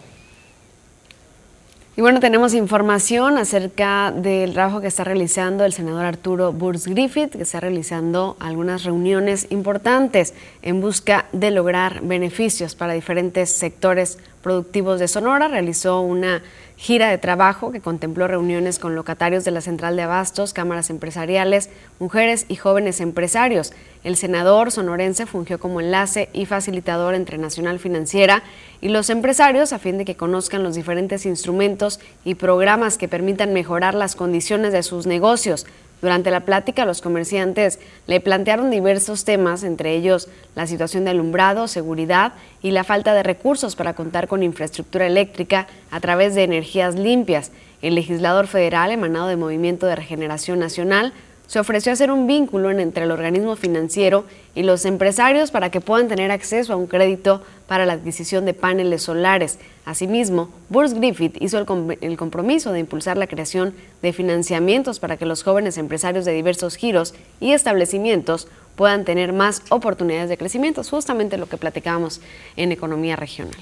[1.98, 7.32] Y bueno, tenemos información acerca del trabajo que está realizando el senador Arturo Burs Griffith,
[7.32, 15.02] que está realizando algunas reuniones importantes en busca de lograr beneficios para diferentes sectores productivos
[15.02, 15.49] de Sonora.
[15.49, 16.44] Realizó una
[16.78, 21.70] gira de trabajo que contempló reuniones con locatarios de la Central de Abastos, cámaras empresariales,
[21.99, 23.74] mujeres y jóvenes empresarios.
[24.04, 28.44] El senador sonorense fungió como enlace y facilitador entre Nacional Financiera
[28.80, 33.54] y los empresarios a fin de que conozcan los diferentes instrumentos y programas que permitan
[33.54, 35.66] mejorar las condiciones de sus negocios.
[36.02, 41.68] Durante la plática, los comerciantes le plantearon diversos temas, entre ellos la situación de alumbrado,
[41.68, 46.95] seguridad y la falta de recursos para contar con infraestructura eléctrica a través de energías
[46.95, 47.52] limpias.
[47.82, 51.14] El legislador federal, emanado de Movimiento de Regeneración Nacional,
[51.48, 55.82] se ofreció hacer un vínculo en- entre el organismo financiero y los empresarios para que
[55.82, 59.57] puedan tener acceso a un crédito para la adquisición de paneles solares.
[59.86, 65.26] Asimismo, Burs Griffith hizo el, el compromiso de impulsar la creación de financiamientos para que
[65.26, 71.38] los jóvenes empresarios de diversos giros y establecimientos puedan tener más oportunidades de crecimiento, justamente
[71.38, 72.22] lo que platicábamos
[72.57, 73.56] en Economía Regional.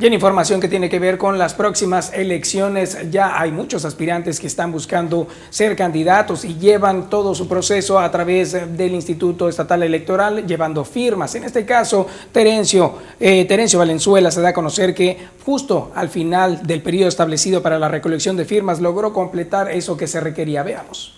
[0.00, 4.38] Y en información que tiene que ver con las próximas elecciones, ya hay muchos aspirantes
[4.38, 9.82] que están buscando ser candidatos y llevan todo su proceso a través del Instituto Estatal
[9.82, 11.34] Electoral, llevando firmas.
[11.34, 16.64] En este caso, Terencio, eh, Terencio Valenzuela se da a conocer que justo al final
[16.64, 20.62] del periodo establecido para la recolección de firmas logró completar eso que se requería.
[20.62, 21.17] Veamos.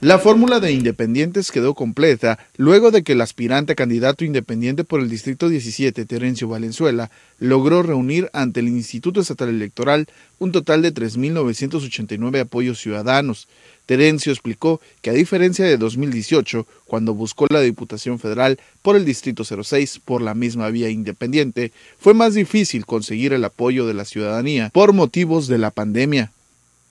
[0.00, 5.10] La fórmula de independientes quedó completa luego de que el aspirante candidato independiente por el
[5.10, 7.10] Distrito 17, Terencio Valenzuela,
[7.40, 10.06] logró reunir ante el Instituto Estatal Electoral
[10.38, 13.48] un total de 3.989 apoyos ciudadanos.
[13.86, 19.42] Terencio explicó que a diferencia de 2018, cuando buscó la Diputación Federal por el Distrito
[19.42, 24.70] 06 por la misma vía independiente, fue más difícil conseguir el apoyo de la ciudadanía
[24.72, 26.30] por motivos de la pandemia.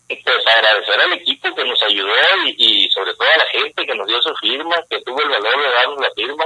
[0.08, 2.08] pues agradecer al equipo que nos ayudó
[2.48, 5.30] y, y sobre todo a la gente que nos dio su firma, que tuvo el
[5.30, 6.46] valor de darnos la firma,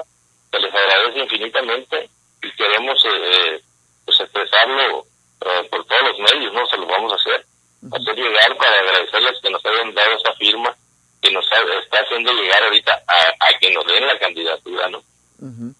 [0.51, 2.09] que les agradece infinitamente
[2.43, 3.61] y queremos eh,
[4.05, 5.05] pues expresarlo
[5.45, 6.65] eh, por todos los medios, ¿no?
[6.67, 7.45] Se lo vamos a hacer,
[7.93, 10.75] hacer llegar para agradecerles que nos hayan dado esa firma
[11.21, 13.13] que nos ha- está haciendo llegar ahorita a,
[13.47, 15.01] a que nos den la candidatura, ¿no?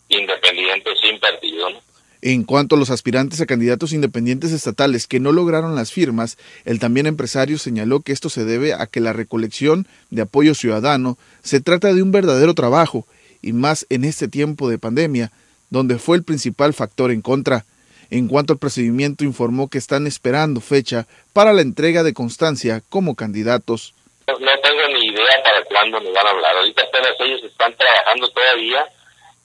[0.09, 1.79] Independiente, sin partido, ¿no?
[2.23, 6.79] En cuanto a los aspirantes a candidatos independientes estatales que no lograron las firmas, el
[6.79, 11.61] también empresario señaló que esto se debe a que la recolección de apoyo ciudadano se
[11.61, 13.07] trata de un verdadero trabajo,
[13.41, 15.31] y más en este tiempo de pandemia,
[15.71, 17.65] donde fue el principal factor en contra.
[18.11, 23.15] En cuanto al procedimiento, informó que están esperando fecha para la entrega de constancia como
[23.15, 23.95] candidatos.
[24.27, 26.55] No tengo ni idea para cuándo nos van a hablar.
[26.57, 28.85] Ahorita apenas ellos están trabajando todavía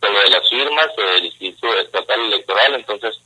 [0.07, 3.19] con lo de las firmas del Instituto Estatal Electoral, entonces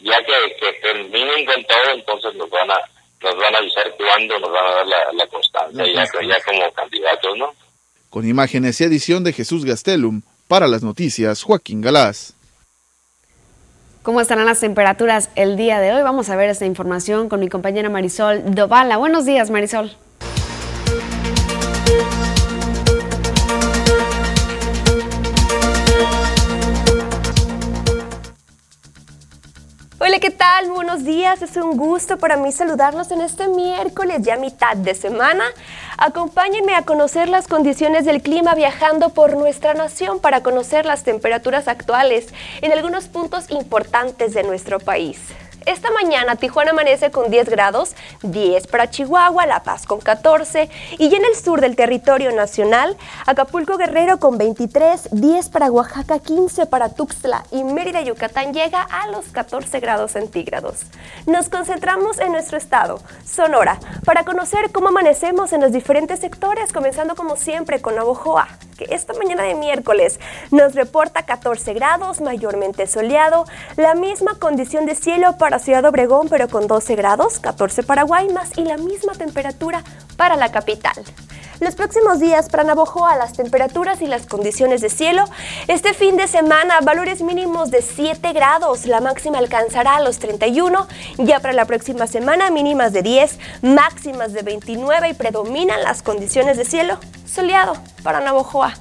[0.00, 2.76] ya que, terminen con todo, entonces nos van a
[3.20, 7.36] nos van a avisar cuándo nos van a dar la, constancia, ya, ya como candidatos,
[7.36, 7.52] ¿no?
[8.10, 12.34] Con imágenes y edición de Jesús Gastelum, para las noticias, Joaquín Galás.
[14.04, 16.02] ¿Cómo estarán las temperaturas el día de hoy?
[16.02, 18.98] Vamos a ver esta información con mi compañera Marisol Dovala.
[18.98, 19.90] Buenos días, Marisol.
[30.00, 30.70] Hola, ¿qué tal?
[30.70, 31.42] Buenos días.
[31.42, 35.42] Es un gusto para mí saludarlos en este miércoles, ya mitad de semana.
[35.96, 41.66] Acompáñenme a conocer las condiciones del clima viajando por nuestra nación para conocer las temperaturas
[41.66, 42.28] actuales
[42.62, 45.18] en algunos puntos importantes de nuestro país.
[45.68, 51.14] Esta mañana Tijuana amanece con 10 grados, 10 para Chihuahua, La Paz con 14 y
[51.14, 52.96] en el sur del territorio nacional,
[53.26, 59.08] Acapulco Guerrero con 23, 10 para Oaxaca, 15 para Tuxtla y Mérida, Yucatán llega a
[59.08, 60.86] los 14 grados centígrados.
[61.26, 67.14] Nos concentramos en nuestro estado, Sonora, para conocer cómo amanecemos en los diferentes sectores, comenzando
[67.14, 70.18] como siempre con Navojoa, que esta mañana de miércoles
[70.50, 73.44] nos reporta 14 grados, mayormente soleado,
[73.76, 78.56] la misma condición de cielo para Ciudad Obregón, pero con 12 grados, 14 para Guaymas
[78.56, 79.82] y la misma temperatura
[80.16, 80.94] para la capital.
[81.60, 85.24] Los próximos días para Navojoa, las temperaturas y las condiciones de cielo.
[85.66, 90.86] Este fin de semana, valores mínimos de 7 grados, la máxima alcanzará los 31.
[91.16, 96.56] Ya para la próxima semana, mínimas de 10, máximas de 29 y predominan las condiciones
[96.56, 97.72] de cielo soleado
[98.04, 98.74] para Navojoa.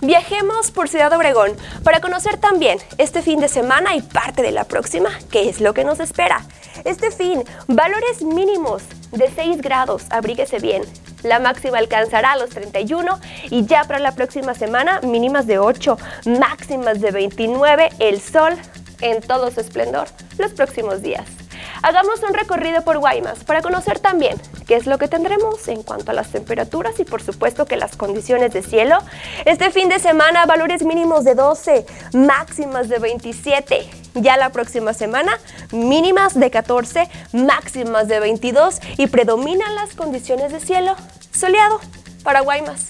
[0.00, 4.64] Viajemos por Ciudad Obregón para conocer también este fin de semana y parte de la
[4.64, 6.44] próxima, qué es lo que nos espera.
[6.84, 8.82] Este fin, valores mínimos
[9.12, 10.82] de 6 grados, abríguese bien.
[11.22, 13.18] La máxima alcanzará los 31
[13.50, 15.98] y ya para la próxima semana mínimas de 8,
[16.38, 18.54] máximas de 29, el sol
[19.00, 20.08] en todo su esplendor
[20.38, 21.45] los próximos días.
[21.82, 26.10] Hagamos un recorrido por Guaymas para conocer también qué es lo que tendremos en cuanto
[26.10, 28.98] a las temperaturas y por supuesto que las condiciones de cielo.
[29.44, 33.88] Este fin de semana valores mínimos de 12, máximas de 27.
[34.14, 35.38] Ya la próxima semana
[35.72, 40.96] mínimas de 14, máximas de 22 y predominan las condiciones de cielo
[41.32, 41.80] soleado
[42.22, 42.88] para Guaymas.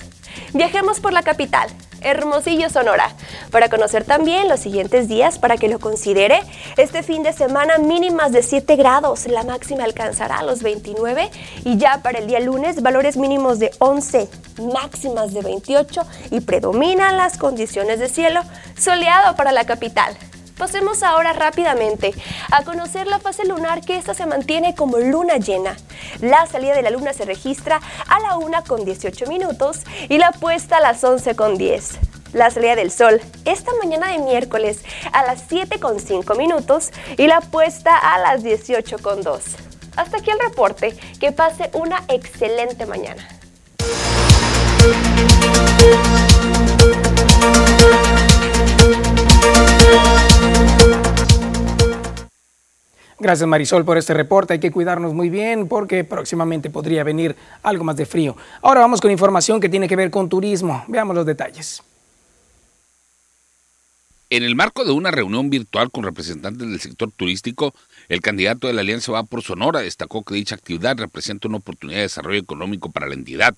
[0.53, 1.69] Viajemos por la capital.
[2.07, 3.11] Hermosillo, Sonora,
[3.51, 6.41] para conocer también los siguientes días para que lo considere.
[6.77, 11.31] Este fin de semana mínimas de 7 grados, la máxima alcanzará los 29
[11.65, 14.29] y ya para el día lunes valores mínimos de 11,
[14.73, 18.43] máximas de 28 y predominan las condiciones de cielo
[18.79, 20.17] soleado para la capital.
[20.57, 22.15] Pasemos ahora rápidamente
[22.51, 25.77] a conocer la fase lunar que esta se mantiene como luna llena.
[26.21, 30.33] La salida de la luna se registra a la 1 con 18 minutos y la
[30.33, 31.99] puesta a las 11 con 10.
[32.33, 37.27] La salida del sol esta mañana de miércoles a las 7 con 5 minutos y
[37.27, 39.43] la puesta a las 18 con 2.
[39.97, 40.97] Hasta aquí el reporte.
[41.19, 43.27] Que pase una excelente mañana.
[53.19, 54.53] Gracias Marisol por este reporte.
[54.53, 58.37] Hay que cuidarnos muy bien porque próximamente podría venir algo más de frío.
[58.61, 60.85] Ahora vamos con información que tiene que ver con turismo.
[60.89, 61.83] Veamos los detalles.
[64.29, 67.73] En el marco de una reunión virtual con representantes del sector turístico,
[68.09, 71.99] el candidato de la Alianza Va por Sonora destacó que dicha actividad representa una oportunidad
[71.99, 73.55] de desarrollo económico para la entidad.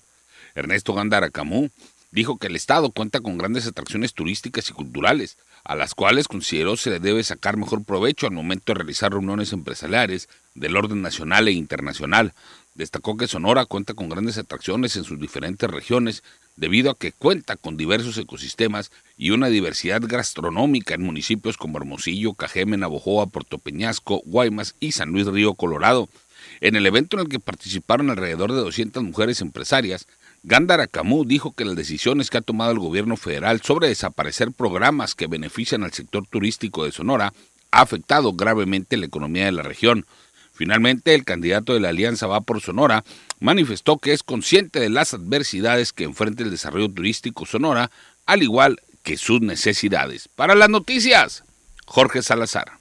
[0.55, 1.69] Ernesto Gándara Camú
[2.11, 6.77] dijo que el Estado cuenta con grandes atracciones turísticas y culturales, a las cuales consideró
[6.77, 11.47] se le debe sacar mejor provecho al momento de realizar reuniones empresariales del orden nacional
[11.47, 12.33] e internacional.
[12.75, 16.23] Destacó que Sonora cuenta con grandes atracciones en sus diferentes regiones
[16.55, 22.33] debido a que cuenta con diversos ecosistemas y una diversidad gastronómica en municipios como Hermosillo,
[22.33, 26.09] Cajeme, Navojoa, Puerto Peñasco, Guaymas y San Luis Río Colorado.
[26.61, 30.07] En el evento en el que participaron alrededor de 200 mujeres empresarias,
[30.43, 35.13] Gándara Camus dijo que las decisiones que ha tomado el gobierno federal sobre desaparecer programas
[35.13, 37.33] que benefician al sector turístico de Sonora
[37.71, 40.05] ha afectado gravemente la economía de la región.
[40.53, 43.03] Finalmente, el candidato de la Alianza Va por Sonora
[43.39, 47.91] manifestó que es consciente de las adversidades que enfrenta el desarrollo turístico Sonora,
[48.25, 50.29] al igual que sus necesidades.
[50.29, 51.43] Para las noticias,
[51.85, 52.78] Jorge Salazar.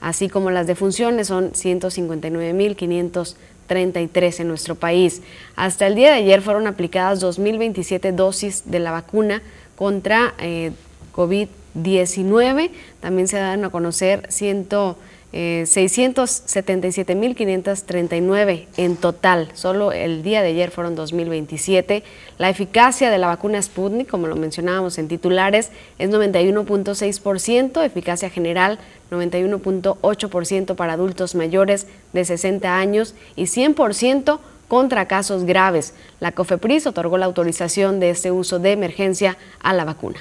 [0.00, 5.22] así como las defunciones son 159.533 en nuestro país.
[5.56, 9.42] Hasta el día de ayer fueron aplicadas 2.027 dosis de la vacuna
[9.76, 10.72] contra eh,
[11.14, 12.70] COVID-19.
[13.00, 14.66] También se dan a conocer 100
[15.32, 19.48] eh, 677.539 en total.
[19.54, 22.02] Solo el día de ayer fueron 2.027.
[22.38, 28.78] La eficacia de la vacuna Sputnik, como lo mencionábamos en titulares, es 91.6%, eficacia general
[29.10, 35.94] 91.8% para adultos mayores de 60 años y 100% contra casos graves.
[36.18, 40.20] La COFEPRIS otorgó la autorización de este uso de emergencia a la vacuna.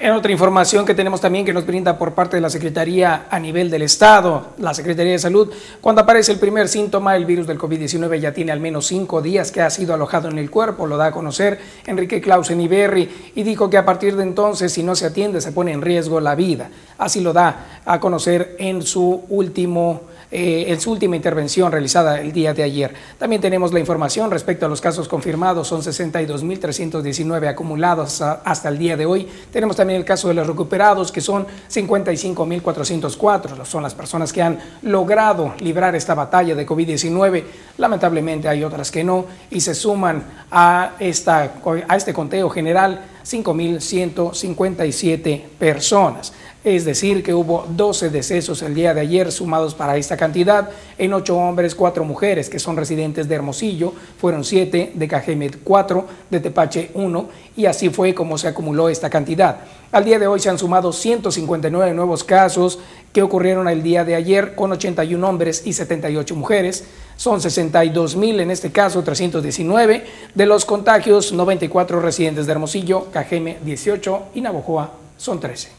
[0.00, 3.40] En otra información que tenemos también que nos brinda por parte de la Secretaría a
[3.40, 5.50] nivel del Estado, la Secretaría de Salud,
[5.80, 9.50] cuando aparece el primer síntoma, el virus del COVID-19 ya tiene al menos cinco días
[9.50, 13.42] que ha sido alojado en el cuerpo, lo da a conocer Enrique Clausen Iberri y
[13.42, 16.36] dijo que a partir de entonces, si no se atiende, se pone en riesgo la
[16.36, 16.70] vida.
[16.96, 22.32] Así lo da a conocer en su último eh, en su última intervención realizada el
[22.32, 22.92] día de ayer.
[23.18, 28.94] También tenemos la información respecto a los casos confirmados, son 62.319 acumulados hasta el día
[28.96, 29.26] de hoy.
[29.50, 34.58] Tenemos también el caso de los recuperados, que son 55.404, son las personas que han
[34.82, 37.44] logrado librar esta batalla de COVID-19.
[37.78, 41.52] Lamentablemente hay otras que no y se suman a, esta,
[41.88, 46.34] a este conteo general 5.157 personas
[46.76, 51.12] es decir, que hubo 12 decesos el día de ayer sumados para esta cantidad, en
[51.12, 56.40] 8 hombres, 4 mujeres que son residentes de Hermosillo, fueron 7, de Cajemet 4, de
[56.40, 59.58] Tepache 1, y así fue como se acumuló esta cantidad.
[59.90, 62.78] Al día de hoy se han sumado 159 nuevos casos
[63.12, 66.84] que ocurrieron el día de ayer con 81 hombres y 78 mujeres.
[67.16, 70.04] Son 62 mil en este caso, 319.
[70.34, 75.77] De los contagios, 94 residentes de Hermosillo, Cajeme 18 y Navojoa son 13.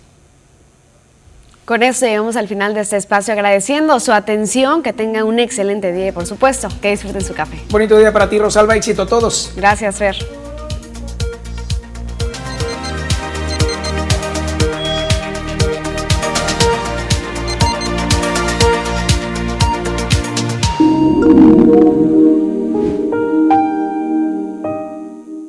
[1.70, 5.94] Con eso llegamos al final de este espacio agradeciendo su atención, que tengan un excelente
[5.94, 7.60] día y por supuesto que disfruten su café.
[7.70, 9.54] Bonito día para ti, Rosalba, éxito a todos.
[9.56, 10.16] Gracias, Fer.